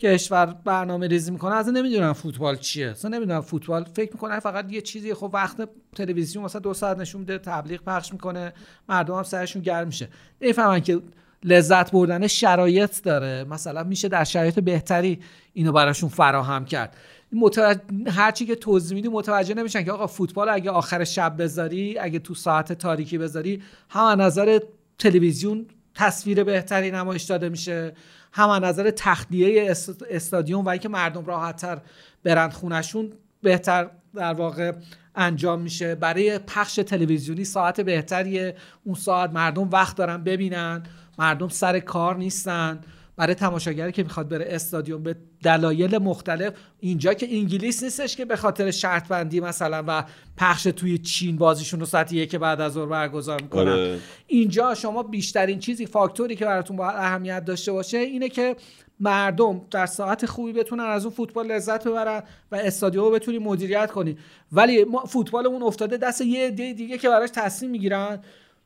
[0.00, 2.90] کشور برنامه ریزی می‌کنن اصلا نمی‌دونم فوتبال چیه.
[2.90, 7.20] اصلا نمی‌دونم فوتبال فکر می‌کنن فقط یه چیزی خب وقت تلویزیون مثلا دو ساعت نشون
[7.20, 8.52] میده تبلیغ پخش می‌کنه
[8.88, 10.08] مردم هم سرشون گرم میشه.
[10.40, 11.00] نمی‌فهمن که
[11.44, 13.44] لذت بردن شرایط داره.
[13.44, 15.20] مثلا میشه در شرایط بهتری
[15.52, 16.96] اینو براشون فراهم کرد.
[17.32, 22.18] متوجه هرچی که توضیح میدی متوجه نمیشن که آقا فوتبال اگه آخر شب بذاری اگه
[22.18, 24.58] تو ساعت تاریکی بذاری هم نظر
[24.98, 27.94] تلویزیون تصویر بهتری نمایش داده میشه.
[28.32, 29.74] هم از نظر تخلیه
[30.10, 31.78] استادیوم و اینکه مردم راحتتر
[32.24, 33.12] برند خونشون
[33.42, 34.72] بهتر در واقع
[35.14, 35.94] انجام میشه.
[35.94, 38.56] برای پخش تلویزیونی ساعت بهتریه.
[38.84, 40.82] اون ساعت مردم وقت دارن ببینن.
[41.18, 42.80] مردم سر کار نیستن.
[43.16, 46.52] برای تماشاگری که می‌خواد بره استادیوم به دلایل مختلف.
[46.80, 50.04] اینجا که انگلیس نیستش که به خاطر شرط بندی مثلا و
[50.36, 53.72] پخش توی چین بازیشون رو ساعت یک بعد از ظهر برگزار می‌کنن.
[53.72, 53.98] آره.
[54.26, 58.56] اینجا شما بیشترین چیزی فاکتوری که براتون باید اهمیت داشته باشه اینه که
[59.00, 62.22] مردم در ساعت خوبی بتونن از اون فوتبال لذت ببرن
[62.52, 64.16] و استادیوم رو بتونی مدیریت کنی.
[64.52, 68.18] ولی ما فوتبالمون افتاده دست یه عده دیگه که براش تصمیم می‌گیرن.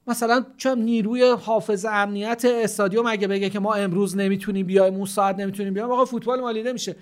[0.07, 5.39] مثلا چون نیروی حافظ امنیت استادیوم اگه بگه که ما امروز نمی‌تونیم بیایم اون ساعت
[5.39, 6.97] نمی‌تونیم بیایم آقا فوتبال مالی نمیشه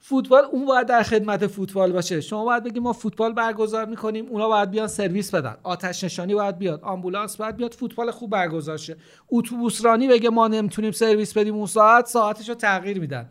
[0.00, 2.20] فوتبال اون باید در خدمت فوتبال باشه.
[2.20, 5.56] شما باید بگید ما فوتبال برگزار می‌کنیم اونا باید بیان سرویس بدن.
[5.62, 8.96] آتش نشانی باید بیاد آمبولانس باید بیاد فوتبال خوب برگزار شه.
[9.30, 13.28] اتوبوس رانی بگه ما نمی‌تونیم سرویس بدیم اون ساعت ساعتش رو تغییر میدن.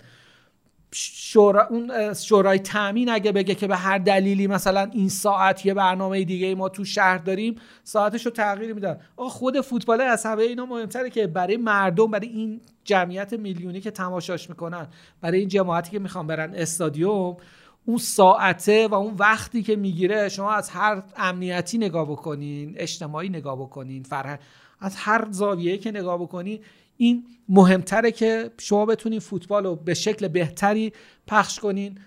[0.97, 6.23] شورا اون شورای تامین اگه بگه که به هر دلیلی مثلا این ساعت یه برنامه
[6.23, 8.97] دیگه ما تو شهر داریم ساعتش رو تغییر میدن.
[9.17, 13.91] آقا خود فوتبال از همه اینا مهمتره که برای مردم برای این جمعیت میلیونی که
[13.91, 14.87] تماشاش می‌کنن
[15.21, 17.37] برای این جماعتی که می‌خوان برن استادیوم
[17.85, 23.59] اون ساعته و اون وقتی که می‌گیره شما از هر امنیتی نگاه بکنین اجتماعی نگاه
[23.59, 24.39] بکنین فرهنگ
[24.79, 26.59] از هر زاویه که نگاه بکنین
[26.97, 30.93] این مهمتره که شما بتونین فوتبال رو به شکل بهتری
[31.27, 31.97] پخش کنین.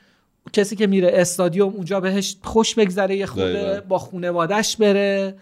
[0.53, 5.35] کسی که میره استادیوم اونجا بهش خوش بگذره یه خوده با خونوادش بره.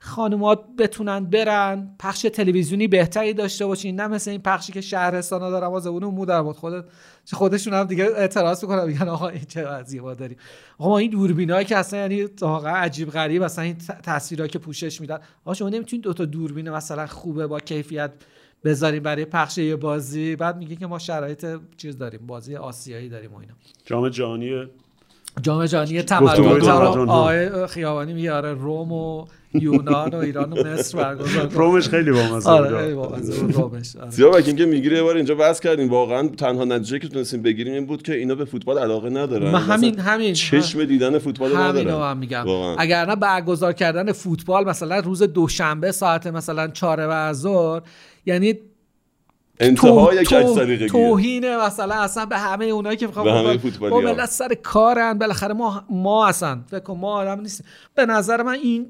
[0.00, 1.94] خانومات بتونن برن.
[1.98, 4.00] پخش تلویزیونی بهتری داشته باشین.
[4.00, 6.84] نه مثل این پخشی که شهرستان ها دارن زبون مو در بود خودت
[7.32, 10.36] خودشون هم دیگه اعتراض می‌کنن میگن آقا این چه وضعیه ما داریم.
[10.78, 15.00] آقا ما این دوربینایی که اصلا یعنی واقعا عجیب غریب اصلا این تصویرها که پوشش
[15.00, 15.18] میدن.
[15.44, 18.10] آقا شما نمی‌تونید دو تا دوربین مثلا خوبه با کیفیت
[18.64, 23.34] بذاریم برای پخش یه بازی بعد میگه که ما شرایط چیز داریم بازی آسیایی داریم
[23.34, 23.54] و اینا
[23.86, 24.66] جام جهانی
[25.42, 26.68] جام جهانی تمدن.
[27.08, 29.24] آقای خیابانی میگه آره روم و
[29.54, 31.48] یونان و ایران و مصر برگزار.
[31.48, 32.78] رومش خیلی بامزه آره بود.
[32.80, 34.46] خیلی بامزه رومش آره.
[34.46, 38.02] اینکه می‌گیره یه بار اینجا بحث کردیم واقعا تنها نتیجه که تونستیم بگیریم این بود
[38.02, 42.02] که اینا به فوتبال علاقه ندارن من همین همین چشم دیدن فوتبال همین ندارن رو
[42.02, 42.46] هم میگم.
[42.78, 47.82] اگر نه برگزار کردن فوتبال مثلا روز دوشنبه ساعت مثلا چهار بعد از ظهر
[48.28, 48.54] یعنی
[49.60, 50.88] انتهای تو-.
[50.88, 54.00] توهین مثلا اصلا به همه اونایی که می‌خوان به همه فوتبالی‌ها.
[54.00, 55.18] ملت سر کارن.
[55.18, 57.66] بالاخره ما ما اصلا فکر کن ما آدم نیستیم.
[57.94, 58.86] به نظر من این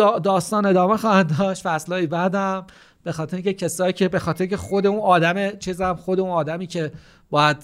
[0.00, 1.62] دا- داستان ادامه خواهد داشت.
[1.62, 2.66] فصلهای بعدم.
[3.02, 6.66] به خاطر اینکه کسایی که به خاطر که خود اون آدم چیزم خود اون آدمی
[6.66, 6.92] که
[7.30, 7.56] باید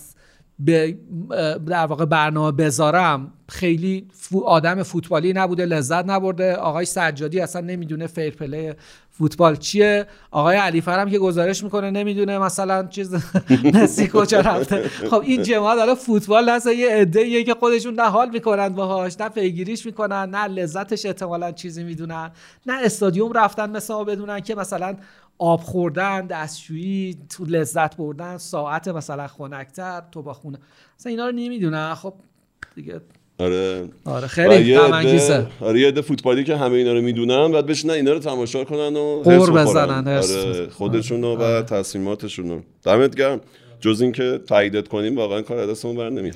[0.58, 0.98] به
[1.66, 4.06] در واقع برنامه بذارم خیلی
[4.44, 6.54] آدم فوتبالی نبوده لذت نبرده.
[6.54, 8.72] آقای سجادی اصلا نمی‌دونه فیر پلی
[9.10, 10.06] فوتبال چیه.
[10.30, 13.14] آقای علیفر هم که گزارش می‌کنه نمی‌دونه مثلا چیز
[13.74, 14.88] مسی کجا رفته.
[14.88, 19.28] خب این جماعت داره فوتبال هست یه عده که خودشون نه حال می‌کنن باهاش نه
[19.28, 22.30] پیگیریش می‌کنن نه لذتش احتمالا چیزی می‌دونن
[22.66, 24.96] نه استادیوم رفتن مثل ما بدونن که مثلا
[25.38, 30.58] آب خوردن دستشویی تو لذت بردن ساعت مثلا خنکتر تو با خونه.
[30.98, 31.94] مثلا اینا رو نمی‌دونن.
[31.94, 32.14] خب
[32.74, 33.00] دیگه
[33.38, 33.88] آره.
[34.04, 34.92] آره خیلی غم
[35.60, 39.22] آره یه فوتبالی که همه اینا رو می‌دونن بعد بشینن اینا رو تماشا کنن و
[39.24, 39.50] قور.
[39.50, 40.68] بزنن، آره.
[40.68, 42.60] خودشون و تصمیماتشون رو.
[42.82, 43.40] دمت گرم.
[43.80, 46.34] جز اینکه تاییدت کنیم واقعا کار دستمون بر نمیاد.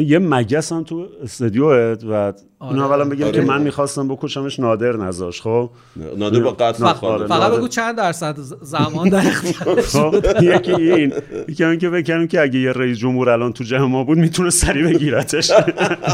[0.00, 2.34] یه مگس هم تو استودیوت و آره.
[2.60, 3.32] اون اولا بگم آره.
[3.32, 5.70] که من می‌خواستم بکشمش نادر نذاش خب
[6.16, 6.84] نادر با قتل.
[6.84, 7.56] آره، فقط نادر.
[7.56, 11.12] بگو چند درصد زمان در اختیار خب یکی این
[11.48, 14.50] یکی هم که بکنیم که اگه یه رئیس جمهور الان تو جمع ما بود می‌تونه
[14.50, 15.50] سریع بگیرتش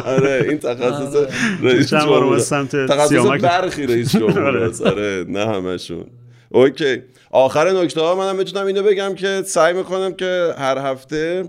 [0.06, 1.16] آره این تخصص
[1.62, 3.40] رئیس جمهور سمت تخصص سیامک.
[3.40, 4.70] برخی رئیس جمهور آره.
[4.86, 6.04] آره نه همشون
[6.48, 11.44] اوکی آخر نکته ها منم می‌تونم اینو بگم که سعی می‌کنم که هر هفته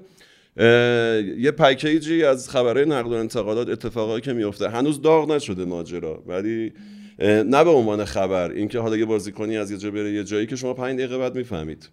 [0.58, 6.24] یه پکیجی از خبرهای نقل و انتقالات اتفاقایی که میفته هنوز داغ نشده ماجرا.
[6.28, 6.74] ولی
[7.20, 8.52] نه به عنوان خبر.
[8.52, 11.36] اینکه حالا یه بازیکنی از یه جا بره یه جایی که شما پنج دقیقه بعد
[11.36, 11.90] می‌فهمید.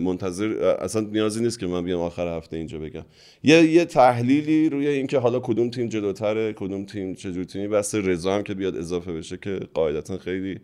[0.00, 3.04] منتظر اصلا نیازی نیست که من بیام آخر هفته اینجا بگم.
[3.42, 8.34] یه یه تحلیلی روی اینکه حالا کدوم تیم جلوتره کدوم تیم چجور تیمی بس رضا
[8.34, 10.60] هم که بیاد اضافه بشه که قاعدتا خیلی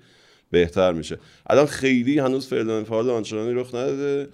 [0.50, 1.18] بهتر میشه.
[1.46, 4.28] الان خیلی هنوز فعل و انفعال آنچنانی رخ نداده.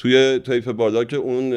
[0.00, 1.52] توی طیف بالا که اون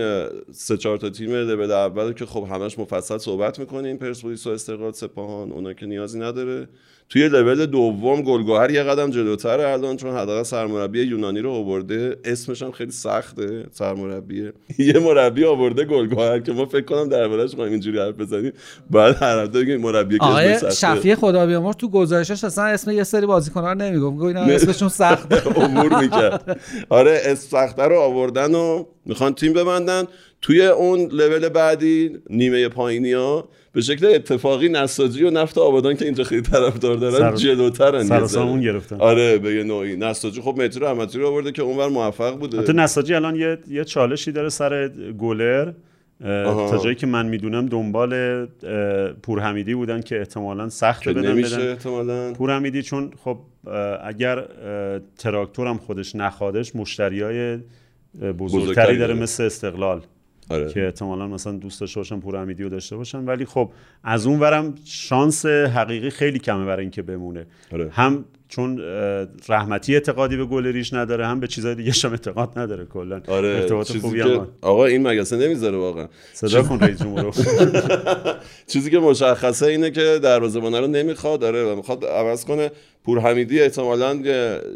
[0.51, 4.91] سه چهار تا تیم لول اول که خب همش مفصل صحبت می‌کنیم پرسپولیس و استقلال
[4.91, 6.67] سپاهان اونا که نیازی نداره.
[7.13, 12.17] توی لول دوم گلگهر یه قدم جلوتر الان چون حداقل سرمربی یونانی رو آورده.
[12.25, 17.71] اسمش هم خیلی سخته سرمربیه یه مربی آورده گلگهر که ما فکر کنم دربارش خواهیم
[17.73, 18.51] اینجوری حرف بزنیم.
[18.89, 20.75] بعد هر هفته بگیم مربی که آقای سخته.
[20.75, 24.13] شفیع خدا بیامرز تو گزارشش اصلا اسم یه سری بازیکن‌ها رو نمی‌گفت.
[24.13, 26.59] می‌گفت اینا اسمشون سخت امور می‌کرد.
[26.89, 30.03] آره سخته رو آوردن و می‌خوان تیم ببندن.
[30.41, 36.05] توی اون لول بعدی نیمه پایینی ها به شکل اتفاقی نساجی و نفت آبادان که
[36.05, 38.27] اینجا خیلی طرفدار دارن جلوترن یه سر و ذره.
[38.27, 38.95] سامون گرفتن.
[38.99, 42.73] آره به یه نوعی نساجی خب مهدی رحمتی رو آورده که اونور موفق بوده حتی
[42.73, 44.87] نساجی الان یه, یه چالشی داره سر
[45.17, 45.71] گلر
[46.25, 46.71] آها.
[46.71, 48.45] تا جایی که من می‌دونم دنبال
[49.23, 53.37] پورحمیدی بودن که احتمالا سخت بدن نمیشه بدن احتمالا پورحمیدی چون خب
[54.03, 57.57] اگر اه، تراکتور هم خودش نخوادش مشتری های
[58.39, 59.13] بزرگتری داره.
[59.13, 60.01] مثل استقلال
[60.49, 60.73] آره.
[60.73, 63.25] که احتمالا مثلا دوست داشته باشن پورحمیدی رو داشته باشن.
[63.25, 63.71] ولی خب
[64.03, 67.45] از اون ورم شانس حقیقی خیلی کمه برای اینکه بمونه.
[67.73, 67.89] آره.
[67.91, 68.81] هم چون
[69.49, 73.21] رحمتی اعتقادی به گلریش نداره هم به چیزای دیگه هم اعتقاد نداره کلا.
[73.27, 73.47] آره.
[73.47, 77.33] ارتباط خوبی که هم آقا این مگسه نمی‌ذاره واقعا؟ صدا کن رئیس جمهور.
[78.71, 82.71] چیزی که مشخصه اینه که دروازه‌بان رو نمی‌خواد داره و می‌خواد عوض کنه.
[83.05, 84.21] پور حمیدی احتمالاً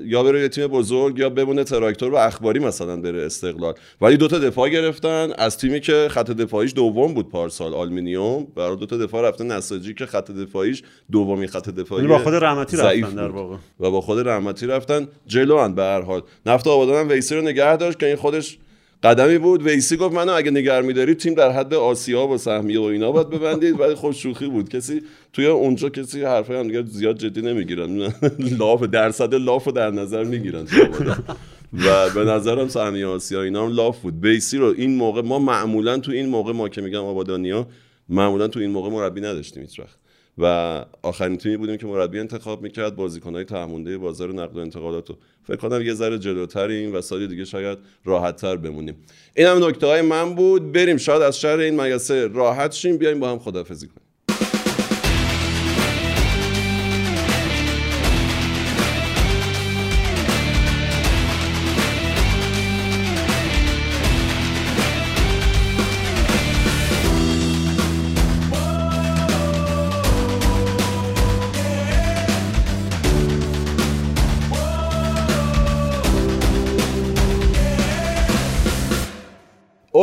[0.06, 3.74] یا بره یه تیم بزرگ یا بمونه تراکتور و اخباری مثلا بره استقلال.
[4.02, 8.48] ولی دوتا دفاع گرفتن از تیمی که خط دفاعیش دوم بود پارسال آلمینیوم.
[8.56, 13.16] برای دوتا دفاع رفته نساجی که خط دفاعیش دومی خط دفاعی با خود رحمتی رفتن
[13.16, 13.28] در.
[13.28, 13.56] واقع.
[13.80, 16.22] و با خود رحمتی رفتن جلو به هر حال.
[16.46, 18.58] نفت آبادان هم ویسی رو نگه داشت که این خودش
[19.04, 19.64] قدمی بود.
[19.64, 23.30] ویسی گفت منو اگه نگر میدارید تیم در حد آسیا و سهمیه و اینا باید
[23.30, 23.80] ببندید.
[23.80, 24.70] ولی خود شوخی بود.
[24.70, 25.02] کسی
[25.34, 28.14] توی اونجا کسی حرفای هم دیگه زیاد جدی نمی‌گیرن.
[28.60, 30.68] لاف درصد لاف رو در نظر می‌گیرن.
[31.86, 34.14] و به نظرم سهمیه آسیا اینا هم لاف بود.
[34.26, 37.68] ویسی رو این موقع ما معمولا تو این موقع ما که میگم آبادانیا
[38.10, 39.98] معمولا تو این موقع مربی نداشتیم هیچ وقت
[40.38, 42.96] و آخرین تیمی بودیم که مربی انتخاب می‌کرد.
[42.96, 45.18] بازیکنهای تهمونده بازار نقل و انتقالات رو.
[45.44, 48.96] فکر کنم یه ذره جلوتریم و سال دیگه شاید راحتتر بمونیم.
[49.36, 50.72] این هم نکته های من بود.
[50.72, 52.98] بریم شاید از شهر این مگسه راحت شیم.
[52.98, 54.07] بیایم با هم خدافزی کنیم.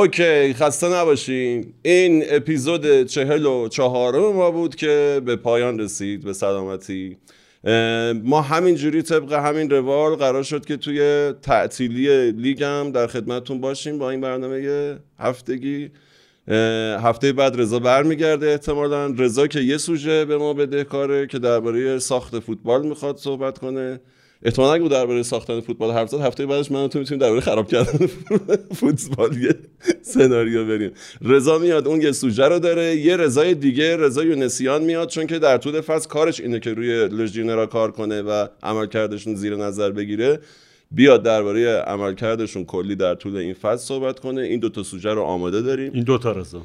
[0.04, 1.74] اوکی خسته نباشین.
[1.82, 7.16] این اپیزود چهل و چهارم ما بود که به پایان رسید به سلامتی.
[8.24, 14.10] ما همینجوری طبق همین روال قرار شد که توی تعطیلی لیگم در خدمتتون باشیم با
[14.10, 15.90] این برنامه هفتگی.
[16.98, 19.06] هفته بعد رضا برمیگرده احتمالا.
[19.06, 24.00] رضا که یه سوژه به ما بده کاره که درباره ساخت فوتبال می‌خواد صحبت کنه.
[24.44, 28.06] احتمالاً اگه درباره ساختن فوتبال حرف زد هفته بعدش من تو می‌تونیم درباره خراب کردن
[28.80, 29.54] فوتبال یه
[30.02, 30.90] سناریو بریم.
[31.22, 35.38] رضا میاد اون یه سوژه رو داره یه رضای دیگه رضا یونسیان میاد چون که
[35.38, 40.40] در طول فصل کارش اینه که روی لژیونرا کار کنه و عملکردشون زیر نظر بگیره.
[40.90, 44.40] بیاد درباره عملکردشون کلی در طول این فصل صحبت کنه.
[44.42, 45.92] این دو تا سوژه رو آماده داریم.
[45.94, 46.62] این دوتا رضا.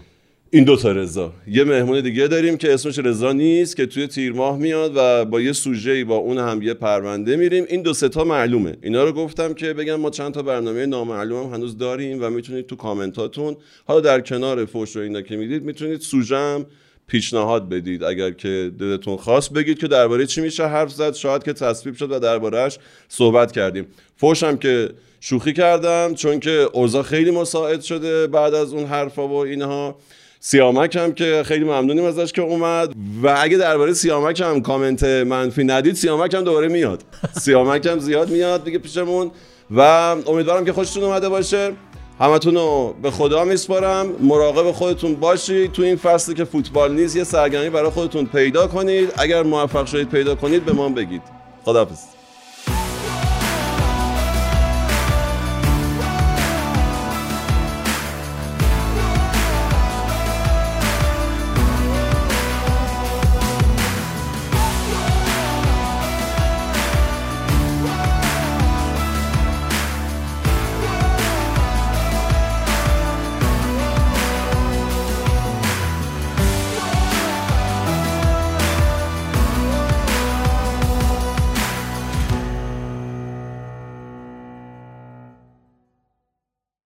[0.51, 1.33] این دوتا رضا.
[1.47, 5.41] یه مهمون دیگه داریم که اسمش رضا نیست که توی تیر ماه میاد و با
[5.41, 7.65] یه سوژه با اون هم یه پرونده میریم.
[7.69, 8.77] این دو ستا معلومه.
[8.81, 12.67] اینا رو گفتم که بگم ما چند تا برنامه نامعلوم هم هنوز داریم و می‌تونید
[12.67, 16.65] تو کامنتاتون حالا در کنار فوش رو اینا که می‌دید می‌تونید سوژه هم
[17.07, 18.03] پیشنهاد بدید.
[18.03, 22.11] اگر که دلتون خواست بگید که درباره چی میشه حرف زد شاید که تصویب شد
[22.11, 23.85] و دربارهش صحبت کردیم.
[24.15, 24.89] فوشم که
[25.19, 29.95] شوخی کردم چون که اوضاع خیلی مساعد شده بعد از اون حرفا و اینها.
[30.41, 32.93] سیامک هم که خیلی ممنونیم ازش که اومد.
[33.23, 37.03] و اگه درباره سیامک هم کامنت منفی ندید سیامک هم دوباره میاد.
[37.39, 39.31] سیامک هم زیاد میاد دیگه پیشمون.
[39.71, 39.79] و
[40.27, 41.71] امیدوارم که خوشتون اومده باشه.
[42.19, 44.07] همتون رو به خدا میسپارم.
[44.19, 45.71] مراقب خودتون باشید.
[45.71, 49.13] تو این فصلی که فوتبال نیست یه سرگرمی برای خودتون پیدا کنید.
[49.17, 51.21] اگر موفق شدید پیدا کنید به ما بگید.
[51.65, 52.18] خداحافظ.